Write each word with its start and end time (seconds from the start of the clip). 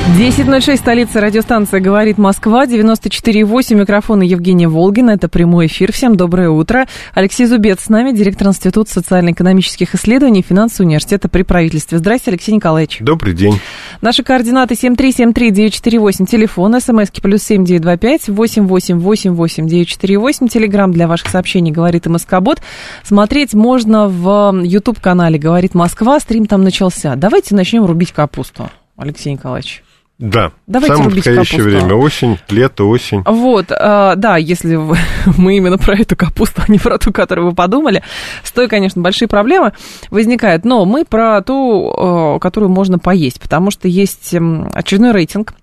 10.06, 0.00 0.76
столица 0.76 1.20
радиостанция 1.20 1.80
«Говорит 1.80 2.18
Москва», 2.18 2.66
94.8, 2.66 3.74
микрофон 3.74 4.22
Евгения 4.22 4.66
Волгина, 4.66 5.12
это 5.12 5.28
прямой 5.28 5.66
эфир. 5.66 5.92
Всем 5.92 6.16
доброе 6.16 6.50
утро. 6.50 6.88
Алексей 7.14 7.46
Зубец 7.46 7.84
с 7.84 7.88
нами, 7.88 8.10
директор 8.12 8.48
Института 8.48 8.90
социально-экономических 8.90 9.94
исследований 9.94 10.40
и 10.40 10.42
финансового 10.42 10.88
университета 10.88 11.28
при 11.28 11.42
правительстве. 11.42 11.98
Здравствуйте, 11.98 12.32
Алексей 12.32 12.52
Николаевич. 12.52 12.98
Добрый 13.00 13.34
день. 13.34 13.60
Наши 14.00 14.22
координаты 14.22 14.74
7373948, 14.74 16.26
телефон, 16.26 16.80
смски 16.80 17.20
плюс 17.20 17.42
7925 17.44 18.30
8888948, 18.30 20.48
телеграмм 20.48 20.92
для 20.92 21.08
ваших 21.08 21.28
сообщений 21.28 21.72
«Говорит 21.72 22.06
МСК-бот». 22.06 22.62
Смотреть 23.04 23.52
можно 23.54 24.08
в 24.08 24.62
YouTube-канале 24.62 25.38
«Говорит 25.38 25.74
Москва», 25.74 26.18
стрим 26.20 26.46
там 26.46 26.64
начался. 26.64 27.16
Давайте 27.16 27.54
начнем 27.54 27.84
рубить 27.86 28.12
капусту, 28.12 28.70
Алексей 28.96 29.32
Николаевич. 29.32 29.82
Да, 30.20 30.52
Давайте 30.66 30.94
самое 30.96 31.08
рубить 31.10 31.24
подходящее 31.24 31.58
капусту. 31.60 31.78
время. 31.86 31.94
Осень, 31.98 32.38
лето, 32.50 32.84
осень. 32.84 33.22
Вот, 33.24 33.70
э, 33.70 34.12
да, 34.16 34.36
если 34.36 34.76
вы- 34.76 34.98
мы 35.38 35.56
именно 35.56 35.78
про 35.78 35.96
эту 35.98 36.14
капусту, 36.14 36.60
а 36.66 36.70
не 36.70 36.78
про 36.78 36.98
ту, 36.98 37.10
которую 37.10 37.48
вы 37.48 37.54
подумали, 37.54 38.02
с 38.44 38.52
той, 38.52 38.68
конечно, 38.68 39.00
большие 39.00 39.28
проблемы 39.28 39.72
возникают, 40.10 40.66
но 40.66 40.84
мы 40.84 41.06
про 41.06 41.40
ту, 41.40 41.90
э, 42.36 42.38
которую 42.38 42.70
можно 42.70 42.98
поесть, 42.98 43.40
потому 43.40 43.70
что 43.70 43.88
есть 43.88 44.34
очередной 44.74 45.12
рейтинг 45.12 45.54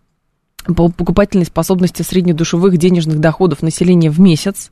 покупательной 0.76 1.46
способности 1.46 2.02
среднедушевых 2.02 2.78
денежных 2.78 3.20
доходов 3.20 3.62
населения 3.62 4.10
в 4.10 4.20
месяц. 4.20 4.72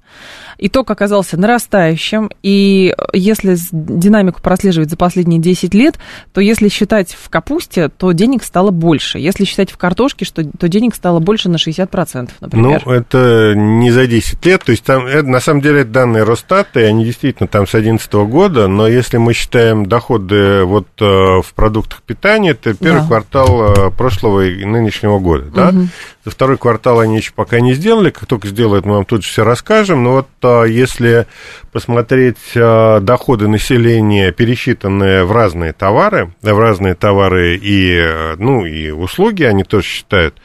Итог 0.57 0.89
оказался 0.91 1.37
нарастающим, 1.37 2.29
и 2.43 2.93
если 3.13 3.57
динамику 3.71 4.41
прослеживать 4.41 4.89
за 4.89 4.97
последние 4.97 5.39
10 5.39 5.73
лет, 5.73 5.95
то 6.33 6.41
если 6.41 6.69
считать 6.69 7.13
в 7.13 7.29
капусте, 7.29 7.89
то 7.89 8.11
денег 8.11 8.43
стало 8.43 8.71
больше. 8.71 9.19
Если 9.19 9.45
считать 9.45 9.71
в 9.71 9.77
картошке, 9.77 10.25
что, 10.25 10.43
то 10.43 10.67
денег 10.67 10.95
стало 10.95 11.19
больше 11.19 11.49
на 11.49 11.55
60%, 11.55 12.29
например. 12.39 12.81
Ну, 12.85 12.91
это 12.91 13.53
не 13.55 13.91
за 13.91 14.07
10 14.07 14.45
лет, 14.45 14.63
то 14.63 14.71
есть 14.71 14.83
там, 14.83 15.05
это, 15.05 15.27
на 15.27 15.39
самом 15.39 15.61
деле, 15.61 15.81
это 15.81 15.91
данные 15.91 16.23
Росстата, 16.23 16.79
и 16.79 16.83
они 16.83 17.05
действительно 17.05 17.47
там 17.47 17.67
с 17.67 17.71
2011 17.71 18.13
года, 18.13 18.67
но 18.67 18.87
если 18.87 19.17
мы 19.17 19.33
считаем 19.33 19.85
доходы 19.85 20.63
вот 20.63 20.87
э, 20.99 21.05
в 21.05 21.53
продуктах 21.55 22.01
питания, 22.03 22.51
это 22.51 22.73
первый 22.73 23.01
Да. 23.01 23.07
квартал 23.07 23.71
э, 23.71 23.91
прошлого 23.91 24.45
и 24.45 24.65
нынешнего 24.65 25.19
года, 25.19 25.45
да? 25.53 25.73
Mm-hmm. 25.85 26.14
За 26.25 26.31
второй 26.31 26.57
квартал 26.57 26.99
они 27.01 27.17
еще 27.17 27.31
пока 27.33 27.59
не 27.59 27.75
сделали, 27.75 28.09
как 28.09 28.25
только 28.25 28.47
сделают, 28.47 28.83
мы 28.83 28.95
вам 28.95 29.05
тут 29.05 29.23
же 29.23 29.29
все 29.29 29.43
расскажем, 29.43 30.03
но 30.03 30.11
вот 30.13 30.27
э, 30.41 30.65
если 30.69 31.27
посмотреть 31.71 32.37
э, 32.55 32.99
доходы 32.99 33.47
населения, 33.47 34.31
пересчитанные 34.31 35.23
в 35.23 35.31
разные 35.31 35.71
товары, 35.71 36.33
в 36.41 36.59
разные 36.59 36.95
товары 36.95 37.57
и, 37.57 37.95
э, 37.95 38.35
ну, 38.39 38.65
и 38.65 38.89
услуги, 38.89 39.43
они 39.43 39.63
тоже 39.63 39.85
считают, 39.85 40.35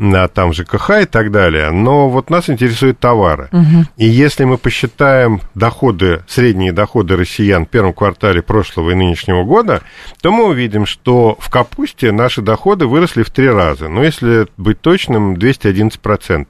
а 0.00 0.26
там 0.26 0.52
ЖКХ 0.52 1.02
и 1.02 1.04
так 1.04 1.30
далее, 1.30 1.70
но 1.70 2.08
вот 2.08 2.28
нас 2.28 2.50
интересуют 2.50 2.98
товары. 2.98 3.50
И 3.96 4.06
если 4.06 4.42
мы 4.42 4.58
посчитаем 4.58 5.42
доходы, 5.54 6.24
средние 6.26 6.72
доходы 6.72 7.14
россиян 7.14 7.66
в 7.66 7.68
первом 7.68 7.92
квартале 7.92 8.42
прошлого 8.42 8.90
и 8.90 8.94
нынешнего 8.94 9.44
года, 9.44 9.82
то 10.20 10.32
мы 10.32 10.46
увидим, 10.46 10.86
что 10.86 11.36
в 11.38 11.50
капусте 11.50 12.10
наши 12.10 12.42
доходы 12.42 12.86
выросли 12.86 13.22
в 13.22 13.30
три 13.30 13.48
раза. 13.48 13.88
Но 13.88 14.02
если 14.02 14.48
быть 14.56 14.80
точным, 14.80 15.19
211%. 15.34 16.46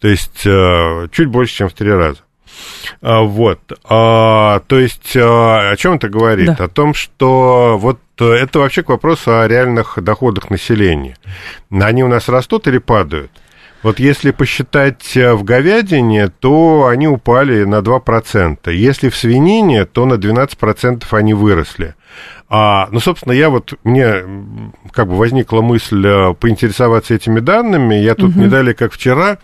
То 0.00 0.08
есть 0.08 0.46
э, 0.46 1.08
чуть 1.12 1.28
больше, 1.28 1.54
чем 1.54 1.68
в 1.68 1.72
три 1.72 1.90
раза. 1.92 2.20
А, 3.02 3.22
Вот. 3.22 3.60
А, 3.84 4.60
то 4.66 4.78
есть 4.78 5.16
а, 5.16 5.70
о 5.70 5.76
чем 5.76 5.94
это 5.94 6.08
говорит? 6.08 6.54
Да. 6.56 6.64
О 6.64 6.68
том, 6.68 6.94
что 6.94 7.76
вот 7.78 8.00
э, 8.18 8.24
это 8.24 8.58
вообще 8.58 8.82
к 8.82 8.88
вопросу 8.88 9.38
о 9.38 9.48
реальных 9.48 9.98
доходах 10.02 10.50
населения. 10.50 11.16
Они 11.70 12.02
у 12.02 12.08
нас 12.08 12.28
растут 12.28 12.66
или 12.66 12.78
падают? 12.78 13.30
Вот 13.82 13.98
если 13.98 14.30
посчитать 14.30 15.16
э, 15.16 15.32
в 15.32 15.42
говядине, 15.44 16.28
то 16.28 16.86
они 16.86 17.08
упали 17.08 17.64
на 17.64 17.80
2%. 17.80 18.72
Если 18.72 19.08
в 19.08 19.16
свинине, 19.16 19.86
то 19.86 20.04
на 20.06 20.14
12% 20.14 21.04
они 21.12 21.34
выросли. 21.34 21.94
А, 22.52 22.88
ну, 22.90 22.98
собственно, 22.98 23.32
я 23.32 23.48
вот, 23.48 23.74
мне 23.84 24.24
как 24.90 25.06
бы 25.06 25.16
возникла 25.16 25.62
мысль 25.62 26.04
э, 26.04 26.34
поинтересоваться 26.34 27.14
этими 27.14 27.38
данными. 27.38 27.94
Я 27.94 28.16
тут 28.16 28.34
не 28.34 28.48
далее, 28.48 28.74
как 28.74 28.92
вчера, 28.92 29.38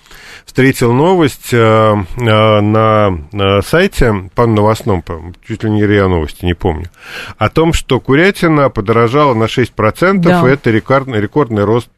встретил 0.45 0.93
новость 0.93 1.51
э, 1.53 1.57
э, 1.57 2.61
на, 2.61 3.11
на 3.31 3.63
сайте, 3.63 4.29
по 4.35 4.47
новостном, 4.47 5.03
по 5.03 5.33
чуть 5.47 5.63
ли 5.63 5.71
не 5.71 5.87
РИА 5.87 6.09
Новости, 6.09 6.45
не 6.45 6.55
помню, 6.55 6.87
о 7.39 7.49
том, 7.49 7.73
что 7.73 8.01
курятина 8.01 8.71
подорожала 8.71 9.35
на 9.35 9.45
6%, 9.45 10.19
Да. 10.19 10.47
и 10.47 10.53
это 10.53 10.71
рекордный, 10.71 11.21
рекордный 11.21 11.65
рост 11.65 11.91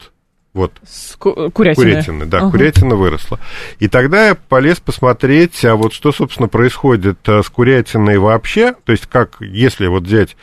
вот, 0.55 0.73
С 0.85 1.15
ку- 1.17 1.51
курятиной. 1.51 1.93
Курятины, 1.93 2.27
да, 2.27 2.39
Ага. 2.39 2.51
курятина 2.51 2.97
выросла. 2.97 3.39
И 3.79 3.87
тогда 3.89 4.29
я 4.29 4.35
полез 4.35 4.81
посмотреть, 4.81 5.65
а 5.65 5.77
вот 5.77 5.93
что, 5.93 6.11
собственно, 6.11 6.49
происходит 6.49 7.19
э, 7.29 7.43
с 7.43 7.49
курятиной 7.49 8.19
вообще, 8.19 8.75
то 8.85 8.93
есть 8.93 9.07
как, 9.07 9.37
если 9.41 9.87
вот 9.87 10.05
взять 10.05 10.37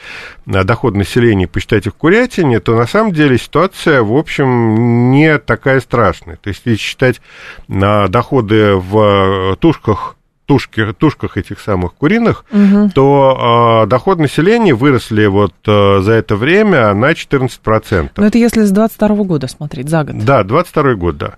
э, 0.46 0.64
доход 0.64 0.96
населения 0.96 1.44
и 1.46 1.48
посчитать 1.48 1.88
их 1.88 1.96
курятине, 1.96 2.60
то 2.60 2.76
на 2.78 2.88
самом 2.88 3.12
деле 3.14 3.38
ситуация, 3.38 4.04
в 4.04 4.14
общем, 4.16 5.12
не 5.12 5.38
такая 5.40 5.80
страшная. 5.82 6.38
То 6.38 6.50
есть 6.50 6.62
если 6.66 6.82
считать 6.82 7.20
на 7.68 8.08
доходы 8.08 8.76
в 8.76 9.54
э, 9.54 9.56
тушках, 9.58 10.16
тушки, 10.46 10.94
тушках 10.94 11.38
этих 11.38 11.60
самых 11.60 11.94
куриных, 11.96 12.46
то 12.94 13.84
э, 13.84 13.90
доход 13.90 14.20
населения 14.20 14.74
выросли 14.74 15.26
вот 15.26 15.54
э, 15.66 16.00
за 16.02 16.12
это 16.14 16.36
время 16.36 16.94
на 16.94 17.12
14%. 17.12 18.12
Но 18.18 18.26
это 18.26 18.38
если 18.38 18.64
с 18.64 18.72
22 18.72 19.08
года 19.24 19.48
смотреть, 19.48 19.90
за 19.90 20.04
год. 20.04 20.24
Да, 20.24 20.44
22 20.44 20.96
год, 20.96 21.18
да. 21.18 21.36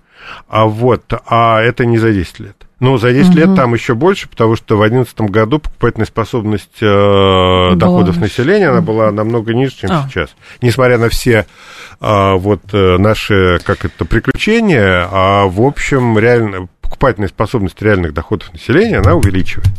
А 0.47 0.65
вот, 0.65 1.03
а 1.27 1.61
это 1.61 1.85
не 1.85 1.97
за 1.97 2.11
10 2.11 2.39
лет. 2.39 2.55
Ну, 2.79 2.97
за 2.97 3.11
10 3.11 3.33
лет 3.33 3.55
там 3.55 3.73
еще 3.73 3.95
больше, 3.95 4.29
потому 4.29 4.55
что 4.55 4.75
в 4.75 4.79
2011 4.79 5.21
году 5.31 5.57
покупательная 5.57 6.05
способность 6.05 6.77
э, 6.81 7.71
доходов 7.75 8.17
населения, 8.17 8.69
она 8.69 8.81
была 8.81 9.11
намного 9.11 9.53
ниже, 9.53 9.73
чем 9.77 9.89
А. 9.91 10.07
сейчас. 10.07 10.35
Несмотря 10.61 10.99
на 10.99 11.09
все 11.09 11.47
э, 11.99 12.33
вот 12.35 12.61
наши, 12.71 13.59
как 13.63 13.85
это, 13.85 14.05
приключения, 14.05 15.07
а 15.11 15.45
в 15.47 15.61
общем, 15.61 16.19
реально 16.19 16.67
покупательная 16.87 17.27
способность 17.27 17.81
реальных 17.81 18.13
доходов 18.13 18.51
населения, 18.53 18.99
она 18.99 19.13
увеличивается. 19.13 19.71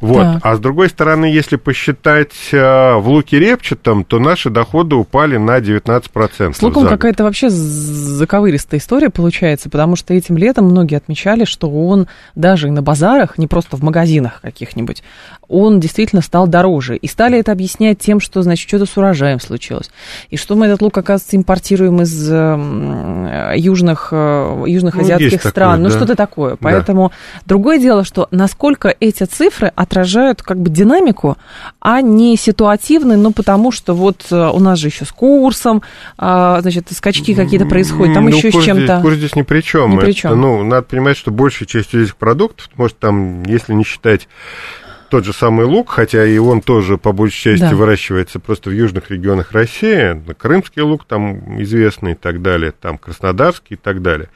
Вот. 0.00 0.22
Так. 0.22 0.40
А 0.42 0.56
с 0.56 0.58
другой 0.58 0.88
стороны, 0.88 1.26
если 1.26 1.56
посчитать 1.56 2.34
э, 2.52 2.94
в 2.96 3.08
луке 3.08 3.38
репчатом, 3.38 4.04
то 4.04 4.18
наши 4.18 4.50
доходы 4.50 4.96
упали 4.96 5.36
на 5.36 5.58
19%. 5.58 6.54
С 6.54 6.62
луком 6.62 6.88
какая-то 6.88 7.24
вообще 7.24 7.48
заковыристая 7.48 8.80
история 8.80 9.08
получается, 9.08 9.70
потому 9.70 9.94
что 9.94 10.14
этим 10.14 10.36
летом 10.36 10.66
многие 10.66 10.96
отмечали, 10.96 11.44
что 11.44 11.70
он 11.70 12.08
даже 12.34 12.68
и 12.68 12.70
на 12.70 12.82
базарах, 12.82 13.38
не 13.38 13.46
просто 13.46 13.76
в 13.76 13.82
магазинах 13.82 14.40
каких-нибудь, 14.42 15.02
он 15.48 15.80
действительно 15.80 16.22
стал 16.22 16.46
дороже. 16.46 16.96
И 16.96 17.06
стали 17.06 17.38
это 17.38 17.52
объяснять 17.52 17.98
тем, 17.98 18.20
что, 18.20 18.42
значит, 18.42 18.68
что-то 18.68 18.86
с 18.86 18.96
урожаем 18.96 19.40
случилось. 19.40 19.90
И 20.30 20.36
что 20.36 20.56
мы 20.56 20.66
этот 20.66 20.82
лук, 20.82 20.96
оказывается, 20.98 21.36
импортируем 21.36 22.02
из 22.02 22.28
э, 22.30 23.52
южных, 23.56 24.08
э, 24.12 24.64
южных 24.66 24.94
Ну, 24.94 25.02
азиатских 25.02 25.38
такое, 25.38 25.50
стран. 25.50 25.82
ну, 25.82 25.88
да. 25.88 25.96
что-то 25.96 26.16
такое. 26.16 26.52
Да. 26.52 26.58
Поэтому 26.60 27.12
другое 27.44 27.78
дело, 27.78 28.04
что 28.04 28.28
насколько 28.30 28.94
эти 28.98 29.24
цифры 29.24 29.72
отражают 29.74 30.42
как 30.42 30.58
бы 30.58 30.70
динамику, 30.70 31.36
а 31.80 32.00
не 32.00 32.36
ситуативный, 32.36 33.16
ну, 33.16 33.32
потому 33.32 33.70
что 33.72 33.94
вот 33.94 34.26
э, 34.30 34.50
у 34.52 34.58
нас 34.58 34.78
же 34.78 34.88
еще 34.88 35.04
с 35.04 35.12
курсом, 35.12 35.82
а, 36.18 36.60
значит, 36.60 36.88
скачки 36.90 37.34
какие-то 37.34 37.66
происходят, 37.66 38.14
там 38.14 38.24
Ну, 38.24 38.36
еще 38.36 38.50
с 38.50 38.64
чем-то. 38.64 38.84
Здесь, 38.84 39.02
курс 39.02 39.16
здесь 39.16 39.36
ни 39.36 39.42
при 39.42 39.60
чем. 39.60 39.92
Ни 39.92 40.00
при 40.00 40.12
чём. 40.12 40.40
ну, 40.40 40.64
надо 40.64 40.82
понимать, 40.82 41.16
что 41.16 41.30
большая 41.30 41.66
часть 41.66 41.94
этих 41.94 42.16
продуктов, 42.16 42.68
может, 42.76 42.98
там, 42.98 43.42
если 43.44 43.72
не 43.74 43.84
считать 43.84 44.28
тот 45.08 45.24
же 45.24 45.32
самый 45.32 45.66
лук, 45.66 45.90
хотя 45.90 46.24
и 46.26 46.38
он 46.38 46.60
тоже 46.60 46.98
по 46.98 47.12
большей 47.12 47.52
части 47.52 47.70
Да. 47.70 47.74
выращивается 47.76 48.38
просто 48.40 48.70
в 48.70 48.72
южных 48.72 49.10
регионах 49.10 49.52
России, 49.52 50.20
крымский 50.38 50.82
лук 50.82 51.04
там 51.06 51.60
известный 51.62 52.12
и 52.12 52.14
так 52.14 52.42
далее, 52.42 52.72
там 52.72 52.98
краснодарский 52.98 53.74
и 53.74 53.76
так 53.76 54.02
далее. 54.02 54.28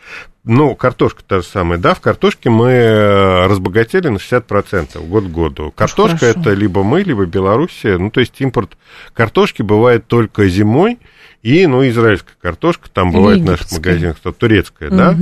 Ну, 0.44 0.75
картошка 0.75 1.22
та 1.22 1.40
же 1.40 1.46
самая, 1.46 1.78
да, 1.78 1.94
в 1.94 2.00
картошке 2.00 2.49
мы 2.49 2.70
э, 2.70 3.46
разбогатели 3.46 4.08
на 4.08 4.17
60% 4.17 5.06
год 5.06 5.25
к 5.25 5.28
году. 5.28 5.70
Картошка 5.76 6.19
хорошо. 6.19 6.40
это 6.40 6.52
либо 6.55 6.82
мы, 6.82 7.02
либо 7.02 7.26
Белоруссия, 7.26 7.99
ну, 7.99 8.11
то 8.11 8.20
есть 8.20 8.40
импорт 8.40 8.70
картошки 9.12 9.61
бывает 9.61 10.06
только 10.06 10.49
зимой, 10.49 10.99
и, 11.43 11.66
ну, 11.66 11.87
израильская 11.88 12.34
картошка, 12.40 12.88
там 12.90 13.12
бывает 13.12 13.40
в 13.40 13.44
наших 13.44 13.73
магазинах, 13.73 14.16
то 14.23 14.32
турецкая, 14.32 14.90
да. 14.90 15.16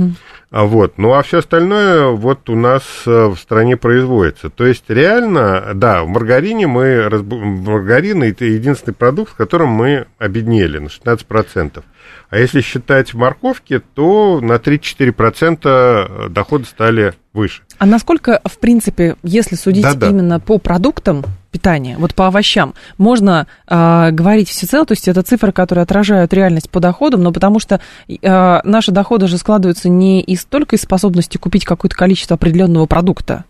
А 0.51 0.65
вот, 0.65 0.97
ну 0.97 1.13
а 1.13 1.21
все 1.21 1.39
остальное 1.39 2.07
вот 2.07 2.49
у 2.49 2.55
нас 2.55 2.81
э, 3.05 3.27
в 3.27 3.37
стране 3.37 3.77
производится. 3.77 4.49
То 4.49 4.65
есть 4.65 4.85
реально, 4.87 5.73
да, 5.75 6.03
в 6.03 6.07
маргарине 6.07 6.65
мы, 6.65 7.07
маргарин 7.23 8.23
это 8.23 8.45
единственный 8.45 8.95
продукт, 8.95 9.33
в 9.33 9.35
котором 9.35 9.69
мы 9.69 10.07
обеднели 10.17 10.79
на 10.79 10.87
16%. 10.87 11.83
А 12.29 12.37
если 12.37 12.61
считать 12.61 13.13
морковки, 13.13 13.81
то 13.95 14.39
на 14.41 14.53
3-4% 14.53 16.29
доходы 16.29 16.65
стали 16.65 17.13
выше. 17.33 17.63
А 17.77 17.85
насколько, 17.85 18.41
в 18.43 18.57
принципе, 18.59 19.15
если 19.23 19.55
судить 19.55 19.83
да 19.83 19.93
-да. 19.93 20.09
именно 20.09 20.39
по 20.39 20.57
продуктам 20.57 21.23
питания, 21.51 21.97
вот 21.97 22.13
по 22.13 22.27
овощам, 22.27 22.73
можно 22.97 23.47
э, 23.67 24.11
говорить 24.11 24.49
всецело, 24.49 24.85
то 24.85 24.93
есть 24.93 25.07
это 25.07 25.23
цифры, 25.23 25.51
которые 25.51 25.83
отражают 25.83 26.33
реальность 26.33 26.69
по 26.69 26.79
доходам, 26.79 27.23
но 27.23 27.31
потому 27.31 27.59
что 27.59 27.79
э, 28.07 28.59
наши 28.63 28.91
доходы 28.91 29.27
же 29.27 29.37
складываются 29.37 29.89
не 29.89 30.21
из 30.21 30.45
только 30.45 30.75
из 30.75 30.81
способности 30.81 31.37
купить 31.37 31.65
какое-то 31.65 31.95
количество 31.95 32.35
определенного 32.35 32.85
продукта, 32.85 33.45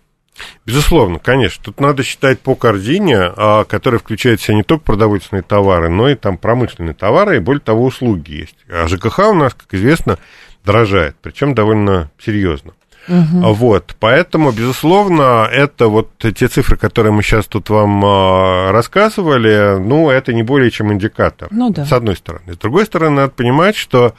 Безусловно, 0.65 1.19
конечно. 1.19 1.63
Тут 1.63 1.79
надо 1.79 2.03
считать 2.03 2.39
по 2.39 2.55
корзине, 2.55 3.17
а, 3.17 3.63
которая 3.63 3.99
включает 3.99 4.39
в 4.39 4.43
себя 4.43 4.55
не 4.55 4.63
только 4.63 4.83
продовольственные 4.83 5.43
товары, 5.43 5.89
но 5.89 6.09
и 6.09 6.15
там 6.15 6.37
промышленные 6.37 6.93
товары, 6.93 7.37
и 7.37 7.39
более 7.39 7.61
того, 7.61 7.85
услуги 7.85 8.31
есть. 8.31 8.55
А 8.69 8.87
ЖКХ 8.87 9.19
у 9.29 9.33
нас, 9.33 9.53
как 9.53 9.73
известно, 9.73 10.17
дорожает, 10.63 11.15
причем 11.21 11.53
довольно 11.55 12.11
серьезно. 12.19 12.73
Угу. 13.07 13.53
Вот, 13.53 13.95
поэтому, 13.99 14.51
безусловно, 14.51 15.47
это 15.51 15.87
вот 15.87 16.11
те 16.19 16.47
цифры, 16.47 16.77
которые 16.77 17.11
мы 17.11 17.23
сейчас 17.23 17.47
тут 17.47 17.69
вам 17.69 18.03
а, 18.05 18.71
рассказывали, 18.71 19.79
ну, 19.79 20.11
это 20.11 20.31
не 20.31 20.43
более 20.43 20.69
чем 20.69 20.93
индикатор, 20.93 21.47
ну, 21.49 21.71
да. 21.71 21.85
с 21.85 21.91
одной 21.91 22.15
стороны. 22.15 22.53
С 22.53 22.57
другой 22.57 22.85
стороны, 22.85 23.15
надо 23.15 23.31
понимать, 23.31 23.75
что 23.75 24.13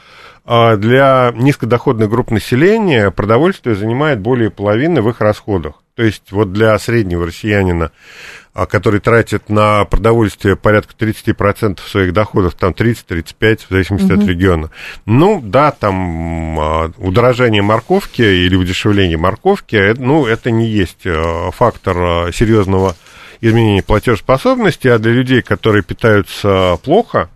для 0.44 1.32
низкодоходных 1.34 2.10
групп 2.10 2.31
населения 2.31 3.10
продовольствие 3.10 3.76
занимает 3.76 4.20
более 4.20 4.50
половины 4.50 5.02
в 5.02 5.08
их 5.08 5.20
расходах. 5.20 5.75
То 6.00 6.04
есть 6.04 6.32
вот 6.32 6.50
для 6.52 6.78
среднего 6.78 7.26
россиянина, 7.26 7.92
а, 8.54 8.64
который 8.64 9.00
тратит 9.00 9.50
на 9.50 9.84
продовольствие 9.84 10.56
порядка 10.56 10.94
30% 10.98 11.78
своих 11.87 12.14
доходов, 12.14 12.54
там 12.54 12.72
30-35, 12.72 13.66
в 13.66 13.70
зависимости 13.70 14.10
угу. 14.10 14.22
от 14.22 14.26
региона. 14.26 14.70
Ну, 15.04 15.42
да, 15.44 15.72
там 15.72 16.58
а, 16.58 16.90
удорожание 16.96 17.60
морковки 17.60 18.22
или 18.22 18.56
удешевление 18.56 19.19
морковки, 19.19 19.94
ну, 19.98 20.25
это 20.25 20.50
не 20.50 20.66
есть 20.66 21.06
а, 21.06 21.50
фактор 21.50 22.32
серьезного 22.32 22.96
изменения 23.42 23.82
платежеспособности, 23.82 24.88
а 24.88 24.98
для 24.98 25.12
людей, 25.12 25.42
которые 25.42 25.82
питаются 25.82 26.78
плохо, 26.82 27.28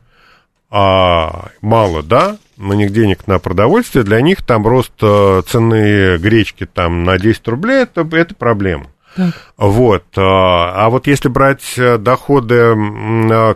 а 0.71 1.51
мало, 1.61 2.03
да, 2.03 2.39
на 2.57 2.73
них 2.75 2.93
денег 2.93 3.27
на 3.27 3.39
продовольствие, 3.39 4.05
для 4.05 4.21
них 4.21 4.43
там 4.43 4.67
рост 4.67 4.93
э, 5.03 5.43
цены 5.47 6.19
гречки 6.19 6.67
там 6.67 7.05
на 7.05 7.19
10 7.19 7.49
рублей, 7.49 7.83
это, 7.83 8.07
это 8.13 8.35
проблема. 8.35 8.87
Так. 9.17 9.35
Вот. 9.57 10.05
Э, 10.17 10.21
а 10.21 10.89
вот 10.91 11.07
если 11.07 11.29
брать 11.29 11.75
э, 11.77 11.99
доходы, 11.99 12.75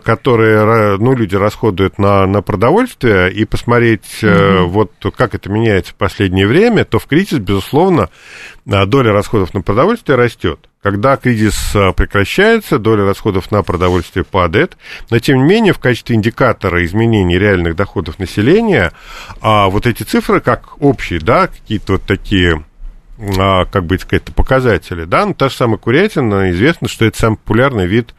которые 0.03 0.97
ну, 0.97 1.15
люди 1.15 1.35
расходуют 1.35 1.97
на, 1.97 2.25
на 2.25 2.41
продовольствие, 2.41 3.31
и 3.31 3.45
посмотреть, 3.45 4.23
угу. 4.23 4.67
вот 4.67 4.91
как 5.15 5.35
это 5.35 5.49
меняется 5.49 5.91
в 5.91 5.95
последнее 5.95 6.47
время, 6.47 6.85
то 6.85 6.99
в 6.99 7.05
кризис, 7.05 7.39
безусловно, 7.39 8.09
доля 8.65 9.11
расходов 9.11 9.53
на 9.53 9.61
продовольствие 9.61 10.17
растет. 10.17 10.68
Когда 10.81 11.17
кризис 11.17 11.75
а, 11.75 11.91
прекращается, 11.91 12.79
доля 12.79 13.05
расходов 13.05 13.51
на 13.51 13.63
продовольствие 13.63 14.23
падает, 14.23 14.77
но 15.09 15.19
тем 15.19 15.39
не 15.39 15.43
менее 15.43 15.73
в 15.73 15.79
качестве 15.79 16.15
индикатора 16.15 16.85
изменений 16.85 17.37
реальных 17.37 17.75
доходов 17.75 18.17
населения 18.17 18.93
а 19.41 19.67
вот 19.67 19.85
эти 19.85 20.03
цифры 20.03 20.39
как 20.39 20.81
общие, 20.81 21.19
да, 21.19 21.47
какие-то 21.47 21.93
вот 21.93 22.03
такие 22.03 22.63
а, 23.37 23.65
как 23.65 23.85
бы 23.85 23.99
сказать, 23.99 24.23
показатели, 24.33 25.03
да, 25.03 25.25
ну, 25.25 25.33
та 25.33 25.49
же 25.49 25.55
самая 25.55 25.77
курятина, 25.77 26.51
известно, 26.51 26.87
что 26.87 27.03
это 27.03 27.17
самый 27.19 27.35
популярный 27.35 27.85
вид 27.85 28.15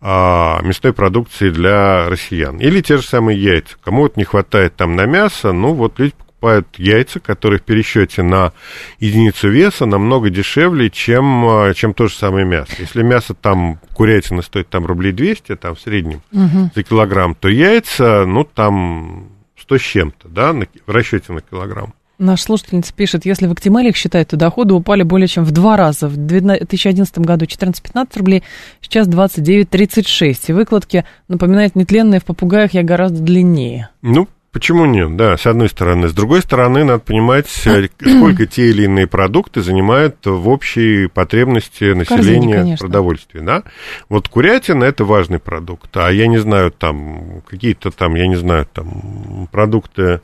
а, 0.00 0.60
мясной 0.62 0.94
продукции 0.94 1.50
для 1.50 2.08
россиян. 2.08 2.58
Или 2.58 2.80
те 2.80 2.96
же 2.96 3.02
самые 3.02 3.38
яйца. 3.38 3.76
Кому 3.84 4.02
вот 4.02 4.16
не 4.16 4.24
хватает 4.24 4.74
там 4.76 4.96
на 4.96 5.04
мясо, 5.04 5.52
ну 5.52 5.74
вот 5.74 5.98
люди 5.98 6.14
покупают 6.40 6.66
яйца, 6.78 7.20
которые 7.20 7.60
в 7.60 7.62
пересчете 7.62 8.22
на 8.22 8.52
единицу 8.98 9.50
веса 9.50 9.86
намного 9.86 10.30
дешевле, 10.30 10.88
чем, 10.90 11.44
а, 11.46 11.74
чем 11.74 11.92
то 11.92 12.08
же 12.08 12.14
самое 12.14 12.46
мясо. 12.46 12.72
Если 12.78 13.02
мясо 13.02 13.34
там, 13.34 13.78
курятина 13.94 14.42
стоит 14.42 14.68
там 14.68 14.86
рублей 14.86 15.12
200, 15.12 15.56
там 15.56 15.74
в 15.74 15.80
среднем 15.80 16.22
угу. 16.32 16.70
за 16.74 16.82
килограмм, 16.82 17.34
то 17.34 17.48
яйца, 17.48 18.24
ну, 18.26 18.44
там 18.44 19.28
100 19.58 19.78
с 19.78 19.82
чем-то, 19.82 20.28
да, 20.28 20.54
в 20.86 20.90
расчете 20.90 21.32
на 21.32 21.42
килограмм. 21.42 21.92
Наш 22.18 22.42
слушательница 22.42 22.92
пишет, 22.92 23.24
если 23.24 23.46
в 23.46 23.52
октябре 23.52 23.88
их 23.88 23.96
считать, 23.96 24.28
то 24.28 24.36
доходы 24.36 24.74
упали 24.74 25.02
более 25.02 25.26
чем 25.26 25.44
в 25.44 25.52
два 25.52 25.78
раза. 25.78 26.06
В 26.06 26.16
2011 26.18 27.18
году 27.18 27.46
14-15 27.46 28.08
рублей, 28.18 28.42
сейчас 28.82 29.08
29-36. 29.08 30.36
И 30.48 30.52
выкладки, 30.52 31.06
напоминает, 31.28 31.76
нетленные 31.76 32.20
в 32.20 32.26
попугаях 32.26 32.74
я 32.74 32.82
гораздо 32.82 33.22
длиннее. 33.22 33.88
Ну, 34.02 34.28
Почему 34.52 34.84
нет? 34.84 35.14
Да, 35.16 35.36
с 35.36 35.46
одной 35.46 35.68
стороны. 35.68 36.08
С 36.08 36.12
другой 36.12 36.42
стороны, 36.42 36.82
надо 36.82 36.98
понимать, 36.98 37.46
э, 37.66 37.88
сколько 38.00 38.46
те 38.46 38.70
или 38.70 38.82
иные 38.82 39.06
продукты 39.06 39.62
занимают 39.62 40.16
в 40.24 40.48
общей 40.48 41.06
потребности 41.06 41.92
населения 41.92 42.56
Корзине, 42.56 42.76
продовольствия. 42.76 43.42
Да? 43.42 43.62
Вот 44.08 44.28
курятина– 44.28 44.84
это 44.84 45.04
важный 45.04 45.38
продукт. 45.38 45.96
А 45.96 46.10
я 46.10 46.26
не 46.26 46.38
знаю, 46.38 46.72
там, 46.72 47.42
какие-то 47.48 47.92
там, 47.92 48.16
я 48.16 48.26
не 48.26 48.36
знаю, 48.36 48.66
там, 48.72 49.48
продукты... 49.52 50.20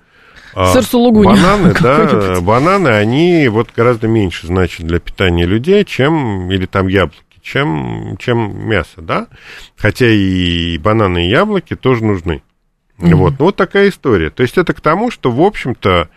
А, 0.55 0.73
бананы, 1.27 1.75
да, 1.81 2.41
бананы, 2.41 2.89
они 2.89 3.47
вот 3.49 3.69
гораздо 3.77 4.09
меньше 4.09 4.47
значат 4.47 4.87
для 4.87 4.99
питания 4.99 5.45
людей, 5.45 5.85
чем, 5.85 6.51
или 6.51 6.65
там 6.65 6.89
яблоки, 6.89 7.21
чем, 7.43 8.17
чем 8.19 8.67
мясо, 8.67 9.03
да? 9.03 9.29
Хотя 9.77 10.07
и 10.09 10.79
бананы, 10.79 11.27
и 11.27 11.31
яблоки 11.31 11.77
тоже 11.77 12.05
нужны. 12.05 12.43
Mm-hmm. 12.99 13.15
Вот, 13.15 13.35
ну, 13.39 13.45
вот 13.47 13.57
такая 13.57 13.89
история. 13.89 14.31
То 14.31 14.43
есть 14.43 14.57
это 14.57 14.73
к 14.73 14.81
тому, 14.81 15.11
что, 15.11 15.31
в 15.31 15.41
общем-то, 15.43 16.09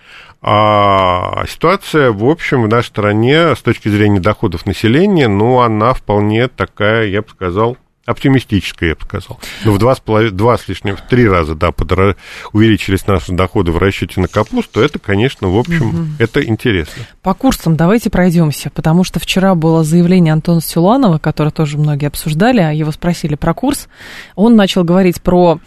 а, 0.42 1.46
ситуация, 1.48 2.12
в 2.12 2.24
общем, 2.26 2.64
в 2.64 2.68
нашей 2.70 2.88
стране 2.88 3.56
с 3.56 3.62
точки 3.62 3.90
зрения 3.90 4.22
доходов 4.22 4.66
населения, 4.66 5.28
ну, 5.28 5.60
она 5.60 5.94
вполне 5.94 6.48
такая, 6.48 7.08
я 7.08 7.22
бы 7.22 7.30
сказал, 7.30 7.78
оптимистическая, 8.06 8.90
я 8.90 8.96
бы 8.96 9.02
сказал. 9.02 9.40
Ну, 9.66 9.74
в 9.74 9.78
два 9.78 9.94
с, 9.94 10.00
половиной, 10.00 10.32
два 10.32 10.58
с 10.58 10.68
лишним, 10.68 10.98
в 10.98 11.02
три 11.02 11.28
раза, 11.28 11.54
да, 11.54 11.72
подро... 11.72 12.16
увеличились 12.54 13.06
наши 13.06 13.34
доходы 13.34 13.72
в 13.72 13.78
расчете 13.78 14.20
на 14.20 14.28
капусту, 14.28 14.82
это, 14.82 14.98
конечно, 14.98 15.50
в 15.50 15.58
общем, 15.58 15.90
угу. 15.90 16.08
это 16.18 16.44
интересно. 16.44 17.04
По 17.22 17.34
курсам 17.34 17.76
давайте 17.76 18.10
пройдемся, 18.10 18.72
потому 18.72 19.04
что 19.04 19.20
вчера 19.20 19.54
было 19.54 19.84
заявление 19.84 20.34
Антона 20.34 20.62
Сюланова, 20.62 21.20
которое 21.20 21.52
тоже 21.52 21.78
многие 21.78 22.08
обсуждали, 22.08 22.76
его 22.76 22.92
спросили 22.92 23.36
про 23.36 23.54
курс. 23.54 23.88
Он 24.36 24.56
начал 24.56 24.84
говорить 24.84 25.22
про 25.22 25.60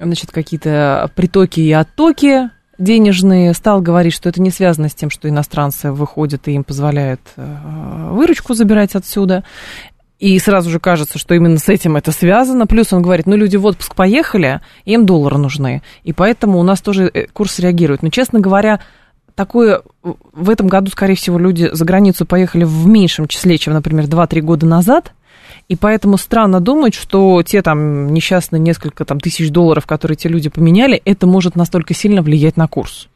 значит, 0.00 0.30
какие-то 0.30 1.10
притоки 1.14 1.60
и 1.60 1.72
оттоки 1.72 2.50
денежные, 2.78 3.52
стал 3.54 3.82
говорить, 3.82 4.14
что 4.14 4.28
это 4.28 4.40
не 4.40 4.50
связано 4.50 4.88
с 4.88 4.94
тем, 4.94 5.10
что 5.10 5.28
иностранцы 5.28 5.92
выходят 5.92 6.48
и 6.48 6.52
им 6.52 6.64
позволяют 6.64 7.20
э, 7.36 8.08
выручку 8.10 8.54
забирать 8.54 8.94
отсюда. 8.94 9.44
И 10.18 10.38
сразу 10.38 10.70
же 10.70 10.80
кажется, 10.80 11.18
что 11.18 11.34
именно 11.34 11.58
с 11.58 11.68
этим 11.68 11.96
это 11.96 12.12
связано. 12.12 12.66
Плюс 12.66 12.92
он 12.92 13.02
говорит, 13.02 13.26
ну, 13.26 13.36
люди 13.36 13.56
в 13.56 13.64
отпуск 13.64 13.94
поехали, 13.94 14.60
им 14.84 15.06
доллары 15.06 15.38
нужны. 15.38 15.82
И 16.02 16.12
поэтому 16.12 16.58
у 16.58 16.62
нас 16.62 16.80
тоже 16.80 17.10
э, 17.12 17.26
курс 17.32 17.58
реагирует. 17.58 18.02
Но, 18.02 18.08
честно 18.08 18.40
говоря, 18.40 18.80
такое 19.34 19.82
в 20.02 20.50
этом 20.50 20.68
году, 20.68 20.90
скорее 20.90 21.14
всего, 21.14 21.38
люди 21.38 21.68
за 21.72 21.84
границу 21.84 22.26
поехали 22.26 22.64
в 22.64 22.86
меньшем 22.86 23.28
числе, 23.28 23.58
чем, 23.58 23.74
например, 23.74 24.06
2-3 24.06 24.40
года 24.40 24.66
назад. 24.66 25.12
И 25.68 25.76
поэтому 25.76 26.18
странно 26.18 26.60
думать, 26.60 26.94
что 26.94 27.42
те 27.42 27.62
там 27.62 28.12
несчастные 28.12 28.60
несколько 28.60 29.04
там, 29.04 29.20
тысяч 29.20 29.50
долларов, 29.50 29.86
которые 29.86 30.16
те 30.16 30.28
люди 30.28 30.48
поменяли, 30.48 31.00
это 31.04 31.26
может 31.26 31.56
настолько 31.56 31.94
сильно 31.94 32.22
влиять 32.22 32.56
на 32.56 32.68
курс. 32.68 33.08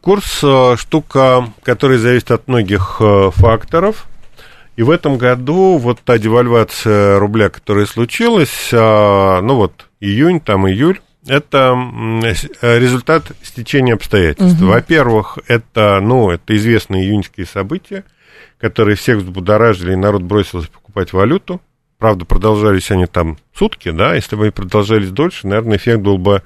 Курс 0.00 0.40
э,– 0.42 0.76
штука, 0.78 1.48
которая 1.62 1.98
зависит 1.98 2.32
от 2.32 2.48
многих 2.48 2.96
э, 3.00 3.30
факторов. 3.32 4.06
И 4.74 4.82
в 4.82 4.90
этом 4.90 5.16
году 5.16 5.76
вот 5.78 6.00
та 6.04 6.18
девальвация 6.18 7.18
рубля, 7.18 7.50
которая 7.50 7.86
случилась, 7.86 8.70
э, 8.72 9.40
ну 9.42 9.54
вот 9.54 9.86
июнь, 10.00 10.40
там 10.40 10.68
июль, 10.68 11.00
это 11.26 11.76
результат 12.62 13.30
стечения 13.42 13.94
обстоятельств. 13.94 14.60
Угу. 14.60 14.70
Во-первых, 14.70 15.38
это, 15.46 16.00
ну, 16.02 16.30
это 16.30 16.56
известные 16.56 17.04
июньские 17.04 17.46
события, 17.46 18.02
которые 18.58 18.96
всех 18.96 19.18
взбудоражили, 19.18 19.92
и 19.92 19.96
народ 19.96 20.22
бросился 20.22 20.68
покупать 20.68 20.81
валюту. 21.12 21.60
Правда, 21.98 22.24
продолжались 22.24 22.90
они 22.90 23.06
там 23.06 23.38
сутки, 23.54 23.90
да, 23.90 24.14
если 24.14 24.34
бы 24.34 24.44
они 24.44 24.50
продолжались 24.50 25.10
дольше, 25.10 25.46
наверное, 25.46 25.76
эффект 25.76 26.00
был 26.00 26.18
бы 26.18 26.42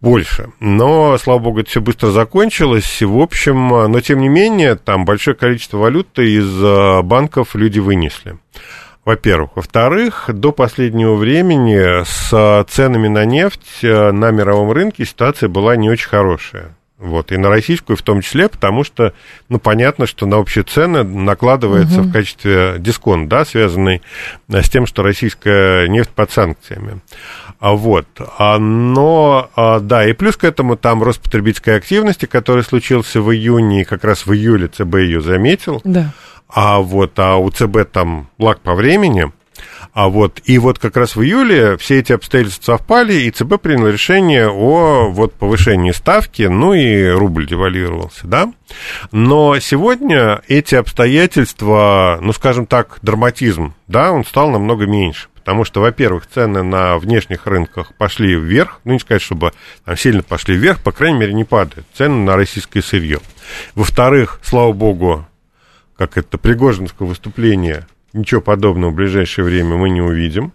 больше. 0.00 0.50
Но, 0.60 1.16
слава 1.18 1.38
богу, 1.38 1.60
это 1.60 1.70
все 1.70 1.80
быстро 1.80 2.10
закончилось. 2.10 3.00
В 3.00 3.18
общем, 3.18 3.68
но 3.68 4.00
тем 4.00 4.20
не 4.20 4.28
менее, 4.28 4.76
там 4.76 5.04
большое 5.04 5.36
количество 5.36 5.78
валюты 5.78 6.34
из 6.34 6.62
э, 6.62 7.02
банков 7.02 7.54
люди 7.54 7.78
вынесли. 7.78 8.38
Во-первых. 9.04 9.50
Во-вторых, 9.56 10.30
до 10.32 10.52
последнего 10.52 11.14
времени 11.14 12.04
с 12.04 12.64
ценами 12.70 13.08
на 13.08 13.24
нефть 13.24 13.82
э, 13.82 14.12
на 14.12 14.30
мировом 14.30 14.72
рынке 14.72 15.04
ситуация 15.04 15.48
была 15.48 15.76
не 15.76 15.90
очень 15.90 16.08
хорошая. 16.08 16.76
Вот, 16.96 17.32
и 17.32 17.36
на 17.36 17.48
российскую 17.48 17.96
в 17.96 18.02
том 18.02 18.20
числе, 18.20 18.48
потому 18.48 18.84
что, 18.84 19.14
ну, 19.48 19.58
понятно, 19.58 20.06
что 20.06 20.26
на 20.26 20.38
общие 20.38 20.62
цены 20.62 21.02
накладывается 21.02 22.00
угу. 22.00 22.08
в 22.08 22.12
качестве 22.12 22.76
дисконт, 22.78 23.28
да, 23.28 23.44
связанный 23.44 24.00
с 24.48 24.70
тем, 24.70 24.86
что 24.86 25.02
российская 25.02 25.88
нефть 25.88 26.10
под 26.10 26.30
санкциями. 26.30 27.00
А 27.58 27.72
вот, 27.72 28.06
а, 28.38 28.58
но, 28.58 29.50
а, 29.56 29.80
да, 29.80 30.06
и 30.08 30.12
плюс 30.12 30.36
к 30.36 30.44
этому 30.44 30.76
там 30.76 31.02
рост 31.02 31.20
потребительской 31.20 31.76
активности, 31.76 32.26
который 32.26 32.62
случился 32.62 33.20
в 33.20 33.34
июне, 33.34 33.82
и 33.82 33.84
как 33.84 34.04
раз 34.04 34.24
в 34.24 34.32
июле 34.32 34.68
ЦБ 34.68 34.94
ее 34.96 35.20
заметил. 35.20 35.80
Да. 35.82 36.12
А 36.48 36.78
вот, 36.78 37.18
а 37.18 37.36
у 37.36 37.50
ЦБ 37.50 37.90
там 37.90 38.28
лаг 38.38 38.60
по 38.60 38.74
времени– 38.74 39.32
а 39.94 40.08
вот, 40.08 40.40
и 40.44 40.58
вот 40.58 40.80
как 40.80 40.96
раз 40.96 41.14
в 41.14 41.22
июле 41.22 41.76
все 41.76 42.00
эти 42.00 42.12
обстоятельства 42.12 42.72
совпали, 42.72 43.14
и 43.14 43.30
ЦБ 43.30 43.60
принял 43.62 43.86
решение 43.86 44.48
о 44.48 45.08
вот, 45.08 45.34
повышении 45.34 45.92
ставки, 45.92 46.42
ну 46.42 46.74
и 46.74 47.06
рубль 47.06 47.46
девальвировался, 47.46 48.26
да. 48.26 48.52
Но 49.12 49.56
сегодня 49.60 50.42
эти 50.48 50.74
обстоятельства, 50.74 52.18
ну, 52.20 52.32
скажем 52.32 52.66
так, 52.66 52.98
драматизм, 53.02 53.74
да, 53.86 54.10
он 54.10 54.24
стал 54.24 54.50
намного 54.50 54.84
меньше. 54.84 55.28
Потому 55.36 55.64
что, 55.64 55.80
во-первых, 55.80 56.26
цены 56.26 56.64
на 56.64 56.98
внешних 56.98 57.46
рынках 57.46 57.94
пошли 57.96 58.34
вверх, 58.34 58.80
ну, 58.82 58.94
не 58.94 58.98
сказать, 58.98 59.22
чтобы 59.22 59.52
там 59.84 59.96
сильно 59.96 60.24
пошли 60.24 60.56
вверх, 60.56 60.82
по 60.82 60.90
крайней 60.90 61.18
мере, 61.18 61.34
не 61.34 61.44
падают 61.44 61.86
цены 61.94 62.16
на 62.16 62.34
российское 62.34 62.82
сырье. 62.82 63.20
Во-вторых, 63.76 64.40
слава 64.42 64.72
богу, 64.72 65.24
как 65.96 66.18
это, 66.18 66.36
Пригожинское 66.36 67.06
выступление 67.06 67.86
ничего 68.14 68.40
подобного 68.40 68.90
в 68.90 68.94
ближайшее 68.94 69.44
время 69.44 69.76
мы 69.76 69.90
не 69.90 70.00
увидим. 70.00 70.52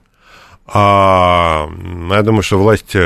А 0.71 1.67
я 2.11 2.21
думаю, 2.21 2.43
что 2.43 2.59
власти 2.59 2.99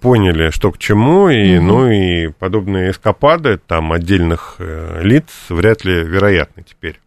поняли, 0.00 0.50
что 0.50 0.70
к 0.70 0.78
чему, 0.78 1.28
и, 1.28 1.58
угу. 1.58 1.66
ну 1.66 1.90
и 1.90 2.28
подобные 2.28 2.92
эскапады 2.92 3.58
там 3.58 3.92
отдельных 3.92 4.56
э, 4.58 5.00
лиц 5.02 5.26
вряд 5.48 5.84
ли 5.84 5.94
вероятны 5.94 6.62
теперь. 6.62 7.00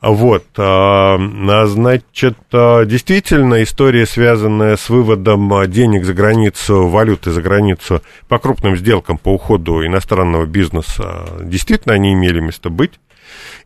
Вот, 0.00 0.44
а, 0.56 1.18
значит, 1.66 2.36
а, 2.52 2.84
действительно, 2.84 3.62
история, 3.62 4.06
связанная 4.06 4.76
с 4.76 4.88
выводом 4.88 5.52
денег 5.70 6.04
за 6.04 6.14
границу, 6.14 6.88
валюты 6.88 7.30
за 7.30 7.42
границу 7.42 8.02
по 8.28 8.38
крупным 8.38 8.76
сделкам 8.76 9.18
по 9.18 9.34
уходу 9.34 9.84
иностранного 9.84 10.46
бизнеса, 10.46 11.26
действительно, 11.42 11.94
они 11.94 12.12
имели 12.14 12.40
место 12.40 12.70
быть. 12.70 12.98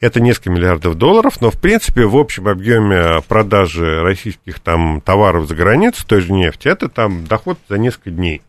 Это 0.01 0.21
несколько 0.21 0.51
миллиардов 0.51 0.97
долларов, 0.97 1.41
но, 1.41 1.51
в 1.51 1.61
принципе, 1.61 2.05
в 2.05 2.17
общем 2.17 2.49
объеме 2.49 3.23
продажи 3.29 4.03
российских 4.03 4.61
там 4.61 5.01
товаров 5.01 5.49
за 5.49 5.55
границу, 5.55 6.07
той 6.07 6.21
же 6.21 6.33
нефти, 6.33 6.69
это 6.69 6.89
там 6.89 7.27
доход 7.27 7.59
за 7.69 7.79
несколько 7.79 8.11
дней. 8.11 8.43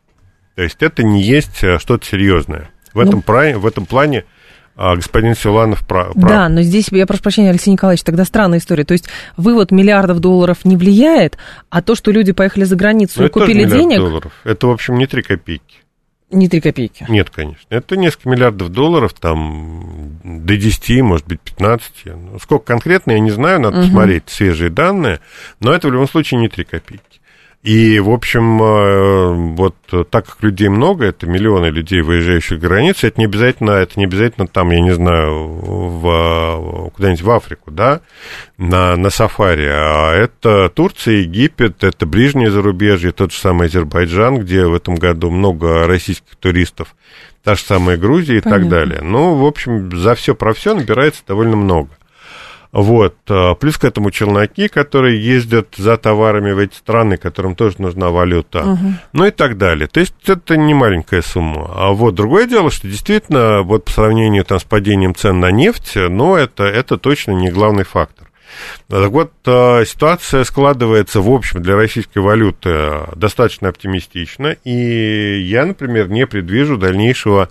То 0.55 0.63
есть 0.63 0.81
это 0.81 1.03
не 1.03 1.21
есть 1.21 1.63
э, 1.63 1.79
что-то 1.79 2.05
серьезное. 2.05 2.69
В, 2.93 3.03
ну, 3.03 3.19
этом, 3.19 3.59
в 3.59 3.65
этом 3.65 3.85
плане 3.85 4.23
а 4.77 4.95
господин 4.95 5.35
Силанов 5.35 5.87
прав. 5.87 6.11
Да, 6.15 6.49
но 6.49 6.61
здесь, 6.61 6.87
я 6.91 7.05
прошу 7.05 7.21
прощения, 7.21 7.49
Алексей 7.49 7.71
Николаевич, 7.71 8.03
тогда 8.03 8.25
странная 8.25 8.59
история. 8.59 8.83
То 8.83 8.91
есть 8.91 9.07
вывод 9.37 9.71
миллиардов 9.71 10.19
долларов 10.19 10.65
не 10.65 10.75
влияет, 10.75 11.37
а 11.69 11.81
то, 11.81 11.95
что 11.95 12.11
люди 12.11 12.33
поехали 12.33 12.65
за 12.65 12.75
границу 12.75 13.21
но 13.21 13.27
и 13.27 13.29
купили 13.29 13.63
денег... 13.63 13.99
долларов. 13.99 14.33
Это, 14.43 14.67
в 14.67 14.71
общем, 14.71 14.97
не 14.97 15.07
3 15.07 15.21
копейки. 15.21 15.84
Не 16.31 16.49
3 16.49 16.59
копейки. 16.59 17.05
Нет, 17.07 17.29
конечно. 17.29 17.67
Это 17.69 17.95
несколько 17.97 18.29
миллиардов 18.29 18.69
долларов, 18.69 19.13
там 19.13 20.19
до 20.23 20.57
10, 20.57 21.01
может 21.01 21.27
быть, 21.27 21.39
15. 21.39 22.05
Ну, 22.05 22.39
сколько 22.39 22.65
конкретно, 22.65 23.11
я 23.11 23.19
не 23.19 23.31
знаю, 23.31 23.59
надо 23.61 23.77
угу. 23.77 23.85
посмотреть 23.85 24.23
свежие 24.27 24.71
данные, 24.71 25.19
но 25.59 25.71
это 25.71 25.87
в 25.87 25.91
любом 25.91 26.07
случае 26.07 26.39
не 26.39 26.49
3 26.49 26.63
копейки. 26.65 27.21
И, 27.65 27.99
в 27.99 28.11
общем, 28.11 28.61
э, 28.61 29.55
вот 29.55 29.75
так 30.11 30.27
как 30.27 30.43
людей 30.43 30.67
много, 30.67 31.05
это 31.05 31.25
миллионы 31.25 31.71
людей, 31.71 32.01
выезжающих 32.01 32.61
за 32.61 32.67
границу, 32.67 33.07
это 33.07 33.19
не 33.19 33.25
обязательно, 33.25 33.71
это 33.71 33.93
не 33.97 34.05
обязательно 34.05 34.45
там, 34.45 34.69
я 34.69 34.81
не 34.81 34.93
знаю, 34.93 35.47
в, 35.47 36.91
куда-нибудь 36.93 37.23
в 37.23 37.31
Африку, 37.31 37.71
да, 37.71 38.01
на, 38.59 38.95
на 38.95 39.09
сафари, 39.09 39.65
а 39.67 40.13
это 40.13 40.69
Турция, 40.69 41.15
Египет, 41.15 41.83
это 41.83 42.05
ближнее 42.05 42.51
зарубежье, 42.51 43.11
тот 43.11 43.31
же 43.31 43.39
самый 43.39 43.65
Азербайджан, 43.65 44.37
где 44.37 44.67
в 44.67 44.75
этом 44.75 44.93
году 44.93 45.31
много 45.31 45.87
российских 45.87 46.35
туристов, 46.35 46.95
та 47.43 47.55
же 47.55 47.63
самая 47.63 47.97
Грузия 47.97 48.37
и 48.37 48.41
Понятно. 48.41 48.61
так 48.61 48.69
далее. 48.69 49.01
Ну, 49.01 49.37
в 49.37 49.43
общем, 49.43 49.89
за 49.97 50.13
все 50.13 50.35
про 50.35 50.53
все 50.53 50.75
набирается 50.75 51.23
довольно 51.25 51.55
много. 51.55 51.89
Вот. 52.75 53.15
А, 53.29 53.55
плюс 53.55 53.77
к 53.77 53.85
этому 53.85 54.11
челноки, 54.11 54.67
которые 54.67 55.23
ездят 55.23 55.75
за 55.77 55.95
товарами 55.95 56.51
в 56.51 56.59
эти 56.59 56.75
страны, 56.75 57.15
которым 57.15 57.55
тоже 57.55 57.75
нужна 57.79 58.09
валюта, 58.09 58.63
угу. 58.63 58.93
ну 59.13 59.25
и 59.25 59.31
так 59.31 59.57
далее. 59.57 59.87
То 59.87 60.01
есть 60.01 60.13
это 60.27 60.57
не 60.57 60.73
маленькая 60.73 61.21
сумма. 61.21 61.71
А 61.73 61.91
вот 61.91 62.15
другое 62.15 62.47
дело, 62.47 62.69
что 62.69 62.89
действительно, 62.89 63.61
вот 63.61 63.85
по 63.85 63.91
сравнению 63.91 64.43
там, 64.43 64.59
с 64.59 64.65
падением 64.65 65.15
цен 65.15 65.39
на 65.39 65.51
нефть, 65.51 65.93
ну, 65.95 66.35
это, 66.35 66.65
это 66.65 66.97
точно 66.97 67.31
не 67.31 67.49
главный 67.49 67.85
фактор. 67.85 68.27
Так 68.89 69.09
вот, 69.09 69.31
а, 69.45 69.85
ситуация 69.85 70.43
складывается, 70.43 71.21
в 71.21 71.29
общем, 71.29 71.61
для 71.61 71.77
российской 71.77 72.19
валюты 72.19 73.05
достаточно 73.15 73.69
оптимистично, 73.69 74.57
и 74.65 75.39
я, 75.39 75.65
например, 75.65 76.09
не 76.09 76.27
предвижу 76.27 76.77
дальнейшего 76.77 77.47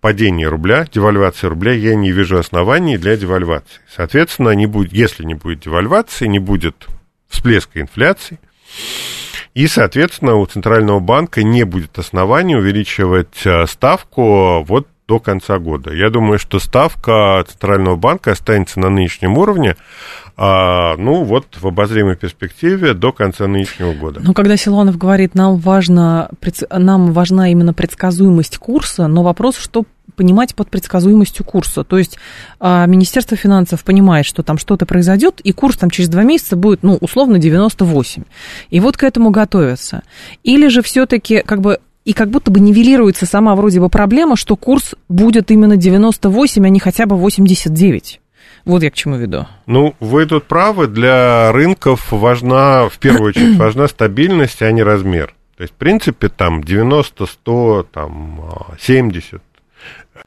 падения 0.00 0.48
рубля, 0.48 0.86
девальвации 0.90 1.46
рубля, 1.46 1.72
я 1.72 1.94
не 1.94 2.12
вижу 2.12 2.38
оснований 2.38 2.98
для 2.98 3.16
девальвации. 3.16 3.80
Соответственно, 3.88 4.50
не 4.50 4.66
будет, 4.66 4.92
если 4.92 5.24
не 5.24 5.34
будет 5.34 5.60
девальвации, 5.60 6.26
не 6.26 6.38
будет 6.38 6.86
всплеска 7.28 7.80
инфляции, 7.80 8.38
и, 9.54 9.66
соответственно, 9.66 10.36
у 10.36 10.46
Центрального 10.46 11.00
банка 11.00 11.42
не 11.42 11.64
будет 11.64 11.98
оснований 11.98 12.54
увеличивать 12.54 13.44
э, 13.44 13.66
ставку 13.66 14.62
вот 14.62 14.86
до 15.10 15.18
конца 15.18 15.58
года. 15.58 15.92
Я 15.92 16.08
думаю, 16.08 16.38
что 16.38 16.60
ставка 16.60 17.44
Центрального 17.48 17.96
банка 17.96 18.30
останется 18.30 18.78
на 18.78 18.90
нынешнем 18.90 19.36
уровне, 19.36 19.74
а, 20.36 20.96
ну, 20.98 21.24
вот 21.24 21.46
в 21.60 21.66
обозримой 21.66 22.14
перспективе 22.14 22.94
до 22.94 23.10
конца 23.10 23.48
нынешнего 23.48 23.92
года. 23.92 24.20
Но 24.22 24.34
когда 24.34 24.56
Силуанов 24.56 24.96
говорит, 24.98 25.34
нам, 25.34 25.56
важно, 25.56 26.30
нам 26.70 27.12
важна 27.12 27.50
именно 27.50 27.74
предсказуемость 27.74 28.58
курса, 28.58 29.08
но 29.08 29.24
вопрос, 29.24 29.56
что 29.56 29.84
понимать 30.14 30.54
под 30.54 30.70
предсказуемостью 30.70 31.44
курса. 31.44 31.82
То 31.82 31.98
есть 31.98 32.16
а, 32.60 32.86
Министерство 32.86 33.36
финансов 33.36 33.82
понимает, 33.82 34.26
что 34.26 34.44
там 34.44 34.58
что-то 34.58 34.86
произойдет, 34.86 35.40
и 35.40 35.50
курс 35.50 35.76
там 35.76 35.90
через 35.90 36.08
два 36.08 36.22
месяца 36.22 36.54
будет, 36.54 36.84
ну, 36.84 36.98
условно, 37.00 37.38
98. 37.38 38.22
И 38.70 38.78
вот 38.78 38.96
к 38.96 39.02
этому 39.02 39.30
готовятся. 39.30 40.02
Или 40.44 40.68
же 40.68 40.82
все-таки 40.82 41.42
как 41.44 41.62
бы 41.62 41.80
и 42.04 42.12
как 42.12 42.30
будто 42.30 42.50
бы 42.50 42.60
нивелируется 42.60 43.26
сама 43.26 43.54
вроде 43.54 43.80
бы 43.80 43.88
проблема, 43.88 44.36
что 44.36 44.56
курс 44.56 44.94
будет 45.08 45.50
именно 45.50 45.76
98, 45.76 46.64
а 46.64 46.68
не 46.68 46.80
хотя 46.80 47.06
бы 47.06 47.16
89. 47.16 48.20
Вот 48.64 48.82
я 48.82 48.90
к 48.90 48.94
чему 48.94 49.16
веду. 49.16 49.46
Ну, 49.66 49.94
вы 50.00 50.26
тут 50.26 50.44
правы, 50.44 50.86
для 50.86 51.52
рынков 51.52 52.10
важна, 52.12 52.88
в 52.88 52.98
первую 52.98 53.28
очередь, 53.30 53.56
важна 53.56 53.88
стабильность, 53.88 54.62
а 54.62 54.70
не 54.70 54.82
размер. 54.82 55.34
То 55.56 55.62
есть, 55.62 55.74
в 55.74 55.76
принципе, 55.76 56.28
там 56.28 56.64
90, 56.64 57.26
100, 57.26 57.86
там 57.92 58.40
70, 58.80 59.42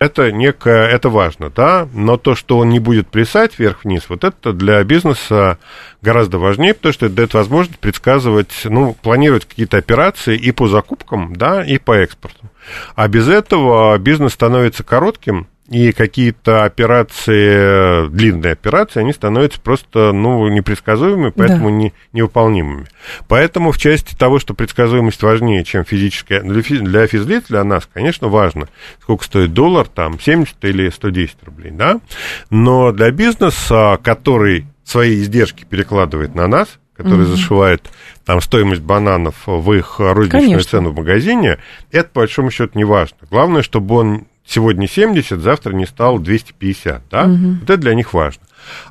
это 0.04 0.32
некое, 0.32 0.88
это 0.88 1.10
важно, 1.10 1.50
да, 1.50 1.88
но 1.94 2.18
то, 2.18 2.36
что 2.36 2.58
он 2.58 2.70
не 2.70 2.80
будет 2.80 3.08
плясать 3.08 3.58
вверх-вниз, 3.58 4.04
вот 4.10 4.24
это 4.24 4.54
для 4.54 4.84
бизнеса 4.84 5.58
гораздо 6.02 6.38
важнее, 6.38 6.74
потому 6.74 6.94
что 6.94 7.06
это 7.06 7.16
дает 7.16 7.34
возможность 7.34 7.80
предсказывать, 7.80 8.52
ну, 8.66 8.96
планировать 9.02 9.46
какие-то 9.46 9.78
операции 9.78 10.38
и 10.38 10.52
по 10.52 10.68
закупкам, 10.68 11.36
да, 11.36 11.64
и 11.64 11.78
по 11.78 11.94
экспорту. 11.94 12.50
А 12.96 13.08
без 13.08 13.28
этого 13.28 13.98
бизнес 13.98 14.34
становится 14.34 14.84
коротким, 14.84 15.48
и 15.70 15.94
какие-то 15.94 16.66
операции, 16.66 18.10
длинные 18.10 18.52
операции, 18.52 19.00
они 19.00 19.14
становятся 19.14 19.62
просто, 19.62 20.12
ну, 20.12 20.48
непредсказуемыми, 20.50 21.32
поэтому 21.32 21.70
да. 21.70 21.76
не, 21.76 21.94
невыполнимыми. 22.12 22.86
Поэтому 23.30 23.72
в 23.72 23.78
части 23.78 24.14
того, 24.16 24.40
что 24.40 24.54
предсказуемость 24.54 25.24
важнее, 25.24 25.64
чем 25.64 25.86
физическая, 25.86 26.42
для, 26.42 26.62
для 26.62 27.08
физлиц, 27.08 27.46
для 27.48 27.64
нас, 27.64 27.88
конечно, 27.92 28.28
важно, 28.28 28.68
сколько 29.02 29.24
стоит 29.24 29.54
доллар, 29.54 29.88
там, 29.88 30.20
70 30.20 30.56
или 30.66 30.90
110 30.90 31.38
рублей, 31.44 31.72
да, 31.72 32.02
но 32.50 32.92
для 32.92 33.12
бизнеса, 33.12 33.98
который 34.04 34.66
свои 34.84 35.22
издержки 35.22 35.64
перекладывает 35.64 36.36
на 36.36 36.48
нас, 36.48 36.78
который 36.96 37.24
угу. 37.24 37.32
зашивает 37.32 37.90
там 38.26 38.42
стоимость 38.42 38.82
бананов 38.82 39.36
в 39.46 39.72
их 39.74 40.00
розничную 40.00 40.42
Конечно. 40.42 40.70
цену 40.70 40.90
в 40.92 40.96
магазине, 40.96 41.58
это 41.92 42.10
по 42.10 42.22
большому 42.22 42.52
счету 42.52 42.78
не 42.78 42.84
важно. 42.84 43.18
Главное, 43.30 43.64
чтобы 43.64 43.96
он 43.96 44.28
сегодня 44.46 44.88
70, 44.88 45.40
завтра 45.40 45.74
не 45.74 45.86
стал 45.86 46.20
250, 46.20 47.04
да? 47.10 47.26
Угу. 47.26 47.48
Вот 47.62 47.70
это 47.70 47.78
для 47.78 47.94
них 47.94 48.14
важно. 48.14 48.44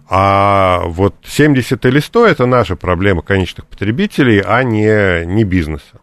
А 0.08 0.82
вот 0.86 1.14
70 1.24 1.84
или 1.86 1.98
100 1.98 2.26
это 2.26 2.46
наша 2.46 2.76
проблема 2.76 3.22
конечных 3.22 3.66
потребителей, 3.66 4.40
а 4.40 4.62
не, 4.62 5.24
не 5.24 5.44
бизнеса. 5.44 6.01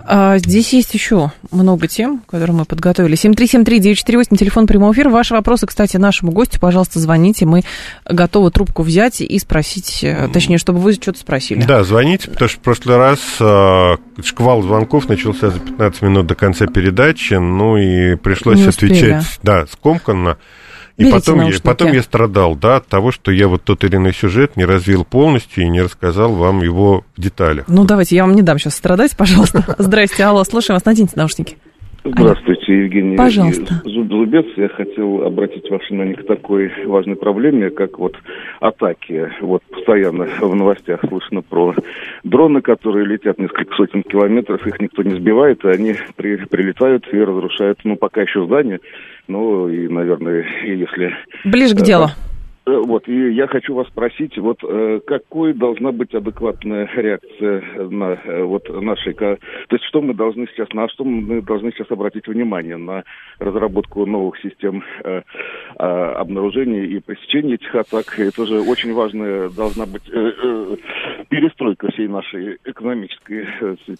А, 0.00 0.38
здесь 0.38 0.72
есть 0.72 0.94
еще 0.94 1.32
много 1.50 1.88
тем, 1.88 2.22
которые 2.26 2.56
мы 2.56 2.64
подготовили. 2.64 3.16
7373948, 3.16 4.36
телефон 4.36 4.66
прямого 4.66 4.92
эфира. 4.92 5.10
Ваши 5.10 5.34
вопросы, 5.34 5.66
кстати, 5.66 5.96
нашему 5.96 6.32
гостю, 6.32 6.60
пожалуйста, 6.60 6.98
звоните. 6.98 7.46
Мы 7.46 7.62
готовы 8.04 8.50
трубку 8.50 8.82
взять 8.82 9.20
и 9.20 9.38
спросить, 9.38 10.00
э, 10.02 10.28
точнее, 10.32 10.58
чтобы 10.58 10.78
вы 10.78 10.94
что-то 10.94 11.18
спросили. 11.18 11.62
Да, 11.62 11.84
звоните, 11.84 12.30
потому 12.30 12.48
что 12.48 12.58
в 12.58 12.62
прошлый 12.62 12.96
раз 12.96 13.20
э, 13.40 13.96
шквал 14.24 14.62
звонков 14.62 15.08
начался 15.08 15.50
за 15.50 15.58
15 15.58 16.02
минут 16.02 16.26
до 16.26 16.34
конца 16.34 16.66
передачи, 16.66 17.34
ну 17.34 17.76
и 17.76 18.16
пришлось 18.16 18.66
отвечать, 18.66 19.24
да, 19.42 19.66
скомканно. 19.66 20.38
И 20.98 21.10
потом 21.12 21.40
я, 21.42 21.56
потом 21.62 21.92
я 21.92 22.02
страдал, 22.02 22.56
да, 22.56 22.76
от 22.76 22.88
того, 22.88 23.12
что 23.12 23.30
я 23.30 23.46
вот 23.46 23.62
тот 23.62 23.84
или 23.84 23.96
иной 23.96 24.12
сюжет 24.12 24.56
не 24.56 24.64
развил 24.64 25.04
полностью 25.04 25.62
и 25.62 25.68
не 25.68 25.80
рассказал 25.80 26.32
вам 26.32 26.60
его 26.60 27.04
в 27.16 27.20
деталях. 27.20 27.66
Ну, 27.68 27.84
давайте, 27.84 28.16
я 28.16 28.24
вам 28.24 28.34
не 28.34 28.42
дам 28.42 28.58
сейчас 28.58 28.74
страдать, 28.74 29.16
пожалуйста. 29.16 29.64
Здрасте, 29.78 30.24
алло, 30.24 30.42
слушаем 30.42 30.74
вас, 30.74 30.84
наденьте 30.84 31.12
наушники. 31.14 31.56
Здравствуйте, 32.12 32.82
Евгений 32.84 33.16
Пожалуйста. 33.16 33.74
Зубец. 33.84 34.46
Я 34.56 34.68
хотел 34.68 35.22
обратить 35.22 35.68
ваше 35.70 35.88
внимание 35.90 36.16
к 36.16 36.26
такой 36.26 36.70
важной 36.86 37.16
проблеме, 37.16 37.70
как 37.70 37.98
вот 37.98 38.16
атаки. 38.60 39.30
Вот 39.40 39.62
постоянно 39.70 40.26
в 40.40 40.54
новостях 40.54 41.00
слышно 41.08 41.42
про 41.42 41.74
дроны, 42.24 42.60
которые 42.60 43.06
летят 43.06 43.38
несколько 43.38 43.74
сотен 43.74 44.02
километров, 44.02 44.66
их 44.66 44.80
никто 44.80 45.02
не 45.02 45.14
сбивает, 45.16 45.64
и 45.64 45.68
они 45.68 45.94
при, 46.16 46.36
прилетают 46.36 47.06
и 47.12 47.18
разрушают, 47.18 47.80
ну, 47.84 47.96
пока 47.96 48.22
еще 48.22 48.44
здания, 48.44 48.80
ну, 49.26 49.68
и, 49.68 49.88
наверное, 49.88 50.46
если... 50.64 51.14
Ближе 51.44 51.74
к 51.74 51.82
делу. 51.82 52.08
Э, 52.68 52.82
вот, 52.84 53.08
и 53.08 53.32
я 53.32 53.46
хочу 53.46 53.74
вас 53.74 53.86
спросить, 53.88 54.36
вот 54.38 54.58
э, 54.62 55.00
какой 55.06 55.54
должна 55.54 55.90
быть 55.92 56.14
адекватная 56.14 56.88
реакция 56.94 57.62
на 57.88 58.18
э, 58.24 58.42
вот 58.42 58.68
нашей... 58.68 59.14
То 59.14 59.38
есть 59.70 59.84
что 59.84 60.02
мы 60.02 60.14
должны 60.14 60.46
сейчас, 60.48 60.68
на 60.72 60.88
что 60.88 61.04
мы 61.04 61.40
должны 61.40 61.72
сейчас 61.72 61.90
обратить 61.90 62.26
внимание? 62.26 62.76
На 62.76 63.04
разработку 63.38 64.04
новых 64.04 64.38
систем 64.40 64.84
э, 65.02 65.22
э, 65.78 65.82
обнаружения 65.82 66.84
и 66.84 67.00
пресечения 67.00 67.54
этих 67.54 67.74
атак. 67.74 68.18
Это 68.18 68.46
же 68.46 68.60
очень 68.60 68.92
важная 68.92 69.48
должна 69.48 69.86
быть 69.86 70.02
э, 70.12 70.32
э, 70.42 70.76
перестройка 71.30 71.90
всей 71.92 72.08
нашей 72.08 72.58
экономической 72.64 73.46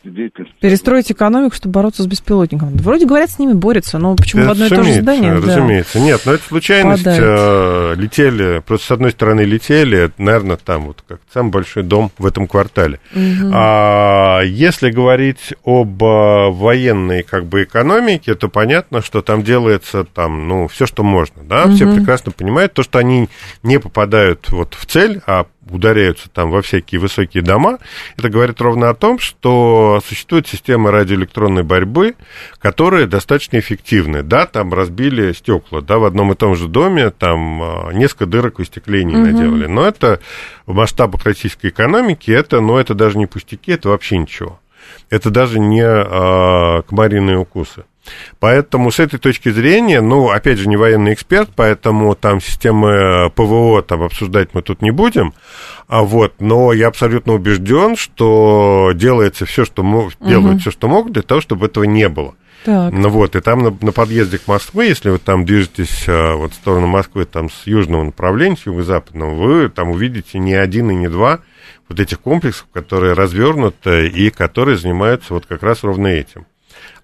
деятельности. 0.05 0.55
Перестроить 0.61 1.11
экономику, 1.11 1.55
чтобы 1.55 1.73
бороться 1.73 2.03
с 2.03 2.07
беспилотниками. 2.07 2.73
Вроде 2.83 3.07
говорят, 3.07 3.31
с 3.31 3.39
ними 3.39 3.55
борются, 3.55 3.99
но 3.99 4.15
почему 4.15 4.43
это 4.43 4.51
в 4.51 4.53
одно 4.53 4.67
и 4.67 4.69
то 4.69 4.83
же 4.83 4.93
здание? 4.93 5.33
Разумеется. 5.35 5.99
Да. 5.99 6.05
Нет, 6.05 6.21
но 6.27 6.33
это 6.33 6.43
случайность. 6.43 7.07
Э, 7.07 7.95
летели 7.97 8.58
просто 8.61 8.87
с 8.87 8.91
одной 8.93 9.11
стороны 9.11 9.43
летели, 9.43 10.11
наверное, 10.19 10.57
там 10.57 10.87
вот 10.87 11.03
как 11.07 11.21
самый 11.33 11.51
большой 11.51 11.83
дом 11.83 12.11
в 12.19 12.27
этом 12.27 12.47
квартале. 12.47 13.01
Угу. 13.15 13.51
А 13.53 14.41
если 14.43 14.91
говорить 14.91 15.55
об 15.65 16.03
а, 16.03 16.51
военной 16.51 17.23
как 17.23 17.47
бы 17.47 17.65
экономике, 17.65 18.35
то 18.35 18.49
понятно, 18.49 19.03
что 19.03 19.23
там 19.23 19.43
делается 19.43 20.05
там, 20.05 20.49
ну, 20.49 20.69
все, 20.69 20.87
что 20.87 21.03
можно, 21.03 21.43
да, 21.43 21.65
угу. 21.65 21.75
все 21.75 21.93
прекрасно 21.93 22.33
понимают 22.33 22.73
то, 22.73 22.83
что 22.83 22.99
они 22.99 23.29
не 23.63 23.79
попадают 23.79 24.51
вот 24.51 24.75
в 24.75 24.87
цель, 24.87 25.21
а 25.27 25.47
ударяются 25.71 26.29
там 26.31 26.51
во 26.51 26.63
всякие 26.63 27.01
высокие 27.01 27.43
дома, 27.43 27.79
это 28.17 28.29
говорит 28.29 28.61
ровно 28.61 28.91
о 28.91 28.95
том, 28.95 29.19
что 29.19 30.01
существует 30.07 30.47
система 30.47 30.91
радиоэлектронной 30.91 31.63
борьбы, 31.63 32.15
которая 32.59 33.07
достаточно 33.07 33.59
эффективная. 33.59 34.23
Да, 34.23 34.47
там 34.47 34.73
разбили 34.73 35.33
стекла, 35.33 35.81
да, 35.81 35.99
в 35.99 36.05
одном 36.05 36.33
и 36.33 36.35
том 36.35 36.55
же 36.55 36.69
доме 36.69 37.11
там 37.11 37.63
а, 37.63 37.91
несколько 37.93 38.27
дырок 38.27 38.59
в 38.59 38.63
остеклении 38.63 39.17
угу. 39.17 39.25
наделали. 39.25 39.67
Но 39.67 39.87
это 39.87 40.21
в 40.67 40.75
масштабах 40.75 41.25
российской 41.25 41.69
экономики, 41.69 42.31
это, 42.31 42.61
ну, 42.61 42.77
это 42.77 42.95
даже 42.95 43.19
не 43.19 43.27
пустяки, 43.27 43.73
это 43.73 43.89
вообще 43.89 44.19
ничего. 44.19 44.61
Это 45.11 45.31
даже 45.31 45.59
не 45.59 45.85
а, 45.85 46.83
комариные 46.83 47.39
укусы. 47.39 47.85
Поэтому 48.41 48.91
с 48.91 49.01
этой 49.01 49.19
точки 49.19 49.51
зрения, 49.51 50.01
ну, 50.01 50.31
опять 50.31 50.59
же, 50.59 50.69
не 50.69 50.77
военный 50.77 51.13
эксперт, 51.13 51.51
поэтому 51.55 52.15
там 52.15 52.41
системы 52.41 53.31
ПВО 53.35 53.83
там 53.83 54.03
обсуждать 54.03 54.51
мы 54.53 54.63
тут 54.63 54.83
не 54.83 54.91
будем, 54.91 55.35
а 55.87 56.03
вот, 56.03 56.35
но 56.39 56.73
я 56.73 56.89
абсолютно 56.89 57.35
убежден, 57.35 57.97
что 57.97 58.93
делается 58.95 59.47
все, 59.47 59.65
что 59.65 59.83
мог, 59.83 60.13
делают 60.21 60.57
угу. 60.57 60.61
все, 60.61 60.71
что 60.71 60.89
могут 60.89 61.13
для 61.13 61.23
того, 61.23 61.41
чтобы 61.41 61.67
этого 61.67 61.85
не 61.85 62.09
было. 62.09 62.35
Так. 62.65 62.93
Ну 62.93 63.09
вот, 63.09 63.37
и 63.37 63.41
там 63.41 63.63
на, 63.63 63.77
на 63.81 63.93
подъезде 63.93 64.39
к 64.39 64.49
Москве, 64.49 64.89
если 64.89 65.11
вы 65.11 65.19
там 65.19 65.45
движетесь 65.45 66.05
а, 66.09 66.35
вот 66.35 66.53
в 66.53 66.57
сторону 66.57 66.87
Москвы, 66.87 67.25
там 67.25 67.51
с 67.51 67.67
южного 67.67 68.05
направления, 68.05 68.57
с 68.57 68.67
юго-западного, 68.67 69.35
вы 69.35 69.69
там 69.69 69.91
увидите 69.91 70.39
не 70.39 70.55
один 70.55 70.91
и 70.91 70.95
не 70.95 71.09
два 71.09 71.41
вот 71.89 72.01
этих 72.01 72.21
комплексов, 72.21 72.67
которые 72.73 73.15
развернуты 73.15 74.09
и 74.09 74.31
которые 74.31 74.77
занимаются 74.77 75.35
вот 75.35 75.47
как 75.47 75.63
раз 75.63 75.85
ровно 75.85 76.09
этим. 76.09 76.47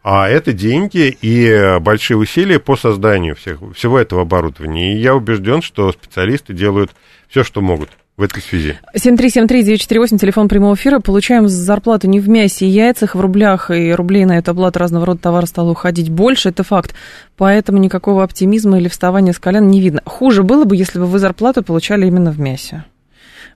А 0.03 0.29
это 0.29 0.53
деньги 0.53 1.17
и 1.21 1.79
большие 1.81 2.17
усилия 2.17 2.59
по 2.59 2.77
созданию 2.77 3.37
всех, 3.37 3.59
всего 3.75 3.99
этого 3.99 4.23
оборудования. 4.23 4.95
И 4.95 4.99
я 4.99 5.15
убежден, 5.15 5.63
что 5.63 5.91
специалисты 5.93 6.53
делают 6.53 6.91
все, 7.29 7.43
что 7.43 7.61
могут 7.61 7.91
в 8.17 8.23
этой 8.23 8.43
связи. 8.43 8.79
7373948, 8.95 10.19
телефон 10.19 10.49
прямого 10.49 10.75
эфира. 10.75 11.01
Получаем 11.01 11.49
зарплату 11.49 12.09
не 12.09 12.21
в 12.21 12.29
мясе 12.29 12.67
и 12.67 12.69
яйцах, 12.69 13.15
в 13.15 13.21
рублях, 13.21 13.71
и 13.71 13.93
рублей 13.93 14.25
на 14.25 14.39
эту 14.39 14.53
оплату 14.53 14.79
разного 14.79 15.07
рода 15.07 15.21
товара 15.21 15.47
стало 15.47 15.71
уходить 15.71 16.11
больше, 16.11 16.51
это 16.51 16.63
факт. 16.63 16.95
Поэтому 17.37 17.79
никакого 17.79 18.23
оптимизма 18.23 18.79
или 18.79 18.89
вставания 18.89 19.33
с 19.33 19.39
колен 19.39 19.69
не 19.69 19.81
видно. 19.81 20.01
Хуже 20.05 20.45
было 20.45 20.65
бы, 20.65 20.77
если 20.77 20.99
бы 20.99 21.07
вы 21.07 21.19
зарплату 21.19 21.65
получали 21.65 22.07
именно 22.07 22.31
в 22.31 22.39
мясе 22.39 22.85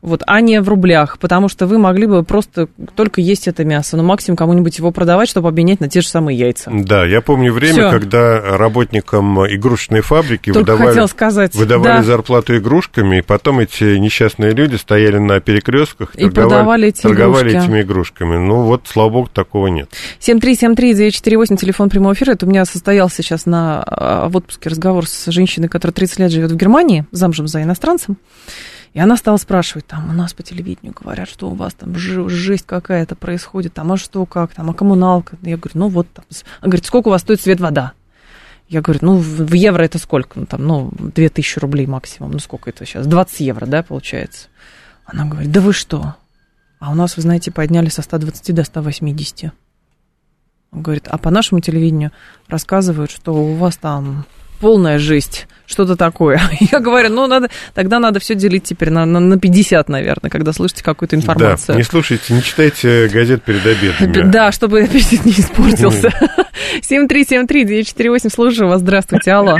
вот, 0.02 0.22
а 0.26 0.40
не 0.40 0.60
в 0.60 0.68
рублях, 0.68 1.18
потому 1.18 1.48
что 1.48 1.66
вы 1.66 1.78
могли 1.78 2.06
бы 2.06 2.22
просто 2.22 2.68
только 2.94 3.20
есть 3.20 3.48
это 3.48 3.64
мясо, 3.64 3.96
но 3.96 4.02
максимум 4.02 4.36
кому-нибудь 4.36 4.78
его 4.78 4.90
продавать, 4.90 5.28
чтобы 5.28 5.48
обменять 5.48 5.80
на 5.80 5.88
те 5.88 6.00
же 6.00 6.08
самые 6.08 6.38
яйца. 6.38 6.70
Да, 6.72 7.04
я 7.04 7.20
помню 7.20 7.52
время, 7.52 7.88
Всё. 7.88 7.90
когда 7.90 8.40
работникам 8.56 9.46
игрушечной 9.46 10.00
фабрики 10.00 10.52
только 10.52 10.76
выдавали, 10.76 11.06
сказать, 11.06 11.54
выдавали 11.54 11.98
да. 11.98 12.02
зарплату 12.02 12.56
игрушками, 12.56 13.18
и 13.18 13.22
потом 13.22 13.60
эти 13.60 13.96
несчастные 13.98 14.52
люди 14.52 14.76
стояли 14.76 15.18
на 15.18 15.40
перекрестках 15.40 16.14
и, 16.14 16.28
торговали, 16.30 16.88
эти 16.88 17.02
торговали 17.02 17.58
этими 17.58 17.82
игрушками. 17.82 18.36
Ну 18.36 18.62
вот, 18.62 18.82
слава 18.86 19.10
богу, 19.10 19.30
такого 19.32 19.66
нет. 19.68 19.90
7373948, 20.20 21.56
телефон 21.56 21.90
прямого 21.90 22.14
эфира. 22.14 22.32
Это 22.32 22.46
у 22.46 22.48
меня 22.48 22.64
состоялся 22.64 23.22
сейчас 23.22 23.46
на, 23.46 23.82
а, 23.82 24.28
в 24.28 24.36
отпуске 24.36 24.70
разговор 24.70 25.06
с 25.06 25.30
женщиной, 25.30 25.68
которая 25.68 25.94
30 25.94 26.18
лет 26.20 26.30
живет 26.30 26.52
в 26.52 26.56
Германии, 26.56 27.06
замужем 27.10 27.48
за 27.48 27.62
иностранцем. 27.62 28.16
И 28.94 29.00
она 29.00 29.16
стала 29.16 29.36
спрашивать, 29.36 29.86
там, 29.86 30.10
у 30.10 30.12
нас 30.12 30.32
по 30.32 30.42
телевидению 30.42 30.94
говорят, 30.98 31.28
что 31.28 31.50
у 31.50 31.54
вас 31.54 31.74
там 31.74 31.94
жесть 31.96 32.66
какая-то 32.66 33.16
происходит, 33.16 33.74
там, 33.74 33.92
а 33.92 33.96
что, 33.96 34.24
как, 34.26 34.54
там, 34.54 34.70
а 34.70 34.74
коммуналка? 34.74 35.36
Я 35.42 35.56
говорю, 35.56 35.78
ну 35.78 35.88
вот, 35.88 36.10
там. 36.12 36.24
Она 36.60 36.70
говорит, 36.70 36.86
сколько 36.86 37.08
у 37.08 37.10
вас 37.10 37.22
стоит 37.22 37.40
свет, 37.40 37.60
вода? 37.60 37.92
Я 38.68 38.82
говорю, 38.82 39.00
ну, 39.02 39.16
в 39.16 39.52
евро 39.54 39.82
это 39.82 39.98
сколько? 39.98 40.38
Ну, 40.38 40.46
там, 40.46 40.66
ну, 40.66 40.90
2000 40.98 41.58
рублей 41.58 41.86
максимум. 41.86 42.32
Ну, 42.32 42.38
сколько 42.38 42.68
это 42.68 42.84
сейчас? 42.84 43.06
20 43.06 43.40
евро, 43.40 43.66
да, 43.66 43.82
получается? 43.82 44.48
Она 45.06 45.24
говорит, 45.24 45.50
да 45.50 45.60
вы 45.60 45.72
что? 45.72 46.16
А 46.78 46.90
у 46.90 46.94
нас, 46.94 47.16
вы 47.16 47.22
знаете, 47.22 47.50
подняли 47.50 47.88
со 47.88 48.02
120 48.02 48.54
до 48.54 48.64
180. 48.64 49.52
Он 50.70 50.82
говорит, 50.82 51.08
а 51.08 51.16
по 51.16 51.30
нашему 51.30 51.60
телевидению 51.60 52.12
рассказывают, 52.46 53.10
что 53.10 53.32
у 53.34 53.54
вас 53.54 53.78
там 53.78 54.26
полная 54.60 54.98
жесть, 54.98 55.48
что-то 55.66 55.96
такое. 55.96 56.40
Я 56.72 56.80
говорю, 56.80 57.10
ну, 57.10 57.26
надо, 57.26 57.48
тогда 57.74 57.98
надо 57.98 58.20
все 58.20 58.34
делить 58.34 58.64
теперь 58.64 58.90
на, 58.90 59.04
на, 59.04 59.20
на 59.20 59.38
50, 59.38 59.88
наверное, 59.88 60.30
когда 60.30 60.52
слышите 60.52 60.82
какую-то 60.84 61.16
информацию. 61.16 61.74
Да, 61.74 61.78
не 61.78 61.84
слушайте, 61.84 62.34
не 62.34 62.42
читайте 62.42 63.08
газет 63.12 63.42
перед 63.42 63.64
обедом. 63.64 64.30
Да, 64.30 64.52
чтобы 64.52 64.80
аппетит 64.84 65.24
не 65.24 65.32
испортился. 65.32 66.10
7373948, 66.80 68.28
слушаю 68.32 68.68
вас, 68.68 68.80
здравствуйте, 68.80 69.32
алло. 69.32 69.56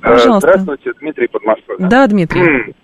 Пожалуйста. 0.00 0.48
Здравствуйте, 0.48 0.90
Дмитрий 1.00 1.28
Подмосковье. 1.28 1.88
Да, 1.88 2.06
Дмитрий. 2.06 2.74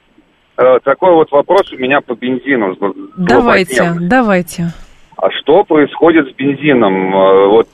Э, 0.56 0.78
такой 0.84 1.14
вот 1.14 1.30
вопрос 1.30 1.72
у 1.72 1.76
меня 1.76 2.00
по 2.00 2.14
бензину. 2.14 2.76
Давайте, 3.16 3.94
давайте. 4.00 4.72
А 5.16 5.30
что 5.30 5.64
происходит 5.64 6.28
с 6.28 6.34
бензином? 6.34 7.14
Э, 7.14 7.48
вот 7.48 7.68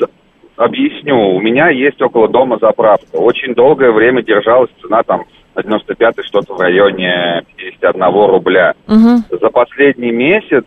объясню. 0.56 1.34
У 1.34 1.40
меня 1.40 1.68
есть 1.70 2.00
около 2.00 2.28
дома 2.28 2.58
заправка. 2.60 3.16
Очень 3.16 3.54
долгое 3.54 3.90
время 3.90 4.22
держалась 4.22 4.70
цена 4.80 5.02
там 5.02 5.24
на 5.54 5.62
95 5.62 6.14
что-то 6.24 6.54
в 6.54 6.60
районе 6.60 7.44
51 7.56 8.02
рубля. 8.26 8.74
Угу. 8.88 9.38
За 9.40 9.50
последний 9.50 10.10
месяц 10.10 10.64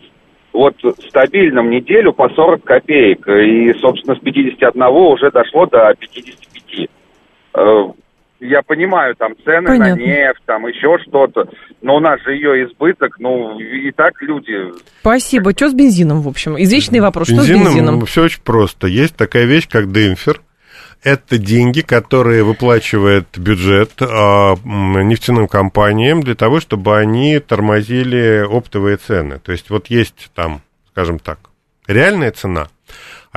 вот 0.52 0.74
стабильно 1.08 1.62
в 1.62 1.66
неделю 1.66 2.12
по 2.12 2.28
40 2.28 2.64
копеек. 2.64 3.28
И, 3.28 3.72
собственно, 3.74 4.16
с 4.16 4.20
51 4.20 4.82
уже 4.82 5.30
дошло 5.30 5.66
до 5.66 5.94
55 5.94 6.88
я 8.40 8.62
понимаю, 8.62 9.14
там 9.16 9.34
цены 9.44 9.66
Понятно. 9.66 9.96
на 9.96 10.00
нефть, 10.00 10.42
там 10.46 10.66
еще 10.66 10.98
что-то, 11.06 11.48
но 11.82 11.96
у 11.96 12.00
нас 12.00 12.20
же 12.22 12.34
ее 12.34 12.64
избыток, 12.66 13.18
ну 13.18 13.58
и 13.58 13.90
так 13.92 14.20
люди... 14.22 14.72
Спасибо. 15.00 15.52
Что 15.52 15.70
с 15.70 15.74
бензином, 15.74 16.22
в 16.22 16.28
общем? 16.28 16.56
Извечный 16.58 17.00
вопрос, 17.00 17.28
бензином, 17.28 17.46
что 17.46 17.56
с 17.56 17.74
бензином? 17.74 18.06
Все 18.06 18.24
очень 18.24 18.42
просто. 18.42 18.86
Есть 18.86 19.16
такая 19.16 19.44
вещь, 19.44 19.68
как 19.68 19.90
демпфер. 19.90 20.40
Это 21.04 21.38
деньги, 21.38 21.80
которые 21.80 22.42
выплачивает 22.42 23.26
бюджет 23.36 23.92
а, 24.00 24.56
нефтяным 24.64 25.46
компаниям 25.46 26.22
для 26.22 26.34
того, 26.34 26.58
чтобы 26.58 26.98
они 26.98 27.38
тормозили 27.38 28.44
оптовые 28.44 28.96
цены. 28.96 29.38
То 29.38 29.52
есть 29.52 29.70
вот 29.70 29.86
есть 29.88 30.30
там, 30.34 30.60
скажем 30.90 31.20
так, 31.20 31.38
реальная 31.86 32.32
цена. 32.32 32.68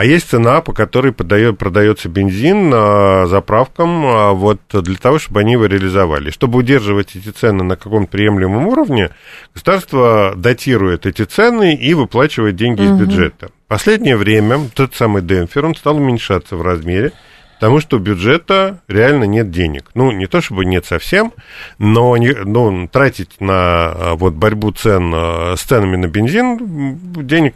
А 0.01 0.03
есть 0.03 0.29
цена, 0.29 0.61
по 0.61 0.73
которой 0.73 1.13
подает, 1.13 1.59
продается 1.59 2.09
бензин 2.09 2.71
а, 2.73 3.27
заправкам 3.27 4.03
а, 4.07 4.31
вот 4.31 4.59
для 4.71 4.95
того, 4.95 5.19
чтобы 5.19 5.41
они 5.41 5.51
его 5.51 5.67
реализовали. 5.67 6.31
Чтобы 6.31 6.57
удерживать 6.57 7.15
эти 7.15 7.29
цены 7.29 7.63
на 7.63 7.75
каком-то 7.75 8.09
приемлемом 8.09 8.65
уровне, 8.65 9.11
государство 9.53 10.33
датирует 10.35 11.05
эти 11.05 11.21
цены 11.21 11.75
и 11.75 11.93
выплачивает 11.93 12.55
деньги 12.55 12.81
угу. 12.81 12.95
из 12.95 12.99
бюджета. 12.99 13.51
Последнее 13.67 14.17
время 14.17 14.71
тот 14.73 14.95
самый 14.95 15.21
демпфер, 15.21 15.67
он 15.67 15.75
стал 15.75 15.97
уменьшаться 15.97 16.55
в 16.55 16.63
размере, 16.63 17.11
потому 17.59 17.79
что 17.79 17.97
у 17.97 17.99
бюджета 17.99 18.79
реально 18.87 19.25
нет 19.25 19.51
денег. 19.51 19.91
Ну, 19.93 20.09
не 20.09 20.25
то 20.25 20.41
чтобы 20.41 20.65
нет 20.65 20.83
совсем, 20.83 21.31
но, 21.77 22.17
не, 22.17 22.33
но 22.33 22.87
тратить 22.87 23.39
на 23.39 23.53
а, 23.53 24.15
вот, 24.15 24.33
борьбу 24.33 24.71
цен 24.71 25.13
а, 25.13 25.53
с 25.55 25.61
ценами 25.61 25.95
на 25.95 26.07
бензин 26.07 26.97
денег 27.23 27.53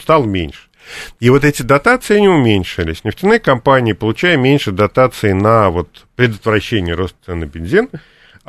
стало 0.00 0.26
меньше. 0.26 0.67
И 1.20 1.30
вот 1.30 1.44
эти 1.44 1.62
дотации 1.62 2.20
не 2.20 2.28
уменьшились. 2.28 3.04
Нефтяные 3.04 3.40
компании, 3.40 3.92
получая 3.92 4.36
меньше 4.36 4.72
дотаций 4.72 5.34
на 5.34 5.70
вот 5.70 6.06
предотвращение 6.16 6.94
роста 6.94 7.16
цен 7.26 7.40
на 7.40 7.46
бензин, 7.46 7.88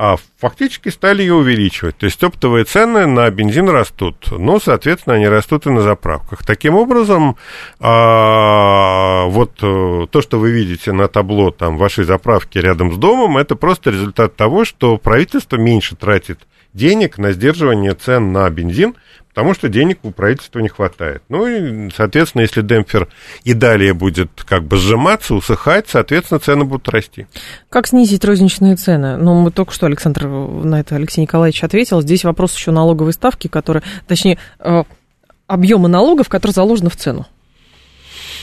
а 0.01 0.15
фактически 0.37 0.87
стали 0.87 1.23
ее 1.23 1.33
увеличивать. 1.33 1.97
То 1.97 2.05
есть 2.05 2.23
оптовые 2.23 2.63
цены 2.63 3.05
на 3.05 3.29
бензин 3.29 3.67
растут, 3.67 4.31
но, 4.31 4.57
соответственно, 4.61 5.17
они 5.17 5.27
растут 5.27 5.65
и 5.65 5.69
на 5.69 5.81
заправках. 5.81 6.45
Таким 6.45 6.75
образом, 6.75 7.35
а, 7.81 9.25
вот 9.25 9.59
э, 9.61 10.07
то, 10.09 10.21
что 10.21 10.39
вы 10.39 10.51
видите 10.51 10.93
на 10.93 11.09
табло 11.09 11.51
там 11.51 11.77
вашей 11.77 12.05
заправки 12.05 12.57
рядом 12.57 12.93
с 12.93 12.97
домом, 12.97 13.37
это 13.37 13.57
просто 13.57 13.89
результат 13.89 14.37
того, 14.37 14.63
что 14.63 14.95
правительство 14.95 15.57
меньше 15.57 15.97
тратит 15.97 16.39
денег 16.73 17.17
на 17.17 17.33
сдерживание 17.33 17.93
цен 17.93 18.31
на 18.31 18.49
бензин, 18.49 18.95
потому 19.39 19.53
что 19.53 19.69
денег 19.69 19.99
у 20.03 20.11
правительства 20.11 20.59
не 20.59 20.67
хватает. 20.67 21.23
Ну 21.29 21.47
и, 21.47 21.89
соответственно, 21.95 22.41
если 22.41 22.61
демпфер 22.61 23.07
и 23.45 23.53
далее 23.53 23.93
будет 23.93 24.29
как 24.43 24.65
бы 24.65 24.75
сжиматься, 24.75 25.33
усыхать, 25.33 25.87
соответственно, 25.87 26.41
цены 26.41 26.65
будут 26.65 26.89
расти. 26.89 27.25
Как 27.69 27.87
снизить 27.87 28.25
розничные 28.25 28.75
цены? 28.75 29.15
Ну, 29.15 29.35
мы 29.35 29.51
только 29.51 29.71
что, 29.71 29.85
Александр, 29.85 30.27
на 30.27 30.81
это 30.81 30.97
Алексей 30.97 31.21
Николаевич 31.21 31.63
ответил. 31.63 32.01
Здесь 32.01 32.25
вопрос 32.25 32.53
еще 32.53 32.71
налоговой 32.71 33.13
ставки, 33.13 33.47
которая, 33.47 33.81
точнее, 34.09 34.39
э, 34.59 34.83
объема 35.47 35.87
налогов, 35.87 36.27
которые 36.27 36.53
заложены 36.53 36.89
в 36.89 36.97
цену. 36.97 37.25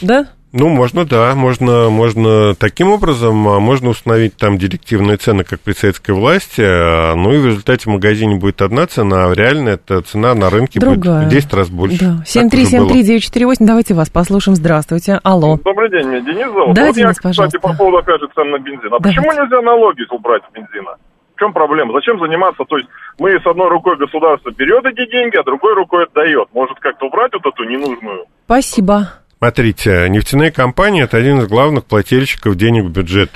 Да? 0.00 0.28
Ну, 0.52 0.68
можно, 0.68 1.04
да, 1.04 1.34
можно, 1.34 1.90
можно 1.90 2.54
таким 2.54 2.90
образом, 2.92 3.48
а 3.48 3.58
можно 3.58 3.90
установить 3.90 4.36
там 4.36 4.58
директивные 4.58 5.16
цены, 5.16 5.44
как 5.44 5.60
при 5.60 5.72
советской 5.72 6.12
власти, 6.12 6.62
а, 6.64 7.14
ну 7.14 7.32
и 7.32 7.38
в 7.38 7.46
результате 7.46 7.90
в 7.90 7.92
магазине 7.92 8.36
будет 8.36 8.62
одна 8.62 8.86
цена, 8.86 9.26
а 9.26 9.34
реально 9.34 9.70
эта 9.70 10.00
цена 10.02 10.34
на 10.34 10.48
рынке 10.48 10.78
Другая. 10.78 11.24
будет 11.24 11.28
в 11.28 11.30
10 11.30 11.54
раз 11.54 11.68
больше. 11.68 11.98
Да. 12.00 12.22
7373948, 12.24 13.56
давайте 13.60 13.94
вас 13.94 14.08
послушаем, 14.08 14.56
здравствуйте, 14.56 15.20
алло. 15.24 15.58
Добрый 15.62 15.90
день, 15.90 16.06
меня 16.08 16.20
Денис 16.20 16.46
зовут. 16.46 16.74
Да, 16.74 16.86
вот 16.86 16.94
Денис, 16.94 17.16
я, 17.16 17.22
пожалуйста. 17.22 17.58
кстати, 17.58 17.60
по 17.60 17.76
поводу, 17.76 17.98
опять 17.98 18.20
же, 18.20 18.28
цен 18.34 18.50
на 18.50 18.58
бензин. 18.58 18.86
А 18.86 18.98
Давайте. 18.98 19.20
почему 19.20 19.32
нельзя 19.32 19.60
налоги 19.62 20.02
убрать 20.10 20.42
с 20.48 20.54
бензина? 20.54 20.96
В 21.34 21.38
чем 21.38 21.52
проблема? 21.52 21.92
Зачем 21.92 22.18
заниматься? 22.18 22.64
То 22.64 22.78
есть 22.78 22.88
мы 23.18 23.30
с 23.38 23.46
одной 23.46 23.68
рукой 23.68 23.98
государство 23.98 24.50
берет 24.52 24.86
эти 24.86 25.10
деньги, 25.10 25.36
а 25.36 25.42
другой 25.42 25.74
рукой 25.74 26.04
отдает. 26.04 26.48
Может 26.54 26.78
как-то 26.78 27.06
убрать 27.06 27.32
вот 27.34 27.44
эту 27.44 27.64
ненужную? 27.64 28.24
Спасибо. 28.46 29.08
Смотрите, 29.38 30.08
нефтяные 30.08 30.50
компании– 30.50 31.02
это 31.04 31.18
один 31.18 31.40
из 31.40 31.46
главных 31.46 31.84
плательщиков 31.84 32.56
денег 32.56 32.84
в 32.84 32.90
бюджет. 32.90 33.30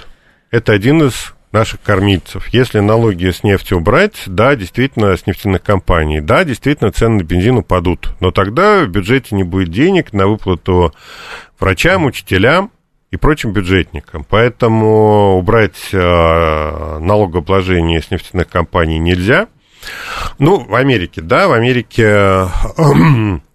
Это 0.51 0.73
один 0.73 1.03
из 1.03 1.35
наших 1.53 1.83
кормильцев. 1.83 2.49
Если 2.49 2.81
налоги 2.81 3.31
с 3.31 3.43
нефти 3.43 3.75
убрать, 3.75 4.23
да, 4.27 4.57
действительно, 4.57 5.15
с 5.15 5.27
нефтяных 5.27 5.63
компаний, 5.63 6.21
да, 6.21 6.45
действительно, 6.45 6.91
цены 6.91 7.19
на 7.19 7.23
бензин 7.23 7.59
упадут. 7.59 8.15
Но 8.21 8.31
тогда 8.31 8.85
в 8.85 8.89
бюджете 8.89 9.35
не 9.35 9.43
будет 9.43 9.69
денег 9.71 10.15
на 10.15 10.27
выплату 10.27 10.95
врачам, 11.59 12.07
учителям 12.07 12.71
и 13.11 13.19
прочим 13.19 13.53
бюджетникам. 13.53 14.25
Поэтому 14.27 15.37
убрать 15.37 15.91
э, 15.93 16.99
налогообложение 16.99 18.01
с 18.01 18.11
нефтяных 18.11 18.49
компаний 18.49 18.99
нельзя. 18.99 19.49
Ну, 20.39 20.61
в 20.61 20.75
Америке, 20.75 21.21
да, 21.21 21.47
в 21.49 21.53
Америке 21.53 22.05
э, 22.07 22.47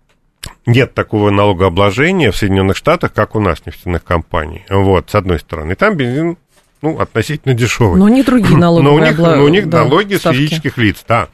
нет 0.66 0.94
такого 0.94 1.30
налогообложения 1.30 2.32
в 2.32 2.38
Соединенных 2.38 2.78
Штатах, 2.78 3.14
как 3.14 3.36
у 3.36 3.40
нас 3.40 3.66
нефтяных 3.66 4.04
компаний. 4.04 4.66
Вот, 4.70 5.10
с 5.10 5.16
одной 5.16 5.40
стороны. 5.40 5.76
Там 5.76 5.96
бензин, 5.96 6.38
ну, 6.82 7.00
относительно 7.00 7.54
дешевый. 7.54 8.00
Но 8.00 8.10
не 8.10 8.24
другие 8.24 8.58
налоги. 8.58 8.84
Но 8.86 8.94
у 8.94 9.00
них, 9.00 9.18
но 9.18 9.44
у 9.44 9.48
них 9.48 9.66
налоги 9.68 10.16
ставки. 10.16 10.38
с 10.38 10.40
физических 10.40 10.78
лиц, 10.78 11.04
да. 11.08 11.30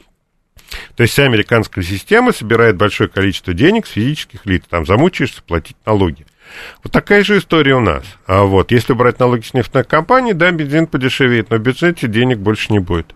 То 0.96 1.02
есть 1.02 1.12
вся 1.12 1.24
американская 1.24 1.84
система 1.84 2.32
собирает 2.32 2.76
большое 2.76 3.08
количество 3.08 3.52
денег 3.52 3.86
с 3.86 3.90
физических 3.90 4.46
лиц. 4.46 4.64
Там 4.68 4.86
замучаешься 4.86 5.42
платить 5.42 5.76
налоги. 5.84 6.26
Вот 6.82 6.92
такая 6.92 7.24
же 7.24 7.38
история 7.38 7.74
у 7.74 7.80
нас. 7.80 8.04
А 8.26 8.42
вот, 8.42 8.72
если 8.72 8.92
брать 8.92 9.18
налоги 9.18 9.42
с 9.42 9.54
нефтяных 9.54 9.86
компаний, 9.86 10.32
да, 10.32 10.50
бензин 10.50 10.86
подешевеет, 10.86 11.50
но 11.50 11.56
в 11.56 11.60
бюджете 11.60 12.08
денег 12.08 12.38
больше 12.38 12.72
не 12.72 12.78
будет. 12.78 13.14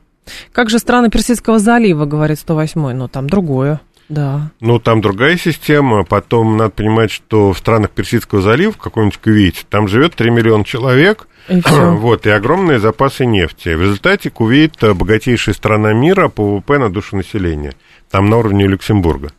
Как 0.52 0.70
же 0.70 0.78
страны 0.78 1.10
Персидского 1.10 1.58
залива, 1.58 2.04
говорит 2.04 2.38
108-й, 2.38 2.94
но 2.94 3.08
там 3.08 3.28
другое. 3.28 3.80
Да. 4.08 4.50
Ну, 4.60 4.78
там 4.78 5.00
другая 5.00 5.36
система. 5.36 6.04
Потом 6.04 6.56
надо 6.56 6.70
понимать, 6.70 7.10
что 7.10 7.52
в 7.52 7.58
странах 7.58 7.90
Персидского 7.90 8.40
залива, 8.40 8.72
в 8.72 8.78
каком-нибудь 8.78 9.18
Кувейте, 9.18 9.64
там 9.68 9.88
живет 9.88 10.14
3 10.14 10.30
миллиона 10.30 10.64
человек. 10.64 11.28
И 11.48 11.60
вот, 11.70 12.26
и 12.26 12.30
огромные 12.30 12.78
запасы 12.78 13.26
нефти. 13.26 13.70
В 13.70 13.82
результате 13.82 14.30
Кувейт 14.30 14.76
богатейшая 14.80 15.54
страна 15.54 15.92
мира 15.92 16.28
по 16.28 16.42
ВВП 16.42 16.78
на 16.78 16.90
душу 16.90 17.16
населения. 17.16 17.74
Там 18.10 18.30
на 18.30 18.38
уровне 18.38 18.66
Люксембурга. 18.66 19.30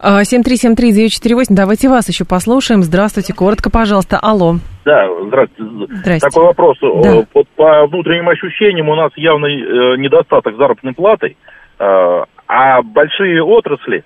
7373948, 0.00 1.46
давайте 1.50 1.88
вас 1.88 2.08
еще 2.08 2.24
послушаем. 2.24 2.82
Здравствуйте, 2.82 3.32
коротко, 3.32 3.70
пожалуйста. 3.70 4.18
Алло. 4.18 4.56
Да, 4.84 5.06
здравствуйте. 5.26 5.94
Здрасте. 5.94 6.28
Такой 6.28 6.44
вопрос. 6.44 6.76
Да. 6.80 7.24
Вот 7.32 7.48
по 7.56 7.86
внутренним 7.86 8.28
ощущениям 8.28 8.88
у 8.88 8.94
нас 8.94 9.12
явный 9.16 9.54
э, 9.54 9.96
недостаток 9.96 10.56
заработной 10.56 10.92
платы, 10.92 11.36
э, 11.78 12.22
а 12.46 12.82
большие 12.82 13.42
отрасли 13.42 14.04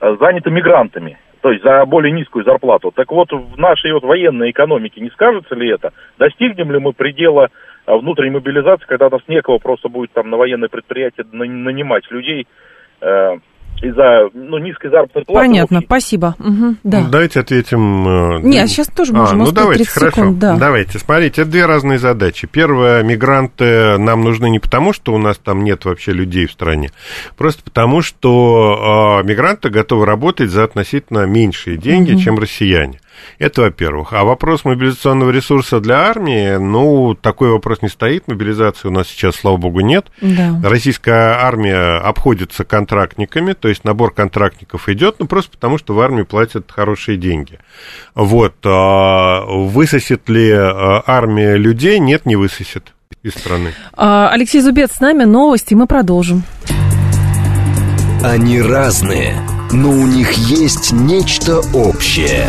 э, 0.00 0.16
заняты 0.20 0.50
мигрантами, 0.50 1.18
то 1.40 1.50
есть 1.50 1.62
за 1.62 1.84
более 1.86 2.12
низкую 2.12 2.44
зарплату. 2.44 2.92
Так 2.94 3.10
вот, 3.10 3.32
в 3.32 3.58
нашей 3.58 3.92
вот 3.92 4.02
военной 4.02 4.50
экономике 4.50 5.00
не 5.00 5.10
скажется 5.10 5.54
ли 5.54 5.68
это? 5.68 5.92
Достигнем 6.18 6.72
ли 6.72 6.78
мы 6.78 6.92
предела 6.92 7.48
э, 7.86 7.96
внутренней 7.96 8.30
мобилизации, 8.30 8.86
когда 8.86 9.08
нас 9.10 9.22
некого 9.28 9.58
просто 9.58 9.88
будет 9.88 10.12
там 10.12 10.30
на 10.30 10.36
военное 10.36 10.68
предприятие 10.68 11.26
на- 11.32 11.44
нанимать 11.44 12.10
людей 12.10 12.46
э, 13.00 13.36
из-за 13.82 14.28
ну, 14.34 14.58
низкой 14.58 14.90
заработной 14.90 15.24
платы? 15.24 15.46
Понятно, 15.48 15.80
спасибо. 15.84 16.34
Мгм, 16.38 16.78
да. 16.84 17.00
Ну, 17.00 17.10
Давайте 17.10 17.40
ответим... 17.40 18.36
э, 18.36 18.40
Не, 18.42 18.58
а 18.60 18.66
сейчас 18.66 18.88
тоже 18.88 19.12
А, 19.12 19.16
можем 19.16 19.38
ну 19.38 19.44
успеть 19.44 19.56
давайте, 19.56 19.84
30 19.84 19.94
хорошо. 19.98 20.16
секунд. 20.16 20.38
Да. 20.38 20.56
Давайте, 20.56 20.98
смотрите, 20.98 21.42
это 21.42 21.50
две 21.50 21.66
разные 21.66 21.98
задачи. 21.98 22.46
Первое, 22.50 23.02
мигранты 23.02 23.98
нам 23.98 24.22
нужны 24.22 24.48
не 24.50 24.58
потому, 24.58 24.92
что 24.92 25.12
у 25.14 25.18
нас 25.18 25.38
там 25.38 25.64
нет 25.64 25.84
вообще 25.84 26.12
людей 26.12 26.46
в 26.46 26.52
стране, 26.52 26.90
просто 27.36 27.62
потому, 27.62 28.02
что 28.02 29.20
э, 29.22 29.26
мигранты 29.26 29.68
готовы 29.70 30.06
работать 30.06 30.50
за 30.50 30.64
относительно 30.64 31.24
меньшие 31.26 31.76
деньги, 31.76 32.12
Мгм. 32.12 32.20
чем 32.20 32.38
россияне. 32.38 33.00
Это 33.38 33.62
во-первых. 33.62 34.12
А 34.12 34.24
вопрос 34.24 34.64
мобилизационного 34.64 35.30
ресурса 35.30 35.80
для 35.80 36.00
армии, 36.08 36.56
ну, 36.56 37.14
такой 37.14 37.50
вопрос 37.50 37.82
не 37.82 37.88
стоит. 37.88 38.28
Мобилизации 38.28 38.88
у 38.88 38.90
нас 38.90 39.08
сейчас, 39.08 39.36
слава 39.36 39.56
богу, 39.56 39.80
нет. 39.80 40.06
Да. 40.20 40.60
Российская 40.62 41.38
армия 41.40 41.98
обходится 41.98 42.64
контрактниками, 42.64 43.52
то 43.52 43.68
есть 43.68 43.84
набор 43.84 44.12
контрактников 44.12 44.88
идет, 44.88 45.16
ну 45.18 45.26
просто 45.26 45.52
потому, 45.52 45.78
что 45.78 45.94
в 45.94 46.00
армию 46.00 46.26
платят 46.26 46.70
хорошие 46.70 47.16
деньги. 47.16 47.58
Вот. 48.14 48.54
а, 48.64 49.44
Высосет 49.46 50.28
ли 50.28 50.50
а, 50.50 51.02
армия 51.06 51.56
людей? 51.56 51.98
Нет, 51.98 52.26
не 52.26 52.36
высосет 52.36 52.92
из 53.22 53.32
страны. 53.32 53.72
А, 53.94 54.28
Алексей 54.30 54.60
Зубец 54.60 54.92
с 54.92 55.00
нами, 55.00 55.24
новости, 55.24 55.74
мы 55.74 55.86
продолжим. 55.86 56.42
Они 58.22 58.60
разные, 58.60 59.34
но 59.70 59.90
у 59.90 60.06
них 60.06 60.32
есть 60.32 60.92
нечто 60.92 61.60
общее. 61.72 62.48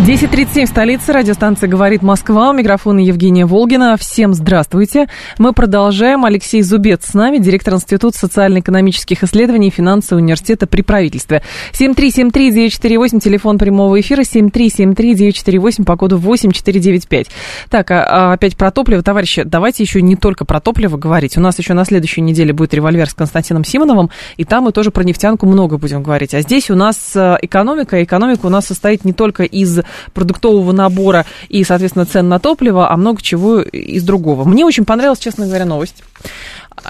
10.37, 0.00 0.66
столица, 0.66 1.12
радиостанция 1.12 1.68
«Говорит 1.68 2.00
Москва», 2.00 2.48
у 2.48 2.52
микрофона 2.54 3.00
Евгения 3.00 3.44
Волгина. 3.44 3.98
Всем 3.98 4.32
здравствуйте. 4.32 5.08
Мы 5.36 5.52
продолжаем. 5.52 6.24
Алексей 6.24 6.62
Зубец 6.62 7.04
с 7.04 7.12
нами, 7.12 7.36
директор 7.36 7.74
Института 7.74 8.16
социально-экономических 8.18 9.22
исследований 9.22 9.68
и 9.68 9.70
финансового 9.70 10.22
университета 10.22 10.66
при 10.66 10.80
правительстве. 10.80 11.42
7373948, 11.72 13.20
телефон 13.20 13.58
прямого 13.58 14.00
эфира, 14.00 14.22
7373948, 14.22 15.84
по 15.84 15.98
коду 15.98 16.16
8495. 16.16 17.26
Так, 17.68 17.90
а, 17.90 18.06
а 18.08 18.32
опять 18.32 18.56
про 18.56 18.70
топливо. 18.70 19.02
Товарищи, 19.02 19.42
давайте 19.42 19.82
еще 19.82 20.00
не 20.00 20.16
только 20.16 20.46
про 20.46 20.60
топливо 20.60 20.96
говорить. 20.96 21.36
У 21.36 21.42
нас 21.42 21.58
еще 21.58 21.74
на 21.74 21.84
следующей 21.84 22.22
неделе 22.22 22.54
будет 22.54 22.72
револьвер 22.72 23.10
с 23.10 23.14
Константином 23.14 23.64
Симоновым, 23.64 24.08
и 24.38 24.46
там 24.46 24.64
мы 24.64 24.72
тоже 24.72 24.92
про 24.92 25.04
нефтянку 25.04 25.44
много 25.44 25.76
будем 25.76 26.02
говорить. 26.02 26.32
А 26.32 26.40
здесь 26.40 26.70
у 26.70 26.74
нас 26.74 27.12
э, 27.14 27.36
экономика, 27.42 28.02
экономика 28.02 28.46
у 28.46 28.50
нас 28.50 28.64
состоит 28.64 29.04
не 29.04 29.12
только 29.12 29.42
из 29.42 29.80
продуктового 30.12 30.72
набора 30.72 31.26
и, 31.48 31.64
соответственно, 31.64 32.06
цен 32.06 32.28
на 32.28 32.38
топливо, 32.38 32.90
а 32.90 32.96
много 32.96 33.22
чего 33.22 33.60
из 33.60 34.02
другого. 34.04 34.44
Мне 34.44 34.64
очень 34.64 34.84
понравилась, 34.84 35.18
честно 35.18 35.46
говоря, 35.46 35.64
новость. 35.64 36.02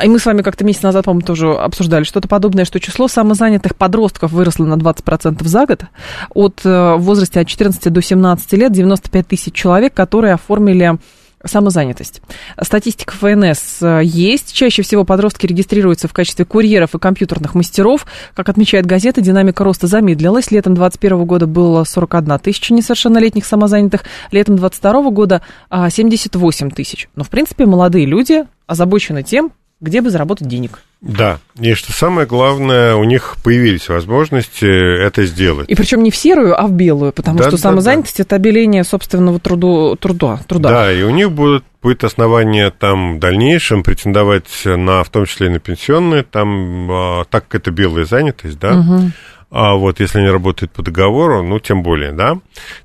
И 0.02 0.08
мы 0.08 0.18
с 0.18 0.26
вами 0.26 0.42
как-то 0.42 0.64
месяц 0.64 0.82
назад, 0.82 1.04
по-моему, 1.04 1.26
тоже 1.26 1.52
обсуждали 1.52 2.04
что-то 2.04 2.28
подобное, 2.28 2.64
что 2.64 2.78
число 2.78 3.08
самозанятых 3.08 3.74
подростков 3.74 4.32
выросло 4.32 4.64
на 4.64 4.74
20% 4.74 5.44
за 5.46 5.66
год. 5.66 5.82
От 6.30 6.60
э, 6.64 6.94
в 6.94 7.00
возрасте 7.00 7.40
от 7.40 7.48
14 7.48 7.92
до 7.92 8.00
17 8.00 8.52
лет 8.52 8.72
95 8.72 9.26
тысяч 9.26 9.52
человек, 9.52 9.92
которые 9.94 10.34
оформили 10.34 10.98
Самозанятость. 11.44 12.20
Статистика 12.61 13.14
ФНС 13.14 13.83
э, 13.83 14.03
есть. 14.05 14.53
Чаще 14.53 14.83
всего 14.83 15.05
подростки 15.05 15.46
регистрируются 15.46 16.07
в 16.07 16.12
качестве 16.12 16.44
курьеров 16.44 16.94
и 16.94 16.98
компьютерных 16.98 17.55
мастеров. 17.55 18.07
Как 18.35 18.50
отмечает 18.50 18.85
газета, 18.85 19.22
динамика 19.22 19.64
роста 19.64 19.87
замедлилась. 19.87 20.50
Летом 20.50 20.74
2021 20.74 21.24
года 21.24 21.46
было 21.46 21.85
41 21.85 22.38
тысяча 22.40 22.74
несовершеннолетних 22.74 23.46
самозанятых. 23.46 24.05
Летом 24.33 24.57
2022 24.57 25.11
года 25.11 25.42
78 25.70 26.68
а, 26.68 26.70
тысяч. 26.70 27.09
Но, 27.14 27.24
в 27.24 27.31
принципе, 27.31 27.64
молодые 27.64 28.05
люди 28.05 28.44
озабочены 28.66 29.22
тем, 29.22 29.50
где 29.81 30.01
бы 30.01 30.11
заработать 30.11 30.49
денег. 30.49 30.81
Да, 31.01 31.38
и 31.59 31.73
что 31.73 31.93
самое 31.93 32.27
главное, 32.27 32.95
у 32.95 33.05
них 33.05 33.37
появились 33.43 33.88
возможности 33.88 34.66
это 34.66 35.25
сделать. 35.25 35.69
И 35.71 35.75
причем 35.75 36.03
не 36.03 36.11
в 36.11 36.16
серую, 36.16 36.61
а 36.61 36.66
в 36.66 36.73
белую, 36.73 37.12
потому 37.12 37.38
да, 37.38 37.45
что 37.45 37.53
да, 37.53 37.57
самозанятость 37.57 38.19
да. 38.19 38.25
это 38.25 38.37
обеление 38.37 38.85
собственного 38.85 39.40
труду, 39.40 39.97
труда, 39.97 40.40
труда. 40.47 40.69
Да, 40.69 40.93
и 40.93 41.03
у 41.03 41.11
них 41.11 41.33
будут, 41.33 41.64
будет 41.83 42.05
основание 42.05 42.71
там 42.71 43.16
в 43.16 43.19
дальнейшем 43.19 43.83
претендовать 43.83 44.51
на, 44.66 45.03
в 45.03 45.09
том 45.09 45.25
числе 45.25 45.47
и 45.47 45.51
на 45.51 45.59
пенсионные, 45.59 46.23
там, 46.23 46.90
а, 46.90 47.25
так 47.25 47.49
как 47.49 47.62
это 47.62 47.71
белая 47.71 48.05
занятость, 48.05 48.59
да, 48.59 48.79
угу 48.79 49.11
а 49.50 49.74
вот 49.74 49.98
если 49.98 50.18
они 50.18 50.28
работают 50.28 50.70
по 50.70 50.82
договору, 50.82 51.42
ну, 51.42 51.58
тем 51.58 51.82
более, 51.82 52.12
да. 52.12 52.38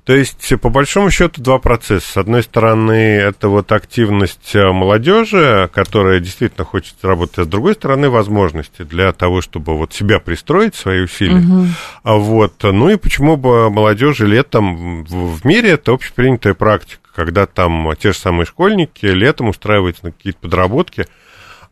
То 0.03 0.15
есть, 0.15 0.51
по 0.61 0.69
большому 0.69 1.11
счету, 1.11 1.39
два 1.41 1.59
процесса. 1.59 2.11
С 2.13 2.17
одной 2.17 2.41
стороны, 2.41 2.91
это 2.91 3.49
вот 3.49 3.71
активность 3.71 4.55
э, 4.55 4.71
молодежи, 4.71 5.69
которая 5.71 6.19
действительно 6.19 6.65
хочет 6.65 6.95
работать, 7.03 7.37
а 7.37 7.43
с 7.43 7.47
другой 7.47 7.75
стороны, 7.75 8.09
возможности 8.09 8.81
для 8.81 9.11
того, 9.11 9.41
чтобы 9.41 9.77
вот 9.77 9.93
себя 9.93 10.19
пристроить, 10.19 10.73
свои 10.73 11.01
усилия. 11.01 11.37
Угу. 11.37 11.67
А 12.03 12.15
вот, 12.15 12.55
ну 12.63 12.89
и 12.89 12.95
почему 12.95 13.37
бы 13.37 13.69
молодежи 13.69 14.25
летом, 14.25 15.03
в 15.03 15.45
мире 15.45 15.71
это 15.71 15.91
общепринятая 15.91 16.55
практика, 16.55 17.01
когда 17.15 17.45
там 17.45 17.91
те 17.99 18.11
же 18.11 18.17
самые 18.17 18.47
школьники 18.47 19.05
летом 19.05 19.49
устраиваются 19.49 20.05
на 20.05 20.11
какие-то 20.11 20.39
подработки, 20.39 21.05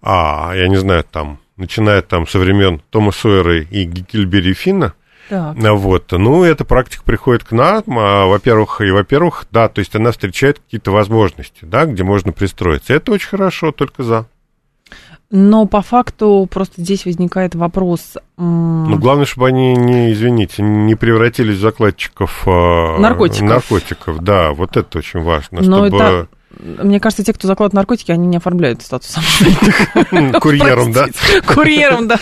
а, 0.03 0.51
я 0.56 0.67
не 0.67 0.77
знаю, 0.77 1.03
там, 1.10 1.39
начиная 1.58 2.02
там 2.02 2.28
со 2.28 2.39
времен 2.39 2.82
Тома 2.89 3.12
Сойера 3.12 3.62
и 3.62 3.84
Гильбери 3.84 4.54
Финна, 4.54 4.94
так. 5.30 5.56
Вот. 5.58 6.12
Ну, 6.12 6.44
эта 6.44 6.66
практика 6.66 7.04
приходит 7.04 7.44
к 7.44 7.52
нам, 7.52 7.84
а, 7.88 8.26
во-первых, 8.26 8.82
и, 8.82 8.92
во-первых, 8.92 9.46
да, 9.52 9.70
то 9.70 9.80
есть 9.80 9.96
она 9.96 10.12
встречает 10.12 10.60
какие-то 10.60 10.92
возможности, 10.92 11.60
да, 11.63 11.86
где 11.86 12.04
можно 12.04 12.32
пристроиться. 12.32 12.94
Это 12.94 13.13
очень 13.13 13.30
хорошо, 13.30 13.72
только 13.72 14.04
за. 14.04 14.28
Но 15.32 15.66
по 15.66 15.82
факту 15.82 16.48
просто 16.52 16.82
здесь 16.82 17.06
возникает 17.06 17.56
вопрос. 17.56 18.18
Ну, 18.38 18.98
главное, 19.00 19.26
чтобы 19.26 19.48
они 19.48 19.76
не, 19.76 20.13
извините, 20.13 20.62
не 20.62 20.94
превратились 20.94 21.58
в 21.58 21.62
закладчиков 21.62 22.44
а, 22.46 23.00
наркотиков. 23.00 23.50
наркотиков. 23.50 24.20
Да, 24.20 24.52
вот 24.52 24.78
это 24.78 25.00
очень 25.00 25.22
важно. 25.22 25.62
Но 25.63 25.88
чтобы... 25.88 25.98
это 25.98 26.28
мне 26.60 27.00
кажется, 27.00 27.24
те, 27.24 27.34
кто 27.34 27.48
закладывает 27.48 27.74
наркотики, 27.74 28.12
они 28.12 28.28
не 28.28 28.38
оформляют 28.38 28.82
статус 28.82 29.10
самозанятых. 29.10 30.42
Курьером, 30.42 30.92
да? 30.92 31.08
Курьером, 31.46 32.08
да. 32.08 32.20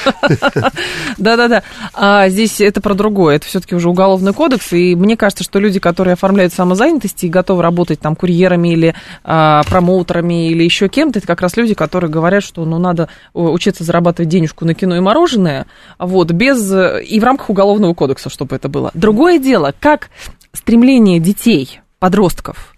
Да-да-да. 1.17 1.63
А 1.94 2.30
здесь 2.30 2.62
это 2.62 2.82
про 2.82 2.94
другое. 2.94 3.36
Это 3.36 3.46
все-таки 3.46 3.76
уже 3.76 3.89
уголовный 3.89 4.34
кодекс. 4.34 4.72
И 4.74 4.96
мне 4.96 5.17
кажется, 5.17 5.44
что 5.44 5.60
люди, 5.60 5.80
которые 5.80 6.13
оформляют 6.13 6.54
самозанятости 6.54 7.26
и 7.26 7.30
готовы 7.30 7.62
работать 7.62 8.00
там 8.00 8.15
курьерами 8.15 8.70
или 8.70 8.96
а, 9.24 9.63
промоутерами 9.63 10.50
или 10.50 10.63
еще 10.63 10.88
кем-то, 10.88 11.20
это 11.20 11.28
как 11.28 11.41
раз 11.41 11.58
люди, 11.58 11.74
которые 11.74 12.10
говорят, 12.10 12.44
что 12.44 12.65
ну, 12.65 12.78
надо 12.78 13.10
учиться 13.34 13.84
зарабатывать 13.84 14.30
денежку 14.30 14.65
на 14.65 14.74
кино 14.74 14.96
и 14.96 15.00
мороженое, 15.00 15.67
вот, 16.00 16.32
без... 16.32 16.72
и 16.72 17.20
в 17.20 17.24
рамках 17.24 17.50
уголовного 17.50 17.94
кодекса, 17.94 18.30
чтобы 18.30 18.56
это 18.56 18.70
было. 18.70 18.91
Другое 18.94 19.39
дело, 19.39 19.74
как 19.80 20.10
стремление 20.54 21.20
детей 21.20 21.82
подростков 22.00 22.74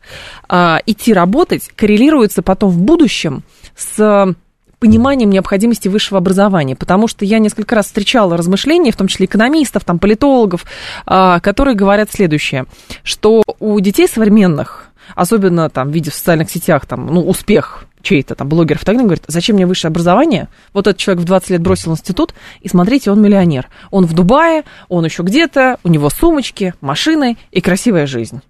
идти 0.85 1.13
работать 1.13 1.69
коррелируется 1.75 2.43
потом 2.43 2.69
в 2.69 2.79
будущем 2.79 3.43
с 3.75 4.35
пониманием 4.83 5.29
необходимости 5.29 5.87
высшего 5.87 6.17
образования, 6.17 6.75
потому 6.75 7.07
что 7.07 7.23
я 7.23 7.39
несколько 7.39 7.73
раз 7.73 7.85
встречала 7.85 8.35
размышления, 8.35 8.91
в 8.91 8.97
том 8.97 9.07
числе 9.07 9.27
экономистов, 9.27 9.85
там, 9.85 9.97
политологов, 9.97 10.65
а, 11.05 11.39
которые 11.39 11.73
говорят 11.73 12.11
следующее, 12.11 12.65
что 13.01 13.43
у 13.61 13.79
детей 13.79 14.09
современных, 14.09 14.89
особенно 15.15 15.69
там, 15.69 15.89
видя 15.89 16.11
в 16.11 16.15
социальных 16.15 16.51
сетях, 16.51 16.85
там, 16.85 17.07
ну, 17.07 17.21
успех 17.21 17.85
чей-то 18.01 18.35
там 18.35 18.49
блогеров 18.49 18.83
и 18.83 18.85
так 18.85 18.97
говорит, 18.97 19.23
зачем 19.25 19.55
мне 19.55 19.65
высшее 19.65 19.89
образование? 19.89 20.49
Вот 20.73 20.85
этот 20.85 20.99
человек 20.99 21.23
в 21.23 21.25
20 21.27 21.51
лет 21.51 21.61
бросил 21.61 21.93
институт, 21.93 22.33
и 22.59 22.67
смотрите, 22.67 23.09
он 23.09 23.21
миллионер. 23.21 23.69
Он 23.89 24.05
в 24.05 24.11
Дубае, 24.11 24.65
он 24.89 25.05
еще 25.05 25.23
где-то, 25.23 25.77
у 25.85 25.87
него 25.87 26.09
сумочки, 26.09 26.73
машины 26.81 27.37
и 27.51 27.61
красивая 27.61 28.05
жизнь 28.05 28.41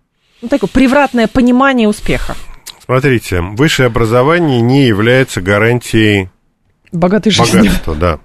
ну, 0.44 0.50
такое 0.50 0.70
превратное 0.70 1.28
понимание 1.28 1.88
успеха? 1.88 2.36
Смотрите, 2.84 3.40
высшее 3.42 3.88
образование 3.88 4.60
не 4.60 4.86
является 4.86 5.42
гарантией 5.42 6.30
богатой 6.92 7.32
жизни. 7.32 7.60
богатства, 7.60 7.96
да. 7.96 8.20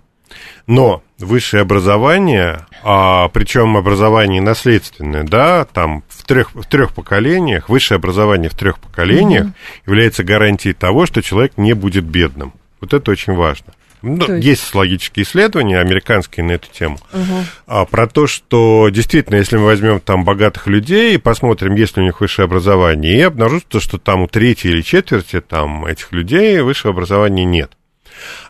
Но 0.66 1.02
высшее 1.18 1.62
образование, 1.62 2.66
а, 2.82 3.28
причем 3.28 3.76
образование 3.76 4.42
наследственное, 4.42 5.22
да, 5.22 5.64
там 5.64 6.02
в 6.08 6.24
трех, 6.24 6.54
в 6.54 6.64
трех 6.64 6.92
поколениях, 6.92 7.68
высшее 7.68 7.96
образование 7.96 8.50
в 8.50 8.54
трех 8.54 8.80
поколениях 8.80 9.44
угу. 9.44 9.52
является 9.86 10.24
гарантией 10.24 10.74
того, 10.74 11.06
что 11.06 11.22
человек 11.22 11.52
не 11.56 11.72
будет 11.72 12.04
бедным. 12.04 12.52
Вот 12.80 12.92
это 12.92 13.10
очень 13.12 13.34
важно. 13.34 13.72
Ну, 14.02 14.18
то 14.18 14.34
есть... 14.34 14.46
есть 14.46 14.74
логические 14.74 15.24
исследования 15.24 15.78
американские 15.78 16.44
на 16.44 16.52
эту 16.52 16.68
тему. 16.70 16.98
Угу. 17.12 17.44
А, 17.66 17.84
про 17.84 18.06
то, 18.06 18.26
что 18.26 18.88
действительно, 18.90 19.36
если 19.36 19.56
мы 19.56 19.64
возьмем 19.64 20.00
там 20.00 20.24
богатых 20.24 20.66
людей 20.66 21.14
и 21.14 21.18
посмотрим, 21.18 21.74
есть 21.74 21.96
ли 21.96 22.02
у 22.02 22.06
них 22.06 22.20
высшее 22.20 22.44
образование, 22.44 23.16
и 23.16 23.22
обнаружится, 23.22 23.80
что 23.80 23.98
там 23.98 24.22
у 24.22 24.26
трети 24.26 24.68
или 24.68 24.82
четверти 24.82 25.40
там 25.40 25.84
этих 25.86 26.12
людей 26.12 26.60
высшего 26.60 26.92
образования 26.92 27.44
нет. 27.44 27.72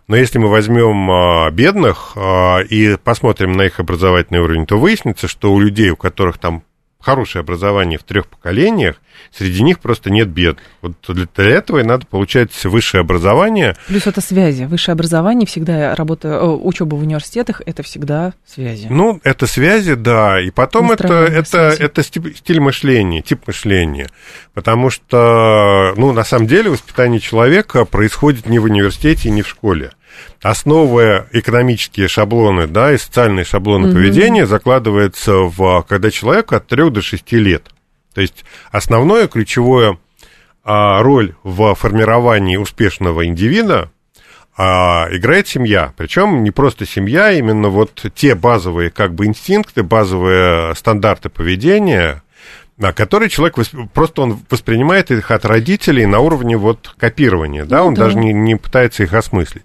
Но 0.07 0.17
если 0.17 0.39
мы 0.39 0.49
возьмем 0.49 1.11
а, 1.11 1.51
бедных 1.51 2.13
а, 2.17 2.61
и 2.61 2.97
посмотрим 2.97 3.53
на 3.53 3.63
их 3.63 3.81
образовательный 3.81 4.41
уровень, 4.41 4.67
то 4.67 4.79
выяснится, 4.79 5.29
что 5.29 5.53
у 5.53 5.61
людей, 5.61 5.91
у 5.91 5.97
которых 5.97 6.39
там 6.39 6.63
хорошее 7.01 7.41
образование 7.41 7.99
в 7.99 8.03
трех 8.03 8.27
поколениях, 8.27 8.97
среди 9.33 9.63
них 9.63 9.79
просто 9.81 10.11
нет 10.11 10.29
бед. 10.29 10.59
Вот 10.83 10.93
для 11.09 11.45
этого 11.45 11.79
и 11.79 11.85
надо 11.85 12.07
получать 12.07 12.53
высшее 12.65 13.03
образование. 13.03 13.77
Плюс 13.87 14.07
это 14.07 14.21
связи. 14.21 14.65
Высшее 14.65 14.95
образование 14.95 15.47
всегда 15.47 15.95
работа, 15.95 16.29
э, 16.29 16.47
учеба 16.47 16.97
в 16.97 17.03
университетах 17.03 17.63
это 17.65 17.83
всегда 17.83 18.35
связи. 18.47 18.89
Ну, 18.91 19.21
это 19.23 19.47
связи, 19.47 19.95
да. 19.95 20.41
И 20.41 20.51
потом 20.51 20.91
это, 20.91 21.25
это, 21.25 21.75
это 21.79 22.03
стиль 22.03 22.61
мышления, 22.61 23.23
тип 23.23 23.47
мышления. 23.47 24.09
Потому 24.55 24.91
что, 24.91 25.95
ну, 25.97 26.13
на 26.13 26.25
самом 26.25 26.47
деле, 26.47 26.71
воспитание 26.71 27.21
человека 27.21 27.85
происходит 27.85 28.47
не 28.47 28.59
в 28.59 28.65
университете, 28.65 29.31
не 29.31 29.43
в 29.43 29.49
школе 29.49 29.93
основывая 30.42 31.27
экономические 31.33 32.09
шаблоны, 32.09 32.66
да, 32.66 32.92
и 32.92 32.99
социальные 32.99 33.44
шаблоны 33.44 33.88
mm-hmm. 33.88 33.92
поведения, 33.92 34.47
закладывается 34.47 35.33
в, 35.35 35.85
когда 35.88 36.11
человеку 36.11 36.55
от 36.55 36.66
3 36.66 36.90
до 36.90 37.03
6 37.03 37.33
лет. 37.33 37.68
То 38.14 38.21
есть 38.21 38.44
основное, 38.71 39.29
ключевое 39.29 39.99
а, 40.64 41.03
роль 41.03 41.35
в 41.42 41.75
формировании 41.75 42.57
успешного 42.57 43.25
индивида 43.27 43.90
а, 44.57 45.07
играет 45.11 45.47
семья. 45.47 45.94
Причем 45.97 46.42
не 46.42 46.51
просто 46.51 46.85
семья, 46.85 47.31
именно 47.31 47.68
вот 47.68 48.05
те 48.14 48.35
базовые 48.35 48.90
как 48.90 49.14
бы 49.14 49.27
инстинкты, 49.27 49.83
базовые 49.83 50.75
стандарты 50.75 51.29
поведения, 51.29 52.23
Да, 52.79 52.93
который 52.93 53.29
человек 53.29 53.59
восп- 53.59 53.88
просто 53.93 54.23
он 54.23 54.38
воспринимает 54.49 55.11
их 55.11 55.33
от 55.33 55.45
родителей 55.45 56.07
на 56.07 56.21
уровне 56.21 56.57
вот 56.57 56.95
копирования, 56.97 57.64
да, 57.64 57.79
Ну 57.79 57.88
он 57.88 57.95
да. 57.95 58.05
даже 58.05 58.17
не, 58.17 58.33
не 58.33 58.55
пытается 58.55 59.03
их 59.03 59.12
осмыслить. 59.14 59.64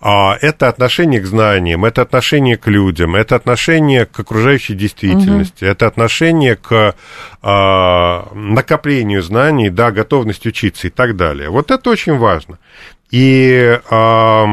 А, 0.00 0.38
это 0.40 0.68
отношение 0.68 1.20
к 1.20 1.26
знаниям, 1.26 1.84
это 1.84 2.00
отношение 2.00 2.56
к 2.56 2.66
людям, 2.68 3.14
это 3.14 3.36
отношение 3.36 4.06
к 4.06 4.18
окружающей 4.18 4.72
действительности, 4.74 5.64
это 5.66 5.86
отношение 5.86 6.56
к 6.56 6.94
а, 7.42 8.30
накоплению 8.32 9.22
знаний, 9.22 9.68
да, 9.68 9.90
готовность 9.90 10.46
учиться 10.46 10.86
и 10.86 10.90
так 10.90 11.14
далее. 11.14 11.50
Вот 11.50 11.70
это 11.70 11.90
очень 11.90 12.16
важно. 12.16 12.58
И, 13.10 13.78
а, 13.90 14.46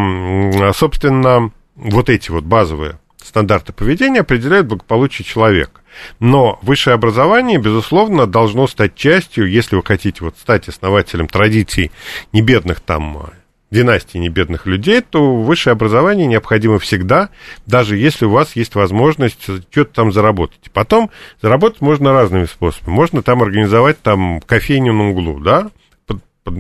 собственно, 0.76 1.52
вот 1.76 2.10
эти 2.10 2.32
вот 2.32 2.44
базовые 2.44 3.00
стандарты 3.24 3.72
поведения 3.72 4.20
определяют 4.20 4.68
благополучие 4.68 5.26
человека. 5.26 5.80
Но 6.20 6.60
высшее 6.62 6.96
образование, 6.96 7.58
безусловно, 7.58 8.28
должно 8.28 8.68
стать 8.68 8.96
частью, 8.96 9.50
если 9.50 9.76
вы 9.76 9.84
хотите 9.84 10.24
вот 10.24 10.38
стать 10.38 10.68
основателем 10.68 11.28
традиций 11.28 11.92
небедных 12.32 12.80
там 12.80 13.32
династий 13.74 14.20
небедных 14.20 14.66
людей, 14.68 15.02
то 15.02 15.42
высшее 15.42 15.72
образование 15.72 16.28
необходимо 16.28 16.80
всегда, 16.80 17.30
даже 17.66 17.98
если 17.98 18.26
у 18.26 18.30
вас 18.30 18.56
есть 18.56 18.76
возможность 18.76 19.42
что-то 19.44 19.86
там 19.86 20.14
заработать. 20.14 20.70
Потом 20.72 21.10
заработать 21.42 21.82
можно 21.82 22.14
разными 22.14 22.46
способами. 22.46 22.94
Можно 22.94 23.24
там 23.24 23.42
организовать 23.42 24.00
там 24.02 24.42
кофейню 24.42 24.94
на 24.94 25.10
углу, 25.10 25.40
да, 25.40 25.72
под, 26.06 26.24
под, 26.44 26.56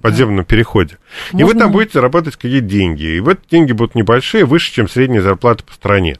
подземном 0.00 0.44
переходе. 0.44 0.98
И 1.32 1.36
вы 1.36 1.44
Можно- 1.44 1.60
там 1.60 1.72
будете 1.72 1.94
зарабатывать 1.94 2.36
какие-то 2.36 2.66
деньги. 2.66 3.16
И 3.16 3.20
вот 3.20 3.40
деньги 3.50 3.72
будут 3.72 3.94
небольшие, 3.94 4.44
выше, 4.44 4.72
чем 4.72 4.88
средняя 4.88 5.22
зарплата 5.22 5.64
по 5.64 5.72
стране. 5.72 6.16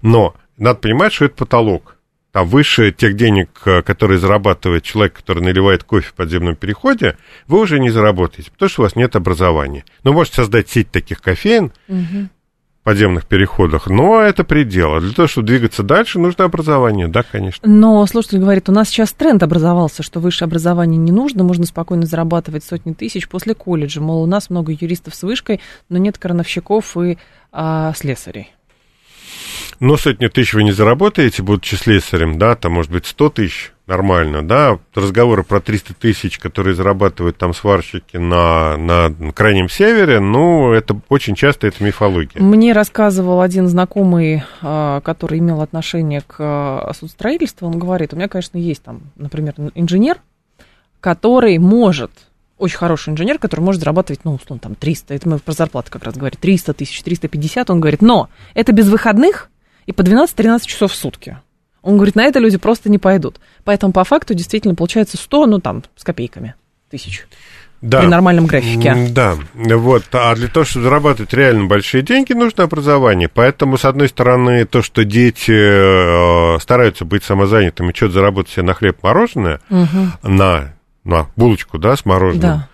Но 0.00 0.34
надо 0.56 0.80
понимать, 0.80 1.12
что 1.12 1.26
это 1.26 1.36
потолок. 1.36 1.96
Там 2.32 2.48
выше 2.48 2.92
тех 2.92 3.16
денег, 3.16 3.48
э, 3.64 3.80
которые 3.80 4.18
зарабатывает 4.18 4.82
человек, 4.82 5.14
который 5.14 5.42
наливает 5.42 5.84
кофе 5.84 6.08
в 6.08 6.12
подземном 6.12 6.54
переходе, 6.54 7.16
вы 7.46 7.60
уже 7.60 7.80
не 7.80 7.88
заработаете, 7.88 8.50
потому 8.50 8.68
что 8.68 8.82
у 8.82 8.84
вас 8.84 8.94
нет 8.94 9.16
образования. 9.16 9.86
Но 10.04 10.12
можете 10.12 10.36
создать 10.36 10.68
сеть 10.68 10.90
таких 10.90 11.22
кофеин 11.22 11.72
в 11.88 12.28
подземных 12.84 13.24
переходах, 13.24 13.86
но 13.86 14.20
это 14.20 14.44
предел. 14.44 14.96
А 14.96 15.00
для 15.00 15.12
того, 15.12 15.26
чтобы 15.28 15.46
двигаться 15.46 15.82
дальше, 15.82 16.18
нужно 16.18 16.44
образование, 16.44 17.08
да, 17.08 17.22
конечно. 17.22 17.66
Но 17.66 18.04
слушатель 18.06 18.38
говорит, 18.38 18.68
у 18.68 18.72
нас 18.72 18.90
сейчас 18.90 19.12
тренд 19.12 19.42
образовался, 19.42 20.02
что 20.02 20.20
высшее 20.20 20.46
образование 20.46 20.98
не 20.98 21.12
нужно, 21.12 21.42
можно 21.42 21.64
спокойно 21.64 22.04
зарабатывать 22.04 22.64
сотни 22.64 22.92
тысяч 22.92 23.28
после 23.28 23.54
колледжа. 23.54 24.02
Мол, 24.02 24.22
у 24.22 24.26
нас 24.26 24.50
много 24.50 24.72
юристов 24.72 25.14
с 25.14 25.22
вышкой, 25.22 25.62
но 25.88 25.96
нет 25.96 26.18
крановщиков 26.18 26.98
и 26.98 27.16
а, 27.50 27.94
слесарей. 27.94 28.52
Но 29.80 29.96
сотни 29.96 30.28
тысяч 30.28 30.54
вы 30.54 30.64
не 30.64 30.72
заработаете, 30.72 31.42
будучи 31.42 31.74
слесарем, 31.74 32.38
да, 32.38 32.54
там, 32.54 32.72
может 32.72 32.90
быть, 32.90 33.06
100 33.06 33.30
тысяч, 33.30 33.72
нормально, 33.86 34.42
да. 34.42 34.78
Разговоры 34.94 35.42
про 35.42 35.60
300 35.60 35.94
тысяч, 35.94 36.38
которые 36.38 36.74
зарабатывают 36.74 37.36
там 37.36 37.54
сварщики 37.54 38.16
на, 38.16 38.76
на 38.76 39.32
Крайнем 39.32 39.68
Севере, 39.68 40.20
ну, 40.20 40.72
это 40.72 40.98
очень 41.08 41.34
часто 41.34 41.66
это 41.66 41.84
мифология. 41.84 42.40
Мне 42.40 42.72
рассказывал 42.72 43.40
один 43.40 43.68
знакомый, 43.68 44.42
а, 44.62 45.00
который 45.02 45.38
имел 45.38 45.60
отношение 45.60 46.22
к 46.22 46.36
а, 46.38 46.92
судостроительству, 46.98 47.66
он 47.66 47.78
говорит, 47.78 48.12
у 48.12 48.16
меня, 48.16 48.28
конечно, 48.28 48.58
есть 48.58 48.82
там, 48.82 49.02
например, 49.16 49.54
инженер, 49.74 50.16
который 51.00 51.58
может, 51.58 52.10
очень 52.58 52.78
хороший 52.78 53.10
инженер, 53.10 53.38
который 53.38 53.60
может 53.60 53.80
зарабатывать, 53.80 54.24
ну, 54.24 54.34
условно, 54.34 54.60
там, 54.60 54.74
300, 54.74 55.14
это 55.14 55.28
мы 55.28 55.38
про 55.38 55.52
зарплату 55.52 55.90
как 55.90 56.04
раз 56.04 56.16
говорим, 56.16 56.38
300 56.40 56.72
тысяч, 56.72 57.02
350, 57.02 57.70
он 57.70 57.80
говорит, 57.80 58.02
но 58.02 58.30
это 58.54 58.72
без 58.72 58.88
выходных 58.88 59.50
и 59.86 59.92
по 59.92 60.02
12-13 60.02 60.66
часов 60.66 60.92
в 60.92 60.94
сутки. 60.94 61.38
Он 61.82 61.96
говорит, 61.96 62.16
на 62.16 62.24
это 62.24 62.40
люди 62.40 62.58
просто 62.58 62.90
не 62.90 62.98
пойдут. 62.98 63.38
Поэтому 63.64 63.92
по 63.92 64.02
факту 64.04 64.34
действительно 64.34 64.74
получается 64.74 65.16
100, 65.16 65.46
ну, 65.46 65.60
там, 65.60 65.84
с 65.94 66.02
копейками 66.02 66.54
тысяч. 66.90 67.26
Да. 67.82 68.00
При 68.00 68.06
нормальном 68.06 68.46
графике. 68.46 68.94
Да, 69.10 69.36
вот. 69.54 70.04
А 70.12 70.34
для 70.34 70.48
того, 70.48 70.64
чтобы 70.64 70.84
зарабатывать 70.84 71.32
реально 71.34 71.66
большие 71.66 72.02
деньги, 72.02 72.32
нужно 72.32 72.64
образование. 72.64 73.28
Поэтому, 73.28 73.76
с 73.76 73.84
одной 73.84 74.08
стороны, 74.08 74.64
то, 74.64 74.82
что 74.82 75.04
дети 75.04 75.52
э, 75.52 76.58
стараются 76.58 77.04
быть 77.04 77.22
самозанятыми, 77.22 77.92
что-то 77.94 78.14
заработать 78.14 78.52
себе 78.52 78.62
на 78.64 78.74
хлеб 78.74 79.02
мороженое, 79.02 79.60
на, 80.22 80.74
на 81.04 81.26
булочку, 81.36 81.78
да, 81.78 81.96
с 81.96 82.04
мороженым, 82.04 82.40
Да. 82.40 82.68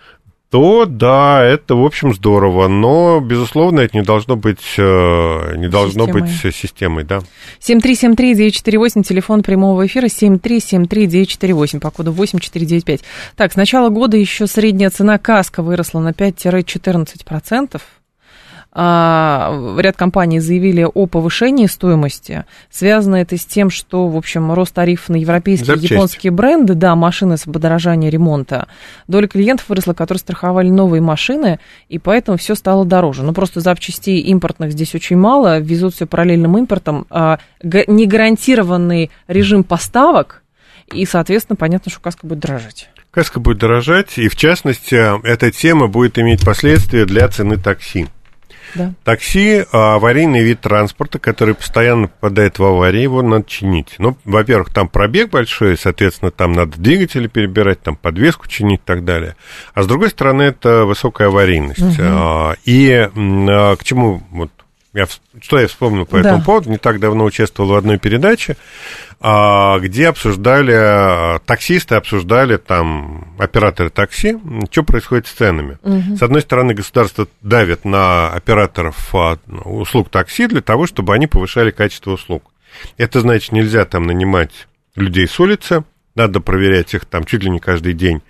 То 0.53 0.85
да, 0.85 1.43
это, 1.43 1.75
в 1.77 1.83
общем, 1.83 2.13
здорово. 2.13 2.69
Но, 2.69 3.21
безусловно, 3.21 3.81
это 3.81 3.97
не 3.97 4.05
должно 4.05 4.37
быть, 4.37 4.75
э, 4.77 5.57
не 5.57 5.67
должно 5.67 6.05
Системой. 6.05 6.23
быть 6.23 6.55
системой, 6.55 7.05
да. 7.05 7.23
7373948, 7.61 9.03
телефон 9.03 9.43
прямого 9.43 9.87
эфира 9.87 10.09
7373948, 10.09 11.81
по 11.81 11.91
коду 11.91 12.13
8495. 12.13 13.01
Так, 13.35 13.55
с 13.55 13.57
начала 13.57 13.89
года 13.89 14.19
еще 14.19 14.47
средняя 14.47 14.91
цена 14.91 15.17
каска 15.17 15.63
выросла 15.63 16.01
на 16.01 16.13
5-14%. 16.13 17.81
А, 18.75 19.77
ряд 19.79 19.97
компаний 19.97 20.41
заявили 20.41 20.83
о 20.83 21.07
повышении 21.07 21.67
стоимости. 21.67 22.45
Связано 22.71 23.17
это 23.17 23.37
с 23.37 23.45
тем, 23.45 23.69
что, 23.69 24.09
в 24.09 24.17
общем, 24.17 24.51
рост 24.53 24.73
тарифов 24.73 25.11
на 25.11 25.17
европейские 25.17 25.67
Запчасти. 25.75 25.93
японские 25.93 26.31
бренды, 26.31 26.75
да, 26.75 26.95
машины 26.97 27.37
с 27.37 27.43
подорожанием 27.43 28.11
ремонта. 28.11 28.69
Доля 29.09 29.27
клиентов 29.29 29.69
выросла, 29.69 29.93
которые 29.93 30.21
страховали 30.21 30.71
новые 30.71 31.03
машины, 31.03 31.61
и 31.91 31.99
поэтому 31.99 32.39
все 32.39 32.55
стало 32.55 32.87
дороже. 32.87 33.23
Ну, 33.23 33.35
просто 33.35 33.61
запчастей 33.61 34.21
импортных 34.21 34.73
здесь 34.73 34.95
очень 34.95 35.17
мало, 35.17 35.59
везут 35.59 35.95
все 35.95 36.07
параллельным 36.07 36.57
импортом. 36.57 37.07
А, 37.11 37.39
га- 37.63 37.85
негарантированный 37.87 39.11
режим 39.29 39.65
поставок, 39.65 40.43
и, 40.91 41.05
соответственно, 41.05 41.57
понятно, 41.57 41.91
что 41.91 42.01
каска 42.01 42.27
будет 42.27 42.41
дорожать. 42.41 42.89
Каска 43.11 43.39
будет 43.39 43.59
дорожать, 43.59 44.17
и, 44.17 44.29
в 44.29 44.37
частности, 44.37 44.97
эта 45.27 45.51
тема 45.51 45.89
будет 45.89 46.19
иметь 46.19 46.43
последствия 46.43 47.05
для 47.05 47.29
цены 47.29 47.59
такси. 47.59 48.07
Да. 48.75 48.93
Такси 49.05 49.65
а, 49.73 49.97
аварийный 49.97 50.43
вид 50.43 50.61
транспорта, 50.61 51.19
который 51.19 51.55
постоянно 51.55 52.09
попадает 52.09 52.59
в 52.59 52.65
аварии, 52.65 53.01
его 53.01 53.23
надо 53.23 53.45
чинить. 53.45 53.95
Ну, 53.99 54.17
во-первых, 54.25 54.73
там 54.73 54.89
пробег 54.89 55.31
большой, 55.31 55.77
соответственно, 55.77 56.31
там 56.31 56.53
надо 56.53 56.79
двигатели 56.79 57.27
перебирать, 57.27 57.83
там 57.83 57.97
подвеску 57.97 58.49
чинить 58.49 58.81
и 58.81 58.85
так 58.85 59.05
далее. 59.05 59.37
А 59.75 59.83
с 59.83 59.87
другой 59.87 60.11
стороны, 60.11 60.43
это 60.43 60.85
высокая 60.85 61.29
аварийность. 61.29 61.83
А, 62.01 62.55
и 62.65 62.91
а, 63.15 63.77
к 63.77 63.85
чему 63.85 64.23
вот 64.31 64.51
я, 64.95 65.07
что 65.41 65.59
я 65.59 65.67
вспомнил 65.69 66.05
по 66.07 66.21
Да. 66.21 66.29
этому 66.31 66.43
поводу? 66.45 66.71
Не 66.71 66.77
так 66.79 67.01
давно 67.01 67.25
участвовал 67.25 67.71
в 67.71 67.75
одной 67.75 67.99
передаче, 67.99 68.57
а, 69.21 69.79
где 69.79 70.09
обсуждали, 70.09 70.73
а, 70.75 71.39
таксисты 71.47 71.95
обсуждали, 71.95 72.57
там, 72.59 73.35
операторы 73.39 73.91
такси, 73.91 74.37
что 74.71 74.83
происходит 74.83 75.27
с 75.27 75.33
ценами. 75.33 75.79
С 76.17 76.23
одной 76.23 76.43
стороны, 76.43 76.75
государство 76.75 77.27
давит 77.41 77.85
на 77.85 78.29
операторов 78.29 79.15
а, 79.15 79.39
услуг 79.65 80.11
такси 80.11 80.47
для 80.47 80.61
того, 80.61 80.87
чтобы 80.87 81.15
они 81.15 81.27
повышали 81.27 81.71
качество 81.71 82.13
услуг. 82.13 82.45
Это 82.99 83.21
значит, 83.21 83.53
нельзя 83.53 83.85
там 83.85 84.05
нанимать 84.05 84.67
людей 84.97 85.27
с 85.27 85.39
улицы, 85.41 85.85
надо 86.15 86.41
проверять 86.41 86.93
их 86.95 87.07
там 87.07 87.25
чуть 87.25 87.43
ли 87.43 87.51
не 87.51 87.59
каждый 87.61 87.95
день 87.95 88.21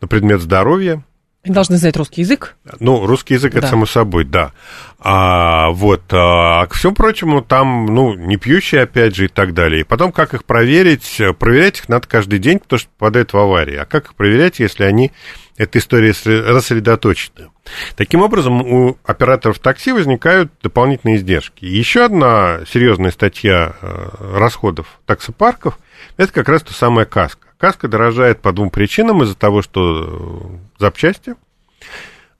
на 0.00 0.06
предмет 0.06 0.40
здоровья, 0.40 1.02
Должны 1.44 1.76
знать 1.76 1.96
русский 1.96 2.20
язык. 2.20 2.54
ну, 2.78 3.04
русский 3.04 3.34
язык, 3.34 3.52
это 3.52 3.62
Да. 3.62 3.66
само 3.68 3.84
собой, 3.84 4.22
да. 4.24 4.52
А, 5.00 5.70
вот, 5.70 6.02
а, 6.12 6.66
к 6.66 6.74
всему 6.74 6.94
прочему, 6.94 7.42
там, 7.42 7.86
ну, 7.86 8.14
не 8.14 8.36
пьющие, 8.36 8.82
опять 8.82 9.16
же, 9.16 9.24
и 9.24 9.28
так 9.28 9.52
далее. 9.52 9.80
И 9.80 9.84
потом, 9.84 10.12
как 10.12 10.34
их 10.34 10.44
проверить? 10.44 11.20
Проверять 11.40 11.78
их 11.80 11.88
надо 11.88 12.06
каждый 12.06 12.38
день, 12.38 12.60
потому 12.60 12.78
что 12.78 12.88
попадают 12.96 13.32
в 13.32 13.38
аварии. 13.38 13.74
А 13.76 13.86
как 13.86 14.04
их 14.06 14.14
проверять, 14.14 14.60
если 14.60 14.84
они, 14.84 15.10
эта 15.56 15.78
история 15.80 16.10
сре- 16.12 16.42
рассредоточена? 16.42 17.48
Таким 17.96 18.22
образом, 18.22 18.62
у 18.62 18.98
операторов 19.04 19.58
такси 19.58 19.90
возникают 19.90 20.52
дополнительные 20.62 21.16
издержки. 21.16 21.64
Еще 21.64 22.04
одна 22.04 22.60
серьезная 22.72 23.10
статья 23.10 23.74
э, 23.82 24.08
расходов 24.38 25.00
таксопарков– 25.06 25.76
это 26.16 26.32
как 26.32 26.48
раз 26.48 26.62
та 26.62 26.72
самая 26.72 27.04
каска. 27.04 27.48
Каска 27.62 27.86
дорожает 27.86 28.40
по 28.40 28.52
двум 28.52 28.70
причинам. 28.70 29.22
Из-за 29.22 29.36
того, 29.36 29.62
что 29.62 30.58
э, 30.80 30.80
запчасти 30.80 31.36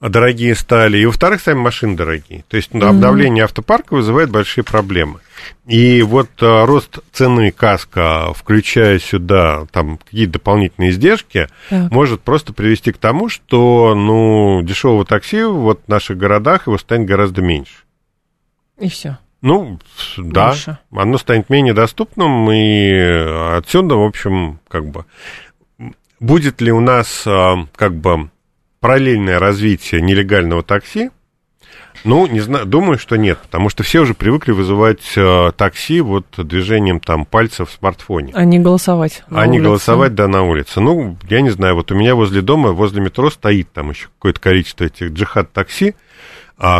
дорогие 0.01 0.57
стали, 0.57 0.99
и, 0.99 1.07
во-вторых, 1.07 1.41
сами 1.41 1.59
машины 1.59 1.97
дорогие. 1.97 2.45
То 2.49 2.57
есть 2.57 2.75
ну, 2.75 2.85
обновление 2.89 3.45
автопарка 3.45 3.95
вызывает 3.95 4.31
большие 4.31 4.65
проблемы. 4.65 5.21
И 5.65 6.03
вот 6.03 6.29
э, 6.41 6.65
рост 6.65 6.99
цены 7.13 7.53
каска, 7.53 8.33
включая 8.35 8.99
сюда 8.99 9.67
там 9.71 9.99
какие-то 9.99 10.33
дополнительные 10.33 10.91
издержки, 10.91 11.47
Так. 11.71 11.93
может 11.93 12.23
просто 12.23 12.53
привести 12.53 12.91
к 12.91 12.99
тому, 12.99 13.29
что 13.29 13.95
ну, 13.95 14.61
дешевого 14.65 15.05
такси 15.05 15.45
вот 15.45 15.83
в 15.87 15.89
наших 15.89 16.19
городах 16.19 16.67
его 16.67 16.79
станет 16.79 17.07
гораздо 17.07 17.43
меньше. 17.43 17.85
И 18.81 18.89
все. 18.89 19.19
Ну, 19.43 19.79
да, 20.17 20.55
оно 20.95 21.19
станет 21.19 21.51
менее 21.51 21.75
доступным, 21.75 22.51
и 22.51 22.91
отсюда, 23.57 23.97
в 23.97 24.03
общем, 24.03 24.61
как 24.69 24.87
бы, 24.87 25.05
будет 26.21 26.61
ли 26.61 26.71
у 26.71 26.81
нас, 26.81 27.25
а, 27.27 27.67
как 27.75 27.95
бы, 27.97 28.31
параллельное 28.79 29.39
развитие 29.41 30.01
нелегального 30.01 30.63
такси, 30.63 31.11
Ну, 32.05 32.27
не 32.27 32.41
знаю, 32.41 32.67
думаю, 32.67 32.99
что 32.99 33.17
нет, 33.17 33.39
потому 33.43 33.69
что 33.69 33.85
все 33.85 34.01
уже 34.01 34.15
привыкли 34.15 34.51
вызывать 34.51 35.13
э, 35.17 35.53
такси 35.57 36.01
вот 36.01 36.27
движением 36.37 36.99
там 36.99 37.25
пальцев 37.25 37.71
в 37.71 37.73
смартфоне. 37.73 38.33
А 38.35 38.45
не 38.45 38.59
голосовать. 38.59 39.23
А 39.31 39.47
не 39.47 39.61
голосовать, 39.61 40.15
да, 40.17 40.27
на 40.27 40.43
улице. 40.43 40.81
Ну, 40.81 41.17
я 41.29 41.43
не 41.43 41.51
знаю, 41.51 41.77
вот 41.77 41.93
у 41.93 41.95
меня 41.95 42.17
возле 42.17 42.41
дома, 42.41 42.73
возле 42.73 43.01
метро 43.01 43.31
стоит 43.31 43.71
там 43.73 43.91
еще 43.91 44.09
какое-то 44.19 44.41
количество 44.41 44.85
этих 44.85 45.13
джихад-такси, 45.13 45.95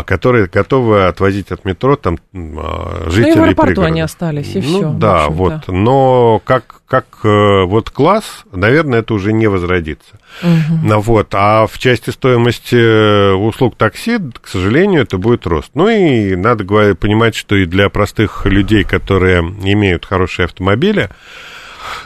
которые 0.03 0.47
готовы 0.47 1.07
отвозить 1.07 1.51
от 1.51 1.65
метро 1.65 1.97
там 1.97 2.17
а, 2.33 3.03
жителей 3.09 3.31
Ну, 3.31 3.35
и 3.35 3.39
в 3.39 3.43
аэропорту 3.43 3.67
пригорода. 3.67 3.87
они 3.87 3.99
остались, 4.01 4.55
и 4.55 4.61
ну, 4.61 4.77
все. 4.79 4.93
да, 4.93 5.27
вот. 5.27 5.67
Но 5.67 6.41
как, 6.45 6.81
как 6.87 7.05
э, 7.25 7.63
вот 7.65 7.89
класс, 7.89 8.45
наверное, 8.53 8.99
это 8.99 9.13
уже 9.13 9.33
не 9.33 9.47
возродится. 9.47 10.19
Ну, 10.41 11.01
вот. 11.01 11.27
А 11.33 11.67
в 11.67 11.77
части 11.79 12.11
стоимости 12.11 12.75
э, 12.75 13.33
услуг 13.33 13.75
такси, 13.75 14.19
к 14.41 14.47
сожалению, 14.47 15.01
это 15.01 15.17
будет 15.17 15.45
рост. 15.45 15.71
Ну 15.73 15.89
и 15.89 16.35
надо 16.35 16.63
говорить, 16.63 16.97
понимать, 16.99 17.35
что 17.35 17.55
и 17.55 17.65
для 17.65 17.89
простых 17.89 18.45
людей, 18.45 18.85
которые 18.85 19.39
имеют 19.41 20.05
хорошие 20.05 20.45
автомобили, 20.45 21.09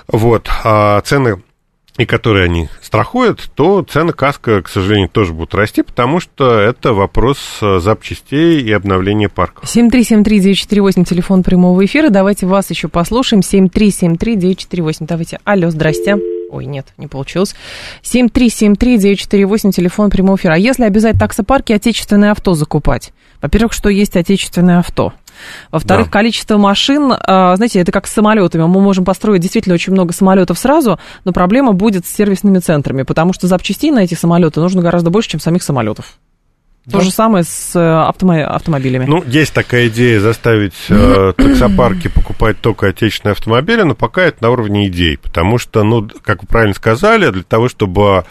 вот, 0.07 0.49
а 0.63 0.99
цены 1.01 1.41
и 1.97 2.05
которые 2.05 2.45
они 2.45 2.69
страхуют, 2.81 3.49
то 3.55 3.81
цены 3.81 4.13
каска, 4.13 4.61
к 4.61 4.69
сожалению, 4.69 5.09
тоже 5.09 5.33
будут 5.33 5.55
расти, 5.55 5.81
потому 5.81 6.19
что 6.19 6.59
это 6.59 6.93
вопрос 6.93 7.37
э, 7.61 7.79
запчастей 7.79 8.61
и 8.61 8.71
обновления 8.71 9.29
парков. 9.29 9.65
7373948, 9.65 11.03
телефон 11.05 11.43
прямого 11.43 11.83
эфира. 11.83 12.09
Давайте 12.09 12.45
вас 12.45 12.69
еще 12.69 12.87
послушаем. 12.87 13.41
7373948. 13.41 15.05
Давайте. 15.07 15.39
Алло, 15.43 15.69
здрасте. 15.69 16.17
Ой, 16.49 16.65
нет, 16.65 16.87
не 16.97 17.07
получилось. 17.07 17.55
7373948, 18.03 19.71
телефон 19.71 20.09
прямого 20.09 20.37
эфира. 20.37 20.53
А 20.53 20.57
если 20.57 20.83
обязать 20.83 21.17
таксопарки 21.17 21.73
отечественное 21.73 22.31
авто 22.31 22.53
закупать? 22.53 23.11
Во-первых, 23.41 23.73
что 23.73 23.89
есть 23.89 24.15
отечественное 24.15 24.79
авто? 24.79 25.13
Во-вторых, 25.71 26.07
Да. 26.07 26.11
количество 26.11 26.57
машин, 26.57 27.13
а, 27.17 27.55
знаете, 27.55 27.79
это 27.79 27.91
как 27.91 28.07
с 28.07 28.13
самолетами. 28.13 28.63
Мы 28.63 28.81
можем 28.81 29.05
построить 29.05 29.41
действительно 29.41 29.75
очень 29.75 29.93
много 29.93 30.13
самолетов 30.13 30.57
сразу, 30.59 30.99
но 31.25 31.33
проблема 31.33 31.73
будет 31.73 32.05
с 32.05 32.09
сервисными 32.09 32.59
центрами, 32.59 33.03
потому 33.03 33.33
что 33.33 33.47
запчастей 33.47 33.91
на 33.91 33.99
эти 33.99 34.13
самолеты 34.13 34.59
нужно 34.59 34.81
гораздо 34.81 35.09
больше, 35.09 35.29
чем 35.29 35.39
самих 35.39 35.63
самолетов. 35.63 36.17
То 36.89 36.99
Да. 36.99 37.03
же 37.03 37.11
самое 37.11 37.43
с 37.43 37.75
э, 37.75 37.79
автомо- 37.79 38.43
автомобилями. 38.43 39.05
Ну, 39.05 39.21
есть 39.27 39.53
такая 39.53 39.89
идея 39.89 40.21
заставить 40.21 40.73
э, 40.87 41.33
таксопарки 41.37 42.07
покупать 42.07 42.61
только 42.61 42.87
отечественные 42.87 43.33
автомобили, 43.33 43.81
но 43.81 43.93
пока 43.93 44.21
это 44.23 44.41
на 44.43 44.51
уровне 44.51 44.87
идей, 44.87 45.17
потому 45.17 45.57
что, 45.57 45.83
ну, 45.83 46.09
как 46.23 46.43
вы 46.43 46.47
правильно 46.47 46.73
сказали, 46.73 47.29
для 47.29 47.43
того, 47.43 47.67
чтобы 47.67 48.23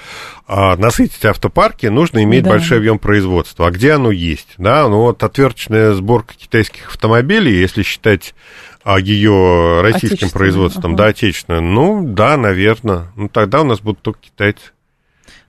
а, 0.48 0.76
насытить 0.76 1.24
автопарки, 1.24 1.86
нужно 1.86 2.22
иметь 2.22 2.44
Да. 2.44 2.50
большой 2.50 2.78
объем 2.78 2.98
производства. 2.98 3.66
А 3.66 3.70
где 3.70 3.92
оно 3.92 4.10
есть? 4.10 4.54
Да, 4.56 4.88
ну 4.88 5.00
вот 5.02 5.22
отверточная 5.22 5.92
сборка 5.92 6.34
китайских 6.38 6.88
автомобилей, 6.88 7.58
если 7.58 7.82
считать 7.82 8.34
а, 8.84 8.98
ее 9.00 9.80
российским 9.82 10.30
производством, 10.30 10.94
ага. 10.94 11.02
да, 11.02 11.06
отечественное, 11.08 11.60
ну, 11.60 12.02
да, 12.06 12.36
наверное. 12.36 13.12
Ну, 13.16 13.28
тогда 13.28 13.62
у 13.62 13.64
нас 13.64 13.80
будут 13.80 14.00
только 14.00 14.20
китайцы. 14.20 14.62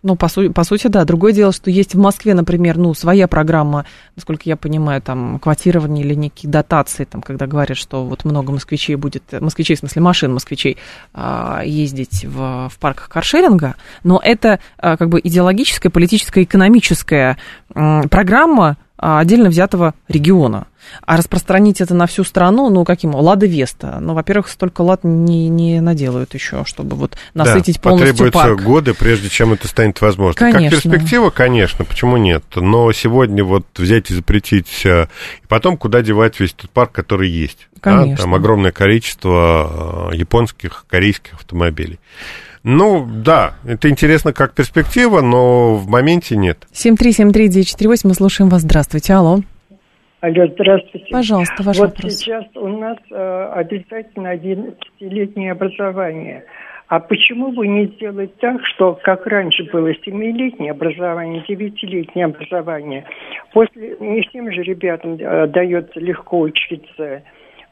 Ну, 0.04 0.16
по, 0.16 0.28
су- 0.28 0.52
по 0.54 0.64
сути, 0.64 0.88
да. 0.88 1.06
Другое 1.06 1.34
дело, 1.34 1.52
что 1.52 1.72
есть 1.72 1.96
в 1.96 1.98
Москве, 1.98 2.34
например, 2.34 2.78
ну, 2.78 2.94
своя 2.94 3.28
программа, 3.28 3.86
насколько 4.16 4.44
я 4.46 4.56
понимаю, 4.56 5.02
там, 5.02 5.40
квотирование 5.40 6.06
или 6.06 6.14
некие 6.14 6.52
дотации, 6.52 7.06
там, 7.06 7.22
когда 7.22 7.48
говорят, 7.48 7.78
что 7.78 8.06
вот 8.06 8.24
много 8.24 8.52
москвичей 8.52 8.96
будет, 8.96 9.24
москвичей, 9.32 9.76
в 9.76 9.80
смысле 9.80 10.02
машин 10.02 10.34
москвичей, 10.34 10.78
а, 11.14 11.62
ездить 11.66 12.26
в, 12.26 12.70
в 12.70 12.78
парках 12.80 13.10
каршеринга, 13.10 13.76
но 14.04 14.22
это 14.24 14.60
а, 14.78 14.98
как 14.98 15.10
бы 15.10 15.20
идеологическая, 15.24 15.90
политическая, 15.90 16.44
экономическая 16.44 17.38
программа 17.74 18.78
отдельно 18.98 19.50
взятого 19.50 19.94
региона. 20.08 20.68
А 21.06 21.18
распространить 21.18 21.82
это 21.82 21.94
на 21.94 22.08
всю 22.08 22.24
страну, 22.24 22.70
ну, 22.70 22.86
каким? 22.86 23.14
Лада 23.14 23.46
Веста. 23.46 23.98
Ну, 24.00 24.14
во-первых, 24.14 24.48
столько 24.48 24.82
лад 24.82 25.02
не, 25.04 25.50
не 25.50 25.82
наделают 25.82 26.34
еще, 26.34 26.64
чтобы 26.66 26.96
вот 26.96 27.18
насытить 27.34 27.76
да, 27.76 27.82
полностью 27.82 28.14
потребуются 28.14 28.40
парк. 28.40 28.62
годы, 28.62 28.94
прежде 28.94 29.30
чем 29.30 29.54
это 29.54 29.68
станет 29.68 30.00
возможно. 30.02 30.40
Как 30.40 30.54
Конечно. 30.54 30.80
перспектива, 30.80 31.30
конечно, 31.30 31.86
почему 31.86 32.18
нет? 32.18 32.44
Но 32.56 32.92
сегодня 32.94 33.44
вот 33.44 33.66
взять 33.76 34.12
и 34.12 34.14
запретить, 34.14 34.86
и 34.86 35.08
потом 35.48 35.78
куда 35.78 36.02
девать 36.02 36.40
весь 36.40 36.54
тот 36.54 36.70
парк, 36.70 36.92
который 36.92 37.30
есть. 37.30 37.68
Да, 37.76 38.00
Конечно. 38.02 38.24
там 38.24 38.34
огромное 38.34 38.72
количество 38.72 40.10
э, 40.12 40.16
японских, 40.16 40.86
корейских 40.90 41.34
автомобилей. 41.34 42.00
Ну, 42.70 43.08
да, 43.08 43.54
это 43.66 43.90
интересно 43.90 44.34
как 44.34 44.54
перспектива, 44.54 45.22
но 45.22 45.76
в 45.76 45.88
моменте 45.88 46.36
нет. 46.36 46.68
7373948, 46.74 48.02
мы 48.04 48.14
слушаем 48.14 48.50
вас. 48.50 48.64
Здравствуйте, 48.64 49.14
алло. 49.14 49.38
Алло, 50.20 50.48
здравствуйте. 50.48 51.08
Пожалуйста, 51.10 51.64
ваш 51.64 51.78
вот 51.78 51.92
вопрос. 51.92 52.16
сейчас 52.16 52.44
у 52.56 52.68
нас 52.68 52.98
э, 53.10 53.52
обязательно 53.56 54.36
11-летнее 54.36 55.54
образование. 55.54 56.44
А 56.90 57.00
почему 57.00 57.54
бы 57.54 57.66
не 57.68 57.86
сделать 57.86 58.38
так, 58.40 58.60
что 58.66 59.00
как 59.02 59.26
раньше 59.28 59.64
было 59.72 59.94
7-летнее 59.94 60.72
образование, 60.72 61.46
9-летнее 61.48 62.26
образование? 62.26 63.06
После 63.54 63.96
не 64.02 64.24
всем 64.24 64.52
же 64.52 64.64
ребятам 64.64 65.16
э, 65.18 65.48
дается 65.48 66.02
легко 66.02 66.42
учиться. 66.42 67.24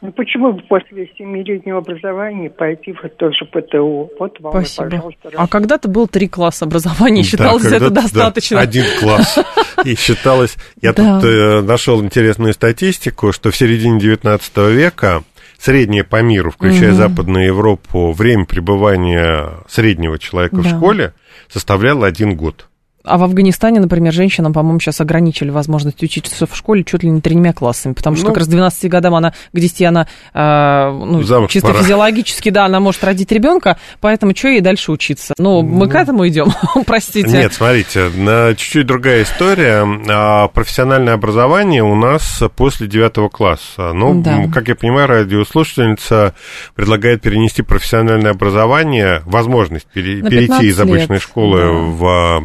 Ну 0.05 0.11
почему 0.11 0.53
бы 0.53 0.61
после 0.63 1.05
7-летнего 1.19 1.79
образования 1.79 2.49
пойти 2.49 2.93
в 2.93 3.01
тот 3.17 3.33
же 3.33 3.45
ПТУ? 3.45 4.11
Вот 4.19 4.39
вам, 4.39 4.61
и, 4.61 4.65
Спасибо. 4.65 4.89
пожалуйста, 4.89 5.29
А 5.35 5.47
когда-то 5.47 5.89
был 5.89 6.07
три 6.07 6.27
класса 6.27 6.65
образования, 6.65 7.23
считалось 7.23 7.63
Да, 7.63 7.69
это 7.69 7.79
когда-то, 7.79 7.95
да, 7.95 8.01
достаточно. 8.01 8.59
один 8.59 8.85
класс. 8.99 9.39
И 9.83 9.95
считалось... 9.95 10.57
Я 10.81 10.93
тут 10.93 11.23
э, 11.23 11.61
нашел 11.61 12.03
интересную 12.03 12.53
статистику, 12.53 13.31
что 13.31 13.49
в 13.51 13.55
середине 13.55 13.99
19 13.99 14.57
века 14.69 15.23
среднее 15.57 16.03
по 16.03 16.21
миру, 16.21 16.51
включая. 16.51 16.93
Западную 16.93 17.47
Европу, 17.47 18.11
время 18.11 18.45
пребывания 18.45 19.49
среднего 19.67 20.19
человека 20.19 20.57
в 20.57 20.67
школе 20.67 21.13
составляло 21.49 22.05
один 22.05 22.35
год. 22.35 22.67
А 23.05 23.17
в 23.17 23.23
Афганистане, 23.23 23.79
например, 23.79 24.11
женщинам, 24.13 24.53
по-моему, 24.53 24.79
сейчас 24.79 25.01
ограничили 25.01 25.49
возможность 25.49 26.01
учиться 26.03 26.45
в 26.47 26.55
школе 26.55 26.83
чуть 26.83 27.03
ли 27.03 27.09
не 27.09 27.21
тремя 27.21 27.53
классами, 27.53 27.93
потому 27.93 28.15
что 28.15 28.25
Ну. 28.25 28.31
как 28.31 28.39
раз 28.39 28.47
к 28.47 28.51
12 28.51 28.89
годам 28.89 29.15
она, 29.15 29.31
к 29.31 29.59
10 29.59 29.83
она, 29.85 30.07
э, 30.33 30.91
ну, 30.91 31.21
Замуж 31.23 31.51
чисто 31.51 31.69
пора. 31.69 31.79
физиологически, 31.81 32.49
да, 32.49 32.65
она 32.65 32.79
может 32.79 33.03
родить 33.03 33.31
ребенка, 33.31 33.77
поэтому 34.01 34.35
что 34.35 34.47
ей 34.49 34.61
дальше 34.61 34.91
учиться? 34.91 35.33
Ну, 35.37 35.61
мы 35.61 35.87
к 35.87 35.95
этому 35.95 36.27
идем, 36.27 36.47
простите. 36.85 37.29
Нет, 37.29 37.53
смотрите, 37.53 38.09
чуть-чуть 38.57 38.85
другая 38.85 39.23
история. 39.23 39.85
А, 40.09 40.47
Профессиональное 40.49 41.13
образование 41.13 41.83
у 41.83 41.95
нас 41.95 42.41
после 42.55 42.87
девятого 42.87 43.29
класса. 43.29 43.93
Ну, 43.93 44.21
Да. 44.21 44.45
как 44.53 44.67
я 44.67 44.75
понимаю, 44.75 45.07
радиослушательница 45.07 46.33
предлагает 46.75 47.21
перенести 47.21 47.61
профессиональное 47.61 48.31
образование, 48.31 49.21
возможность 49.25 49.85
пере- 49.87 50.21
перейти 50.21 50.67
из 50.67 50.75
15 50.77 50.77
лет, 50.77 50.79
обычной 50.79 51.19
школы 51.19 51.59
да. 51.61 51.67
в, 51.71 52.05
а, 52.05 52.41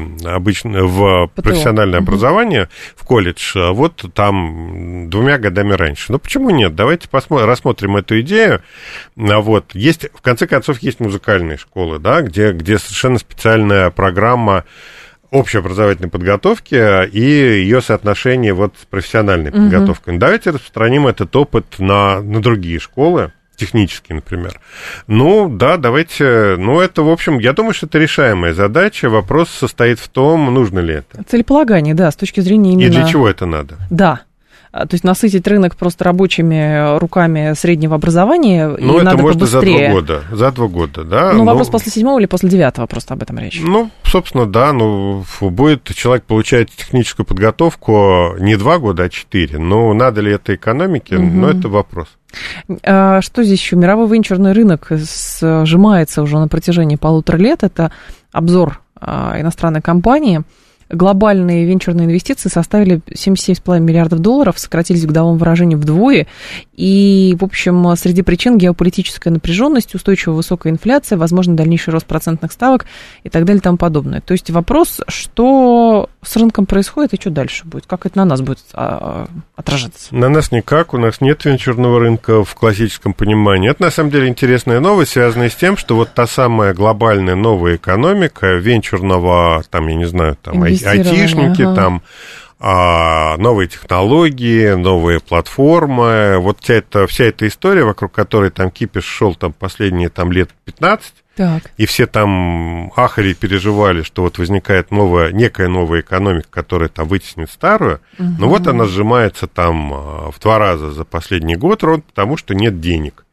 обычно, 0.50 0.84
в 0.84 1.28
ПТУ. 1.28 1.42
профессиональное 1.42 2.00
Мгм. 2.00 2.08
образование, 2.08 2.68
в 2.96 3.04
колледж, 3.04 3.52
а 3.56 3.72
вот 3.72 4.04
там 4.14 5.08
двумя 5.08 5.38
годами 5.38 5.72
раньше. 5.72 6.12
Ну, 6.12 6.18
почему 6.18 6.50
нет? 6.50 6.74
Давайте 6.74 7.08
посмотрим, 7.08 7.46
рассмотрим 7.48 7.96
эту 7.96 8.20
идею. 8.20 8.62
А 9.18 9.40
Вот. 9.40 9.74
Есть, 9.74 10.08
в 10.14 10.20
конце 10.20 10.46
концов, 10.46 10.78
есть 10.80 11.00
музыкальные 11.00 11.56
школы, 11.58 11.98
да, 11.98 12.22
где, 12.22 12.52
где 12.52 12.78
совершенно 12.78 13.18
специальная 13.18 13.90
программа 13.90 14.64
общеобразовательной 15.30 16.10
подготовки 16.10 17.06
и 17.08 17.20
ее 17.20 17.80
соотношение 17.80 18.52
вот 18.52 18.74
с 18.80 18.84
профессиональной 18.86 19.50
Мгм. 19.50 19.70
подготовкой. 19.70 20.18
Давайте 20.18 20.50
распространим 20.50 21.06
этот 21.06 21.34
опыт 21.36 21.78
на, 21.78 22.20
на 22.20 22.42
другие 22.42 22.80
школы, 22.80 23.32
технические, 23.60 24.16
например. 24.16 24.60
Ну, 25.06 25.48
да, 25.48 25.76
давайте, 25.76 26.56
ну, 26.58 26.80
это, 26.80 27.02
в 27.02 27.08
общем, 27.10 27.38
я 27.38 27.52
думаю, 27.52 27.74
что 27.74 27.86
это 27.86 27.98
решаемая 27.98 28.54
задача. 28.54 29.08
Вопрос 29.08 29.50
состоит 29.50 29.98
в 30.00 30.08
том, 30.08 30.52
нужно 30.52 30.80
ли 30.80 30.94
это. 30.94 31.22
Целеполагание, 31.28 31.94
да, 31.94 32.10
с 32.10 32.16
точки 32.16 32.40
зрения 32.40 32.72
именно... 32.72 32.86
И 32.86 32.90
для 32.90 33.06
чего 33.06 33.28
это 33.28 33.46
надо? 33.46 33.76
Да. 33.90 34.22
А, 34.72 34.86
То 34.86 34.94
есть 34.94 35.02
насытить 35.04 35.46
рынок 35.48 35.74
просто 35.76 36.04
рабочими 36.04 36.96
руками 36.98 37.54
среднего 37.54 37.96
образования, 37.96 38.68
Ну, 38.68 38.96
это 38.96 39.04
надо 39.04 39.22
можно 39.22 39.46
за 39.46 39.58
побыстрее. 39.58 39.86
два 39.90 39.94
года. 40.00 40.22
За 40.30 40.52
два 40.52 40.66
года, 40.68 41.04
да. 41.04 41.32
Ну, 41.32 41.44
вопрос 41.44 41.68
после 41.68 41.90
седьмого 41.90 42.20
или 42.20 42.26
после 42.26 42.48
девятого, 42.50 42.86
просто 42.86 43.14
об 43.14 43.22
этом 43.22 43.38
речь. 43.38 43.60
Ну, 43.60 43.90
собственно, 44.04 44.46
да, 44.46 44.72
ну, 44.72 45.24
будет 45.40 45.84
человек 45.94 46.24
получать 46.24 46.70
техническую 46.70 47.26
подготовку 47.26 48.36
не 48.38 48.56
два 48.56 48.78
года, 48.78 49.04
а 49.04 49.08
четыре. 49.08 49.58
Но 49.58 49.92
надо 49.92 50.20
ли 50.20 50.32
это 50.32 50.54
экономике, 50.54 51.18
Мгм. 51.18 51.40
ну, 51.40 51.48
это 51.48 51.68
вопрос. 51.68 52.06
А 52.84 53.20
Что 53.22 53.42
здесь 53.42 53.58
еще? 53.60 53.74
Мировой 53.74 54.08
венчурный 54.08 54.52
рынок 54.52 54.88
сжимается 55.40 56.22
уже 56.22 56.38
на 56.38 56.46
протяжении 56.46 56.94
полутора 56.96 57.38
лет. 57.38 57.64
Это 57.64 57.90
обзор 58.32 58.80
а, 59.02 59.34
иностранной 59.40 59.80
компании. 59.80 60.42
Глобальные 60.90 61.66
венчурные 61.66 62.06
инвестиции 62.06 62.48
составили 62.48 63.00
77,5 63.08 63.78
миллиардов 63.78 64.18
долларов, 64.18 64.58
сократились 64.58 65.04
в 65.04 65.06
годовом 65.06 65.38
выражении 65.38 65.76
вдвое. 65.76 66.26
И, 66.76 67.36
в 67.38 67.44
общем, 67.44 67.94
среди 67.96 68.22
причин 68.22 68.58
геополитическая 68.58 69.32
напряженность, 69.32 69.94
устойчивая 69.94 70.34
высокая 70.34 70.72
инфляция, 70.72 71.16
возможно, 71.16 71.54
дальнейший 71.54 71.92
рост 71.92 72.06
процентных 72.06 72.52
ставок 72.52 72.86
и 73.22 73.28
так 73.28 73.44
далее 73.44 73.60
и 73.60 73.62
тому 73.62 73.76
подобное. 73.76 74.20
То 74.20 74.32
есть 74.32 74.50
вопрос, 74.50 75.00
что 75.06 76.10
с 76.22 76.36
рынком 76.36 76.66
происходит, 76.66 77.14
и 77.14 77.20
что 77.20 77.30
дальше 77.30 77.64
будет? 77.64 77.86
Как 77.86 78.04
это 78.04 78.18
на 78.18 78.24
нас 78.24 78.40
будет 78.42 78.64
а, 78.74 79.28
отражаться? 79.56 80.14
На 80.14 80.28
нас 80.28 80.52
никак, 80.52 80.92
у 80.92 80.98
нас 80.98 81.20
нет 81.20 81.44
венчурного 81.44 81.98
рынка 82.00 82.44
в 82.44 82.54
классическом 82.54 83.14
понимании. 83.14 83.70
Это 83.70 83.84
на 83.84 83.90
самом 83.90 84.10
деле 84.10 84.28
интересная 84.28 84.80
новость, 84.80 85.12
связанная 85.12 85.48
с 85.48 85.54
тем, 85.54 85.76
что 85.76 85.96
вот 85.96 86.12
та 86.12 86.26
самая 86.26 86.74
глобальная 86.74 87.36
новая 87.36 87.76
экономика 87.76 88.54
венчурного, 88.54 89.62
там, 89.70 89.88
я 89.88 89.94
не 89.94 90.04
знаю, 90.04 90.36
там, 90.42 90.62
айтишники, 90.62 91.62
ага. 91.62 91.74
там, 91.74 92.02
а, 92.58 93.38
новые 93.38 93.68
технологии, 93.68 94.74
новые 94.74 95.20
платформы, 95.20 96.36
вот 96.38 96.58
вся 96.60 96.74
эта, 96.74 97.06
вся 97.06 97.24
эта 97.24 97.48
история, 97.48 97.84
вокруг 97.84 98.12
которой 98.12 98.50
там 98.50 98.70
кипиш 98.70 99.04
шел 99.04 99.34
там 99.34 99.54
последние 99.54 100.10
там 100.10 100.30
лет 100.30 100.50
15, 100.66 101.14
так. 101.40 101.70
И 101.78 101.86
все 101.86 102.06
там 102.06 102.92
ахали 102.96 103.30
и 103.30 103.34
переживали, 103.34 104.02
что 104.02 104.24
вот 104.24 104.36
возникает 104.36 104.90
новая, 104.90 105.32
некая 105.32 105.68
новая 105.68 106.00
экономика, 106.00 106.48
которая 106.50 106.90
там 106.90 107.08
вытеснит 107.08 107.50
старую. 107.50 108.00
Угу. 108.18 108.28
Но 108.38 108.48
вот 108.50 108.66
она 108.66 108.84
сжимается 108.84 109.46
там 109.46 109.90
а, 109.94 110.30
в 110.30 110.38
два 110.38 110.58
раза 110.58 110.90
за 110.90 111.06
последний 111.06 111.56
год, 111.56 111.82
ровно 111.82 112.02
потому 112.02 112.36
что 112.36 112.54
нет 112.54 112.80
денег. 112.80 113.24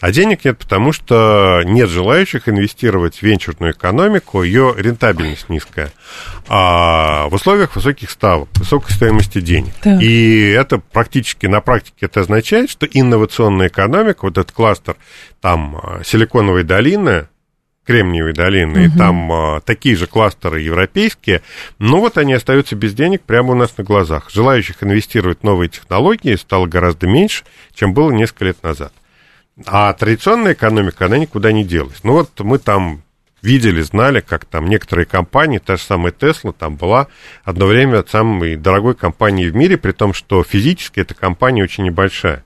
А 0.00 0.10
денег 0.10 0.46
нет, 0.46 0.56
потому 0.56 0.94
что 0.94 1.60
нет 1.66 1.90
желающих 1.90 2.48
инвестировать 2.48 3.16
в 3.16 3.22
венчурную 3.22 3.72
экономику, 3.72 4.42
ее 4.42 4.74
рентабельность 4.78 5.50
низкая, 5.50 5.92
а 6.48 7.28
в 7.28 7.34
условиях 7.34 7.76
высоких 7.76 8.08
ставок, 8.08 8.48
высокой 8.54 8.92
стоимости 8.92 9.42
денег. 9.42 9.74
Так. 9.82 10.00
И 10.00 10.48
это 10.48 10.78
практически 10.78 11.44
на 11.44 11.60
практике 11.60 12.06
это 12.06 12.20
означает, 12.20 12.70
что 12.70 12.86
инновационная 12.86 13.68
экономика, 13.68 14.20
вот 14.22 14.38
этот 14.38 14.52
кластер 14.52 14.96
там 15.42 15.76
а, 15.76 16.02
Силиконовой 16.02 16.64
долины, 16.64 17.28
Кремниевой 17.90 18.32
долины, 18.32 18.86
угу. 18.86 18.94
и 18.94 18.98
там 18.98 19.32
а, 19.32 19.60
такие 19.60 19.96
же 19.96 20.06
кластеры 20.06 20.60
европейские, 20.60 21.42
но 21.78 21.98
вот 21.98 22.18
они 22.18 22.34
остаются 22.34 22.76
без 22.76 22.94
денег 22.94 23.22
прямо 23.22 23.50
у 23.50 23.54
нас 23.56 23.76
на 23.76 23.82
глазах. 23.82 24.30
Желающих 24.30 24.84
инвестировать 24.84 25.40
в 25.40 25.44
новые 25.44 25.68
технологии 25.68 26.36
стало 26.36 26.66
гораздо 26.66 27.08
меньше, 27.08 27.44
чем 27.74 27.92
было 27.92 28.12
несколько 28.12 28.44
лет 28.44 28.62
назад. 28.62 28.92
А 29.66 29.92
традиционная 29.92 30.52
экономика, 30.52 31.06
она 31.06 31.18
никуда 31.18 31.50
не 31.50 31.64
делась. 31.64 32.04
Ну 32.04 32.12
вот 32.12 32.30
мы 32.38 32.58
там 32.58 33.02
видели, 33.42 33.80
знали, 33.80 34.20
как 34.20 34.44
там 34.44 34.68
некоторые 34.68 35.06
компании, 35.06 35.58
та 35.58 35.76
же 35.76 35.82
самая 35.82 36.12
Tesla, 36.12 36.54
там 36.56 36.76
была 36.76 37.08
одно 37.44 37.66
время 37.66 38.04
самой 38.08 38.56
дорогой 38.56 38.94
компанией 38.94 39.50
в 39.50 39.56
мире, 39.56 39.76
при 39.76 39.90
том, 39.92 40.14
что 40.14 40.44
физически 40.44 41.00
эта 41.00 41.14
компания 41.14 41.64
очень 41.64 41.84
небольшая. 41.84 42.44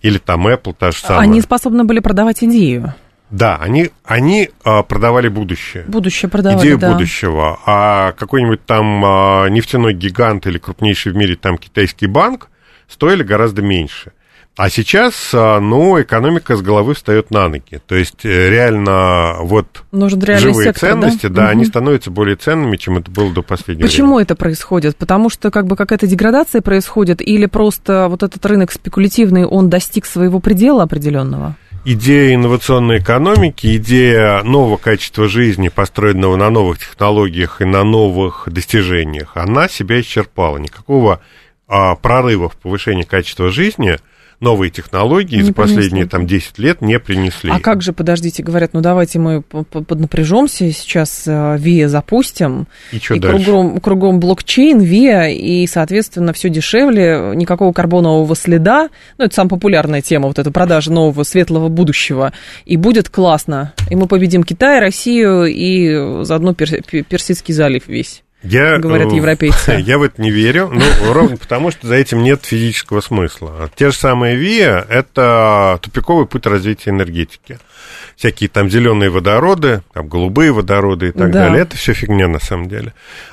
Или 0.00 0.16
там 0.16 0.48
Apple 0.48 0.74
та 0.78 0.92
же 0.92 0.98
самая. 0.98 1.20
Они 1.20 1.40
способны 1.42 1.84
были 1.84 2.00
продавать 2.00 2.42
идею. 2.42 2.94
Да, 3.30 3.56
они, 3.56 3.90
они 4.04 4.50
а, 4.64 4.82
продавали 4.82 5.28
будущее. 5.28 5.84
Будущее 5.86 6.28
продавали, 6.28 6.60
Идею 6.60 6.78
да. 6.78 6.92
будущего. 6.92 7.58
А 7.64 8.12
какой-нибудь 8.12 8.64
там 8.66 9.04
а, 9.04 9.46
нефтяной 9.48 9.94
гигант 9.94 10.46
или 10.46 10.58
крупнейший 10.58 11.12
в 11.12 11.16
мире 11.16 11.36
там 11.36 11.56
китайский 11.56 12.06
банк 12.06 12.48
стоили 12.88 13.22
гораздо 13.22 13.62
меньше. 13.62 14.12
А 14.56 14.68
сейчас, 14.68 15.30
а, 15.32 15.60
ну, 15.60 16.00
экономика 16.02 16.56
с 16.56 16.60
головы 16.60 16.94
встает 16.94 17.30
на 17.30 17.48
ноги. 17.48 17.80
То 17.86 17.94
есть 17.94 18.24
э, 18.24 18.50
реально 18.50 19.36
вот 19.42 19.84
Нужен 19.92 20.20
живые 20.20 20.72
сектор, 20.72 20.90
ценности, 20.90 21.28
да, 21.28 21.34
да 21.34 21.42
угу. 21.44 21.50
они 21.52 21.64
становятся 21.64 22.10
более 22.10 22.36
ценными, 22.36 22.76
чем 22.76 22.98
это 22.98 23.10
было 23.10 23.32
до 23.32 23.42
последнего 23.42 23.86
Почему 23.86 24.08
времени. 24.08 24.22
это 24.24 24.34
происходит? 24.34 24.96
Потому 24.96 25.30
что 25.30 25.50
как 25.50 25.66
бы 25.66 25.76
какая-то 25.76 26.08
деградация 26.08 26.62
происходит 26.62 27.22
или 27.22 27.46
просто 27.46 28.08
вот 28.10 28.24
этот 28.24 28.44
рынок 28.44 28.72
спекулятивный, 28.72 29.46
он 29.46 29.70
достиг 29.70 30.04
своего 30.04 30.40
предела 30.40 30.82
определенного? 30.82 31.56
Идея 31.84 32.34
инновационной 32.34 32.98
экономики, 32.98 33.76
идея 33.76 34.42
нового 34.42 34.76
качества 34.76 35.28
жизни, 35.28 35.68
построенного 35.68 36.36
на 36.36 36.50
новых 36.50 36.78
технологиях 36.78 37.60
и 37.60 37.64
на 37.64 37.84
новых 37.84 38.48
достижениях, 38.50 39.36
она 39.36 39.68
себя 39.68 40.00
исчерпала. 40.00 40.58
Никакого 40.58 41.20
а, 41.66 41.94
прорыва 41.94 42.48
в 42.48 42.56
повышении 42.56 43.04
качества 43.04 43.50
жизни– 43.50 43.98
новые 44.40 44.70
технологии 44.70 45.36
не 45.36 45.42
за 45.42 45.52
последние 45.52 46.06
там 46.06 46.26
10 46.26 46.58
лет 46.58 46.80
не 46.80 46.98
принесли. 46.98 47.50
А 47.50 47.60
как 47.60 47.82
же, 47.82 47.92
подождите, 47.92 48.42
говорят, 48.42 48.72
ну 48.72 48.80
давайте 48.80 49.18
мы 49.18 49.42
поднапряжемся, 49.42 50.70
сейчас 50.72 51.26
ВИА 51.26 51.88
запустим. 51.88 52.66
И 52.90 52.98
что 52.98 53.14
и 53.14 53.18
дальше? 53.18 53.44
Кругом, 53.44 53.80
кругом 53.80 54.20
блокчейн, 54.20 54.80
ВИА, 54.80 55.28
и, 55.28 55.66
соответственно, 55.66 56.32
все 56.32 56.48
дешевле, 56.48 57.32
никакого 57.34 57.72
карбонового 57.72 58.34
следа. 58.34 58.88
Ну, 59.18 59.26
это 59.26 59.34
самая 59.34 59.50
популярная 59.50 60.00
тема, 60.00 60.28
вот 60.28 60.38
эта 60.38 60.50
продажа 60.50 60.90
нового 60.90 61.22
светлого 61.22 61.68
будущего. 61.68 62.32
И 62.64 62.76
будет 62.76 63.08
классно. 63.08 63.74
И 63.90 63.96
мы 63.96 64.06
победим 64.06 64.42
Китай, 64.42 64.80
Россию 64.80 65.44
и 65.46 66.24
заодно 66.24 66.54
Персидский 66.54 67.52
залив 67.52 67.86
весь. 67.88 68.22
Я, 68.42 68.78
говорят 68.78 69.12
европейцы. 69.12 69.72
Я 69.86 69.98
в 69.98 70.02
это 70.02 70.20
не 70.20 70.30
верю, 70.30 70.70
ну, 70.72 71.12
ровно 71.12 71.36
потому, 71.36 71.70
что 71.70 71.86
за 71.86 71.96
этим 71.96 72.22
нет 72.22 72.44
физического 72.44 73.00
смысла. 73.00 73.70
Те 73.76 73.90
же 73.90 73.96
самые 73.96 74.36
ВИА– 74.36 74.86
это 74.88 75.78
тупиковый 75.82 76.26
путь 76.26 76.46
развития 76.46 76.90
энергетики. 76.90 77.58
Всякие 78.16 78.50
там 78.50 78.68
зеленые 78.68 79.08
водороды, 79.08 79.82
там 79.94 80.06
голубые 80.06 80.52
водороды 80.52 81.08
и 81.08 81.12
так 81.12 81.30
да. 81.30 81.44
далее. 81.44 81.62
Это 81.62 81.76
все 81.76 81.94
фигня 81.94 82.28
на 82.28 82.38
самом 82.38 82.68
деле. 82.68 82.92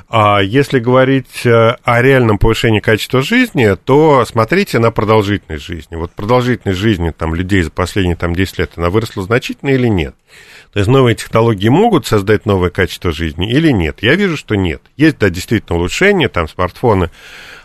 А 0.10 0.40
если 0.40 0.80
говорить 0.80 1.46
э, 1.46 1.76
о 1.84 2.02
реальном 2.02 2.38
повышении 2.38 2.80
качества 2.80 3.22
жизни, 3.22 3.76
то 3.84 4.24
смотрите 4.26 4.80
на 4.80 4.92
продолжительность 4.92 5.66
жизни. 5.66 5.98
Вот 5.98 6.12
продолжительность 6.12 6.80
жизни 6.80 7.12
там, 7.12 7.36
людей 7.36 7.64
за 7.64 7.72
последние 7.72 8.16
там, 8.16 8.34
10 8.34 8.60
лет, 8.60 8.72
она 8.78 8.90
выросла 8.90 9.24
значительно 9.24 9.72
или 9.72 9.88
нет? 9.88 10.16
То 10.72 10.80
есть 10.80 10.90
новые 10.90 11.16
технологии 11.16 11.70
могут 11.70 12.06
создать 12.06 12.46
новое 12.46 12.70
качество 12.70 13.12
жизни 13.12 13.50
или 13.50 13.72
нет? 13.72 13.98
Я 14.02 14.16
вижу, 14.16 14.38
что 14.38 14.56
нет. 14.56 14.82
Есть, 14.98 15.20
да, 15.20 15.30
действительно 15.30 15.78
улучшения, 15.78 16.28
там 16.28 16.48
смартфоны, 16.48 17.12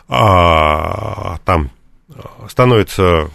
а, 0.09 1.39
там 1.45 1.70
а, 2.14 2.47
становится 2.49 3.30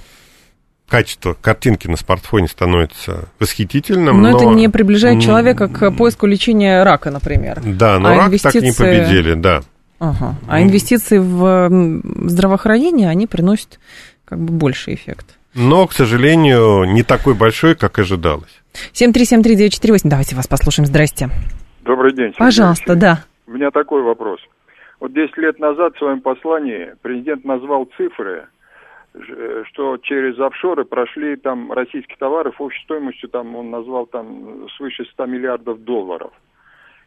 качество 0.87 1.33
картинки 1.33 1.87
на 1.87 1.97
смартфоне 1.97 2.47
становится 2.47 3.27
восхитительным. 3.39 4.21
Но, 4.21 4.31
но 4.31 4.37
это 4.37 4.45
не 4.45 4.69
приближает 4.69 5.21
человека 5.21 5.67
к 5.67 5.91
поиску 5.91 6.27
лечения 6.27 6.83
рака, 6.83 7.11
например. 7.11 7.61
Да, 7.65 7.99
но 7.99 8.09
а 8.09 8.15
рак 8.15 8.27
инвестиции... 8.27 8.59
так 8.59 8.69
не 8.69 8.73
победили, 8.73 9.33
да. 9.33 9.63
Ага. 9.99 10.35
А 10.47 10.61
инвестиции 10.61 11.17
в 11.17 11.99
здравоохранение, 12.29 13.09
они 13.09 13.27
приносят 13.27 13.79
как 14.25 14.39
бы 14.39 14.53
больший 14.53 14.93
эффект. 14.93 15.37
Но, 15.53 15.87
к 15.87 15.93
сожалению, 15.93 16.83
не 16.85 17.01
такой 17.01 17.33
большой, 17.33 17.75
как 17.75 17.97
ожидалось. 17.97 18.51
7373948, 18.93 20.01
давайте 20.03 20.35
вас 20.35 20.47
послушаем. 20.47 20.85
Здрасте. 20.85 21.29
Добрый 21.81 22.13
день. 22.13 22.27
Сергей 22.27 22.37
Пожалуйста, 22.37 22.91
Алексеевич. 22.91 23.17
да. 23.17 23.36
У 23.47 23.51
меня 23.51 23.71
такой 23.71 24.01
вопрос. 24.01 24.41
Вот 24.99 25.13
10 25.13 25.37
лет 25.37 25.59
назад 25.59 25.95
в 25.95 25.99
своем 25.99 26.21
послании 26.21 26.95
президент 27.01 27.45
назвал 27.45 27.85
цифры, 27.95 28.47
что 29.65 29.97
через 29.97 30.37
офшоры 30.39 30.83
прошли 30.83 31.37
там 31.37 31.71
российские 31.71 32.17
товары 32.17 32.51
общей 32.59 32.83
стоимостью, 32.83 33.29
там 33.29 33.55
он 33.55 33.71
назвал 33.71 34.05
там 34.05 34.67
свыше 34.75 35.05
100 35.05 35.25
миллиардов 35.27 35.83
долларов. 35.83 36.33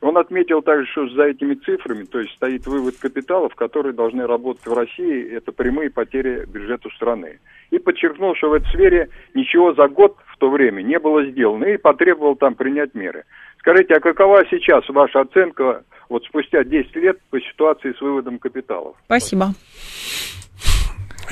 Он 0.00 0.16
отметил 0.16 0.62
также, 0.62 0.90
что 0.90 1.08
за 1.08 1.24
этими 1.24 1.54
цифрами, 1.54 2.04
то 2.04 2.20
есть 2.20 2.32
стоит 2.34 2.66
вывод 2.66 2.96
капиталов, 2.98 3.54
которые 3.54 3.92
должны 3.92 4.26
работать 4.26 4.66
в 4.66 4.72
России, 4.72 5.30
это 5.30 5.52
прямые 5.52 5.90
потери 5.90 6.46
бюджету 6.46 6.90
страны. 6.92 7.38
И 7.70 7.78
подчеркнул, 7.78 8.34
что 8.34 8.48
в 8.48 8.54
этой 8.54 8.68
сфере 8.68 9.10
ничего 9.34 9.74
за 9.74 9.88
год 9.88 10.16
в 10.28 10.38
то 10.38 10.48
время 10.48 10.80
не 10.80 10.98
было 10.98 11.26
сделано, 11.26 11.64
и 11.64 11.76
потребовал 11.76 12.34
там 12.34 12.54
принять 12.54 12.94
меры. 12.94 13.24
Скажите, 13.60 13.94
а 13.94 14.00
какова 14.00 14.42
сейчас 14.50 14.88
ваша 14.88 15.20
оценка 15.20 15.82
вот 16.08 16.24
спустя 16.24 16.64
10 16.64 16.96
лет 16.96 17.18
по 17.30 17.38
ситуации 17.40 17.92
с 17.92 18.00
выводом 18.00 18.38
капиталов? 18.38 18.96
Спасибо. 19.04 19.54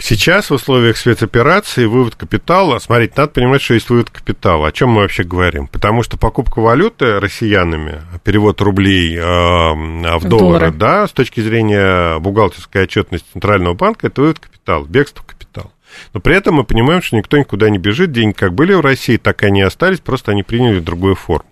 Сейчас 0.00 0.48
в 0.48 0.54
условиях 0.54 0.96
спецоперации 0.96 1.86
вывод 1.86 2.14
капитала, 2.14 2.78
смотрите, 2.78 3.14
надо 3.16 3.32
понимать, 3.32 3.62
что 3.62 3.74
есть 3.74 3.90
вывод 3.90 4.10
капитала. 4.10 4.68
О 4.68 4.72
чем 4.72 4.90
мы 4.90 5.00
вообще 5.02 5.24
говорим? 5.24 5.66
Потому 5.66 6.04
что 6.04 6.16
покупка 6.16 6.60
валюты 6.60 7.18
россиянами, 7.18 8.02
перевод 8.22 8.60
рублей 8.60 9.16
э, 9.16 9.20
в 9.20 10.28
доллары, 10.28 10.28
доллары, 10.28 10.70
да, 10.70 11.06
с 11.08 11.12
точки 11.12 11.40
зрения 11.40 12.20
бухгалтерской 12.20 12.84
отчетности 12.84 13.26
Центрального 13.32 13.74
банка, 13.74 14.06
это 14.06 14.20
вывод 14.20 14.38
капитала, 14.38 14.84
бегство 14.86 15.24
капитала. 15.24 15.72
Но 16.14 16.20
при 16.20 16.36
этом 16.36 16.56
мы 16.56 16.64
понимаем, 16.64 17.02
что 17.02 17.16
никто 17.16 17.36
никуда 17.36 17.68
не 17.68 17.78
бежит, 17.78 18.12
деньги 18.12 18.34
как 18.34 18.52
были 18.52 18.74
в 18.74 18.80
России, 18.80 19.16
так 19.16 19.42
и 19.42 19.46
они 19.46 19.62
остались, 19.62 19.98
просто 19.98 20.30
они 20.30 20.44
приняли 20.44 20.78
другую 20.78 21.16
форму. 21.16 21.48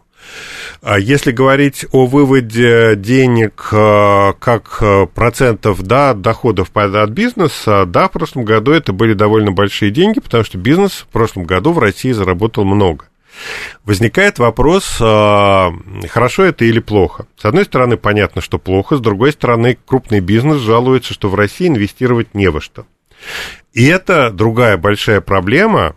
А 0.82 0.98
если 0.98 1.32
говорить 1.32 1.86
о 1.92 2.06
выводе 2.06 2.94
денег 2.96 3.68
э, 3.72 4.32
как 4.38 4.78
э, 4.80 5.06
процентов 5.06 5.82
да, 5.82 6.14
доходов 6.14 6.70
от 6.74 7.10
бизнеса, 7.10 7.84
да, 7.86 8.08
в 8.08 8.12
прошлом 8.12 8.44
году 8.44 8.72
это 8.72 8.92
были 8.92 9.14
довольно 9.14 9.52
большие 9.52 9.90
деньги, 9.90 10.20
потому 10.20 10.44
что 10.44 10.58
бизнес 10.58 10.92
в 10.92 11.06
прошлом 11.08 11.44
году 11.44 11.72
в 11.72 11.78
России 11.78 12.12
заработал 12.12 12.64
много. 12.64 13.06
Возникает 13.84 14.38
вопрос, 14.38 14.98
э, 15.00 15.70
хорошо 16.08 16.44
это 16.44 16.64
или 16.64 16.80
плохо. 16.80 17.26
С 17.36 17.44
одной 17.44 17.64
стороны, 17.64 17.96
понятно, 17.96 18.40
что 18.40 18.58
плохо, 18.58 18.96
с 18.96 19.00
другой 19.00 19.32
стороны, 19.32 19.78
крупный 19.86 20.20
бизнес 20.20 20.58
жалуется, 20.58 21.14
что 21.14 21.28
в 21.28 21.34
России 21.34 21.68
инвестировать 21.68 22.34
не 22.34 22.48
во 22.48 22.60
что. 22.60 22.86
И 23.72 23.84
это 23.86 24.30
другая 24.30 24.76
большая 24.76 25.20
проблема, 25.20 25.96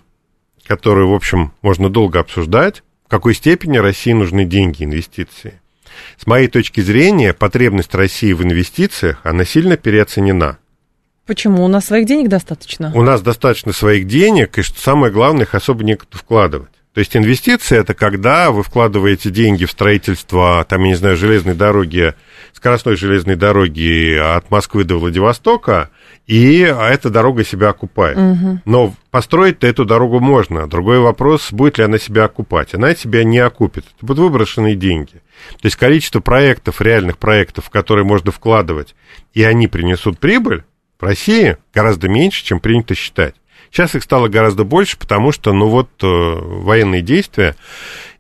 которую, 0.65 1.09
в 1.09 1.13
общем, 1.13 1.53
можно 1.61 1.89
долго 1.89 2.19
обсуждать, 2.19 2.84
в 3.10 3.12
какой 3.12 3.34
степени 3.34 3.80
России 3.80 4.14
нужны 4.14 4.45
деньги, 4.45 4.84
инвестиции. 4.84 5.60
С 6.16 6.28
моей 6.28 6.47
точки 6.47 6.80
зрения, 6.80 7.34
потребность 7.34 7.95
России 7.95 8.34
в 8.34 8.43
инвестициях, 8.43 9.22
она 9.24 9.45
сильно 9.45 9.78
переоценена. 9.78 10.60
Почему? 11.26 11.66
У 11.66 11.68
нас 11.68 11.88
своих 11.88 12.05
денег 12.05 12.30
достаточно? 12.30 12.91
У 12.93 13.01
нас 13.01 13.24
достаточно 13.24 13.74
своих 13.74 14.05
денег, 14.05 14.60
и 14.60 14.62
что 14.62 14.80
самое 14.80 15.12
главное, 15.12 15.45
их 15.45 15.55
особо 15.55 15.84
некуда 15.84 16.20
вкладывать. 16.20 16.70
То 16.93 16.99
есть 16.99 17.18
инвестиции 17.18 17.80
это 17.80 17.95
когда 17.95 18.51
вы 18.51 18.62
вкладываете 18.62 19.32
деньги 19.32 19.66
в 19.66 19.72
строительство, 19.72 20.64
там, 20.70 20.84
я 20.84 20.89
не 20.89 20.95
знаю, 20.95 21.18
железной 21.18 21.55
дороги, 21.55 22.14
скоростной 22.53 22.95
железной 22.95 23.38
дороги 23.38 24.18
от 24.18 24.51
Москвы 24.51 24.84
до 24.84 24.99
Владивостока, 24.99 25.89
и 26.30 26.59
эта 26.59 27.09
дорога 27.09 27.43
себя 27.43 27.69
окупает. 27.69 28.15
Угу. 28.15 28.59
Но 28.65 28.93
построить-то 29.09 29.65
эту 29.65 29.84
дорогу 29.84 30.19
можно. 30.19 30.67
Другой 30.67 30.99
вопрос, 30.99 31.51
будет 31.51 31.80
ли 31.80 31.86
она 31.86 31.97
себя 31.97 32.25
окупать. 32.25 32.75
Она 32.75 32.93
себя 32.93 33.23
не 33.23 33.39
окупит. 33.39 33.86
Это 33.97 34.05
будут 34.05 34.19
выброшенные 34.19 34.75
деньги. 34.75 35.23
То 35.53 35.63
есть 35.63 35.75
количество 35.75 36.19
проектов, 36.19 36.82
реальных 36.82 37.17
проектов, 37.17 37.65
в 37.65 37.69
которые 37.71 38.05
можно 38.05 38.32
вкладывать, 38.32 38.93
и 39.34 39.41
они 39.41 39.67
принесут 39.67 40.19
прибыль, 40.19 40.63
в 40.99 41.03
России 41.03 41.57
гораздо 41.73 42.09
меньше, 42.09 42.45
чем 42.45 42.59
принято 42.59 42.93
считать. 42.93 43.34
Сейчас 43.71 43.95
их 43.95 44.03
стало 44.03 44.27
гораздо 44.27 44.65
больше, 44.65 44.99
потому 44.99 45.32
что, 45.32 45.51
ну 45.51 45.67
вот, 45.67 45.89
э, 46.03 46.05
военные 46.05 47.01
действия 47.01 47.55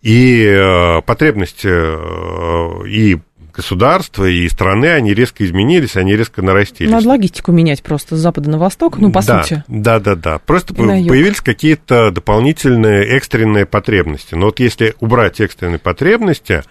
и 0.01 0.45
э, 0.45 1.01
потребности 1.03 1.67
э, 1.69 2.87
и 2.87 3.19
государства 3.59 4.23
и 4.23 4.47
страны, 4.47 4.87
они 4.87 5.13
резко 5.13 5.45
изменились, 5.45 5.97
они 5.97 6.15
резко 6.15 6.41
нарастились. 6.41 6.89
Надо 6.89 7.09
логистику 7.09 7.51
менять 7.51 7.83
просто 7.83 8.15
с 8.15 8.19
запада 8.19 8.49
на 8.49 8.57
восток, 8.57 8.97
ну, 8.97 9.11
по 9.11 9.21
да, 9.21 9.43
сути. 9.43 9.63
Да, 9.67 9.99
да, 9.99 10.15
да. 10.15 10.39
Просто 10.39 10.73
появились 10.73 11.41
какие-то 11.41 12.11
дополнительные 12.11 13.05
экстренные 13.05 13.65
потребности. 13.65 14.35
Но 14.35 14.47
вот 14.47 14.59
если 14.61 14.95
убрать 15.01 15.41
экстренные 15.41 15.79
потребности, 15.79 16.63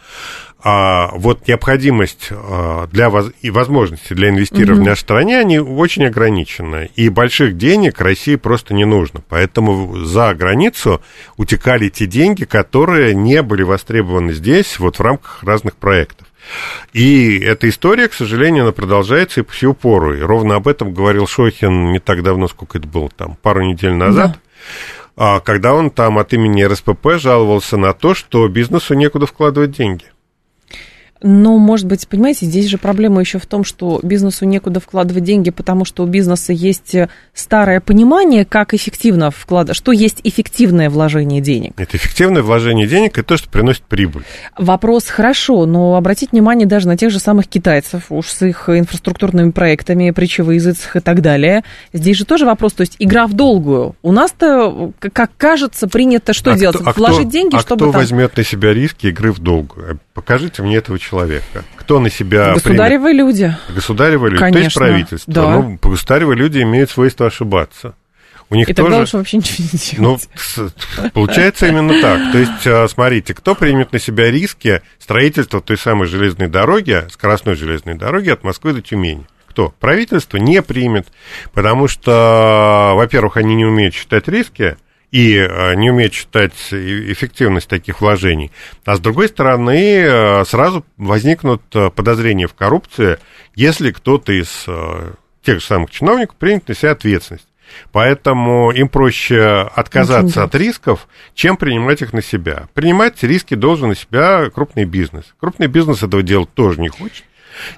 а, 0.60 1.10
вот 1.14 1.46
необходимость 1.46 2.28
а, 2.30 2.88
для 2.88 3.10
воз... 3.10 3.30
и 3.42 3.50
возможности 3.50 4.14
для 4.14 4.30
инвестирования 4.30 4.74
Мгм. 4.74 4.82
в 4.84 4.86
нашей 4.86 5.00
стране, 5.00 5.38
они 5.38 5.60
очень 5.60 6.06
ограничены. 6.06 6.90
И 6.96 7.10
больших 7.10 7.56
денег 7.56 8.00
России 8.00 8.36
просто 8.36 8.74
не 8.74 8.84
нужно. 8.84 9.22
Поэтому 9.28 9.98
за 9.98 10.34
границу 10.34 11.00
утекали 11.36 11.90
те 11.90 12.06
деньги, 12.06 12.44
которые 12.44 13.14
не 13.14 13.42
были 13.42 13.62
востребованы 13.62 14.32
здесь 14.32 14.78
вот 14.78 14.98
в 14.98 15.02
рамках 15.02 15.44
разных 15.44 15.76
проектов. 15.76 16.26
И 16.92 17.38
эта 17.40 17.68
история, 17.68 18.08
к 18.08 18.14
сожалению, 18.14 18.64
она 18.64 18.72
продолжается 18.72 19.40
и 19.40 19.42
по 19.42 19.54
сию 19.54 19.74
пору. 19.74 20.16
И 20.16 20.20
ровно 20.20 20.56
об 20.56 20.68
этом 20.68 20.92
говорил 20.92 21.26
Шохин 21.26 21.92
не 21.92 21.98
так 21.98 22.22
давно, 22.22 22.48
сколько 22.48 22.78
это 22.78 22.88
было, 22.88 23.08
там, 23.10 23.36
пару 23.40 23.62
недель 23.62 23.92
назад. 23.94 24.38
а, 25.16 25.40
Когда 25.40 25.74
он 25.74 25.90
там 25.90 26.18
от 26.18 26.32
имени 26.32 26.62
РСПП 26.62 27.14
жаловался 27.18 27.76
на 27.76 27.92
то, 27.92 28.14
что 28.14 28.46
бизнесу 28.48 28.94
некуда 28.94 29.26
вкладывать 29.26 29.72
деньги. 29.72 30.04
Но, 31.20 31.58
может 31.58 31.86
быть, 31.86 32.06
понимаете, 32.06 32.46
здесь 32.46 32.66
же 32.66 32.78
проблема 32.78 33.20
еще 33.20 33.38
в 33.38 33.46
том, 33.46 33.64
что 33.64 33.98
бизнесу 34.02 34.44
некуда 34.44 34.78
вкладывать 34.78 35.24
деньги, 35.24 35.50
потому 35.50 35.84
что 35.84 36.04
у 36.04 36.06
бизнеса 36.06 36.52
есть 36.52 36.94
э, 36.94 37.08
старое 37.34 37.80
понимание, 37.80 38.44
как 38.44 38.72
эффективно 38.72 39.30
вкладывать, 39.32 39.76
что 39.76 39.90
есть 39.90 40.20
эффективное 40.22 40.90
вложение 40.90 41.40
денег. 41.40 41.72
Это 41.76 41.96
эффективное 41.96 42.42
вложение 42.42 42.86
денег 42.86 43.18
и 43.18 43.22
то, 43.22 43.36
что 43.36 43.48
приносит 43.48 43.82
прибыль. 43.82 44.22
Вопрос 44.56 45.08
хорошо, 45.08 45.66
но 45.66 45.96
обратить 45.96 46.30
внимание 46.30 46.66
даже 46.68 46.86
на 46.86 46.96
тех 46.96 47.10
же 47.10 47.18
самых 47.18 47.48
китайцев, 47.48 48.06
уж 48.10 48.28
с 48.28 48.42
их 48.46 48.68
инфраструктурными 48.68 49.50
проектами, 49.50 50.12
причевызыцах 50.12 50.96
и 50.96 51.00
так 51.00 51.20
далее. 51.20 51.64
Здесь 51.92 52.16
же 52.16 52.26
тоже 52.26 52.44
вопрос, 52.46 52.74
то 52.74 52.82
есть 52.82 52.94
игра 53.00 53.26
в 53.26 53.32
долгую. 53.32 53.96
У 54.02 54.12
нас-то, 54.12 54.92
к- 55.00 55.10
как 55.10 55.32
кажется, 55.36 55.88
принято 55.88 56.32
что 56.32 56.52
А 56.52 56.56
делать? 56.58 56.76
кто- 56.76 56.90
а 56.90 56.92
Вложить 56.92 57.20
кто- 57.22 57.30
деньги, 57.30 57.56
а 57.56 57.58
чтобы 57.58 57.86
кто 57.86 57.92
там... 57.92 58.00
возьмет 58.00 58.36
на 58.36 58.44
себя 58.44 58.72
риски 58.72 59.08
игры 59.08 59.32
в 59.32 59.40
долгую? 59.40 59.98
Покажите 60.14 60.62
мне 60.62 60.76
этого 60.76 60.96
человека. 60.98 61.07
Кто 61.76 62.00
на 62.00 62.10
себя 62.10 62.54
Государевые 62.54 63.14
люди. 63.14 63.44
примет? 63.44 63.74
Государевые 63.74 64.30
люди. 64.32 64.40
То 64.40 64.46
есть 64.46 64.54
Конечно, 64.56 64.78
правительство. 64.80 65.32
да. 65.34 65.42
Ну, 65.54 65.78
государевые 65.82 66.36
люди 66.36 66.62
имеют 66.62 66.90
свойство 66.90 67.26
ошибаться. 67.26 67.94
У 68.50 68.54
них 68.54 68.66
И 68.68 68.72
тоже... 68.72 68.86
тогда 68.86 69.00
лучше 69.00 69.16
вообще 69.18 69.36
ничего 69.36 69.68
не 69.72 69.98
Ну, 69.98 70.16
делать. 70.16 70.28
с- 70.36 71.10
получается 71.12 71.66
именно 71.66 72.00
так. 72.00 72.32
То 72.32 72.38
есть, 72.38 72.66
а, 72.66 72.86
смотрите, 72.88 73.34
кто 73.34 73.54
примет 73.54 73.92
на 73.92 73.98
себя 73.98 74.30
риски 74.30 74.80
строительства 74.98 75.60
той 75.60 75.76
самой 75.76 76.06
железной 76.08 76.48
дороги, 76.48 77.04
скоростной 77.10 77.56
железной 77.56 77.94
дороги 77.94 78.30
от 78.30 78.44
Москвы 78.44 78.72
до 78.72 78.80
Тюмени? 78.80 79.26
Кто? 79.48 79.74
Правительство 79.80 80.38
не 80.38 80.62
примет, 80.62 81.08
потому 81.52 81.88
что, 81.88 82.92
во-первых, 82.94 83.36
они 83.36 83.54
не 83.54 83.64
умеют 83.66 83.94
считать 83.94 84.28
риски, 84.28 84.76
и 85.10 85.38
а, 85.38 85.74
не 85.74 85.90
умеют 85.90 86.14
считать 86.14 86.54
эффективность 86.70 87.68
таких 87.68 88.00
вложений. 88.00 88.52
А 88.84 88.96
с 88.96 89.00
другой 89.00 89.28
стороны, 89.28 90.04
а, 90.06 90.44
сразу 90.44 90.84
возникнут 90.96 91.62
а, 91.74 91.90
подозрения 91.90 92.46
в 92.46 92.54
коррупции, 92.54 93.18
если 93.54 93.90
кто-то 93.90 94.32
из 94.32 94.64
а, 94.66 95.14
тех 95.42 95.60
же 95.60 95.66
самых 95.66 95.90
чиновников 95.90 96.36
примет 96.36 96.68
на 96.68 96.74
себя 96.74 96.92
ответственность. 96.92 97.48
Поэтому 97.92 98.70
им 98.70 98.88
проще 98.88 99.68
отказаться 99.74 100.42
от 100.42 100.54
рисков, 100.54 101.06
чем 101.34 101.56
принимать 101.56 102.02
их 102.02 102.12
на 102.12 102.22
себя. 102.22 102.68
Принимать 102.74 103.22
риски 103.22 103.54
должен 103.54 103.90
на 103.90 103.94
себя 103.94 104.48
крупный 104.50 104.84
бизнес. 104.84 105.34
Крупный 105.38 105.66
бизнес 105.66 106.02
этого 106.02 106.22
делать 106.22 106.52
тоже 106.54 106.80
не 106.80 106.88
хочет. 106.88 107.24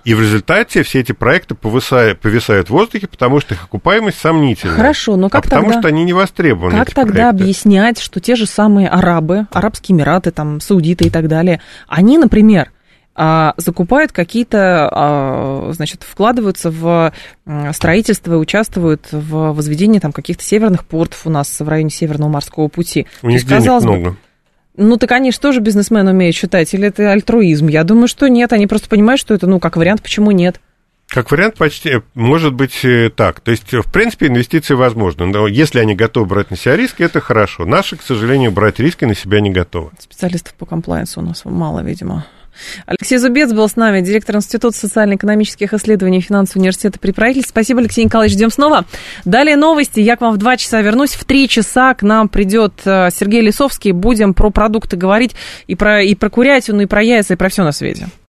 И 0.05 0.15
в 0.15 0.21
результате 0.21 0.83
все 0.83 1.01
эти 1.01 1.13
проекты 1.13 1.55
повисают, 1.55 2.21
повисают 2.21 2.69
в 2.69 2.71
воздухе, 2.71 3.07
потому 3.07 3.41
что 3.41 3.55
их 3.55 3.65
окупаемость 3.65 4.19
сомнительная. 4.19 4.77
Хорошо, 4.77 5.17
но 5.17 5.29
как 5.29 5.41
а 5.41 5.43
потому 5.43 5.67
тогда- 5.67 5.81
что 5.81 5.89
они 5.89 6.05
не 6.05 6.13
востребованы. 6.13 6.79
Как 6.79 6.95
тогда 6.95 7.13
проекты. 7.13 7.43
объяснять, 7.43 8.01
что 8.01 8.21
те 8.21 8.37
же 8.37 8.47
самые 8.47 8.89
арабы, 8.89 9.47
Арабские 9.53 9.97
Эмираты, 9.97 10.31
там, 10.31 10.61
Саудиты 10.61 11.07
и 11.07 11.11
так 11.11 11.29
далее, 11.29 11.61
они, 11.89 12.19
например, 12.19 12.71
а, 13.15 13.55
закупают 13.57 14.13
какие-то, 14.13 14.89
а, 14.91 15.71
значит, 15.73 16.05
вкладываются 16.05 16.71
в 16.71 17.13
строительство 17.73 18.35
и 18.35 18.37
участвуют 18.37 19.09
в 19.11 19.53
возведении 19.53 19.99
там 19.99 20.13
каких-то 20.13 20.43
северных 20.45 20.87
портов 20.87 21.27
у 21.27 21.31
нас 21.31 21.61
в 21.61 21.69
районе 21.69 21.91
Северного 21.91 22.31
морского 22.31 22.69
пути. 22.69 23.07
У 23.23 23.29
них 23.29 23.45
денег 23.45 23.59
казалось 23.59 23.85
бы, 23.85 23.91
много. 23.93 24.17
Ну, 24.77 24.97
так 24.97 25.13
они 25.13 25.33
же 25.33 25.41
тоже 25.41 25.61
бизнесмен 25.61 26.07
умеют 26.07 26.37
считать, 26.37 26.73
или 26.75 26.89
это 26.89 27.11
альтруизм? 27.13 27.69
Я 27.69 27.85
думаю, 27.85 28.09
что 28.09 28.29
нет, 28.29 28.53
они 28.53 28.67
просто 28.67 28.89
понимают, 28.89 29.21
что 29.21 29.35
это, 29.35 29.47
ну, 29.47 29.61
как 29.61 29.77
вариант, 29.77 30.03
почему 30.03 30.31
нет. 30.31 30.61
Как 31.11 31.33
вариант, 31.33 31.57
почти 31.57 32.03
может 32.15 32.55
быть 32.55 32.85
э, 32.85 33.11
так. 33.11 33.41
То 33.41 33.51
есть, 33.51 33.73
в 33.73 33.91
принципе, 33.91 34.29
инвестиции 34.29 34.75
возможны. 34.75 35.27
Но 35.27 35.49
если 35.49 35.81
они 35.81 35.97
готовы 35.97 36.27
брать 36.27 36.51
на 36.53 36.57
себя 36.57 36.77
риски, 36.77 37.03
это 37.03 37.21
хорошо. 37.21 37.67
Наши, 37.67 37.97
к 37.97 38.03
сожалению, 38.03 38.53
брать 38.53 38.79
риски 38.79 39.05
на 39.05 39.17
себя 39.17 39.41
не 39.41 39.51
готовы. 39.51 39.91
Специалистов 39.99 40.55
по 40.55 40.67
комплайенсу 40.67 41.19
у 41.19 41.25
нас 41.25 41.45
мало, 41.45 41.81
видимо. 41.81 42.27
Алексей 42.87 43.19
Зубец 43.19 43.53
был 43.53 43.69
с 43.69 43.77
нами, 43.77 44.01
директор 44.01 44.37
Института 44.37 44.77
социально-экономических 44.77 45.73
исследований 45.75 46.19
и 46.19 46.21
финансового 46.21 46.63
университета 46.63 46.99
при 46.99 47.13
правительстве. 47.13 47.51
Спасибо, 47.51 47.81
Алексей 47.81 48.05
Николаевич. 48.05 48.37
Ждем 48.37 48.51
снова. 48.51 48.85
Далее 49.25 49.57
новости. 49.57 50.01
Я 50.01 50.17
к 50.17 50.21
вам 50.21 50.35
в 50.35 50.37
два 50.37 50.57
часа 50.57 50.81
вернусь. 50.81 51.13
В 51.13 51.25
три 51.25 51.49
часа 51.49 51.95
к 51.95 52.03
нам 52.03 52.29
придет 52.29 52.75
э, 52.85 53.11
Сергей 53.11 53.41
Лисовский. 53.41 53.93
Будем 53.93 54.35
про 54.35 54.51
продукты 54.51 54.97
говорить 54.97 55.35
и 55.67 55.75
про, 55.75 56.03
и 56.03 56.15
про 56.15 56.31
курятину, 56.31 56.83
и 56.83 56.87
про 56.87 57.03
яйца, 57.03 57.35
и 57.35 57.37
про 57.37 57.49
все 57.49 57.65
на 57.65 57.73
свете. 57.73 58.09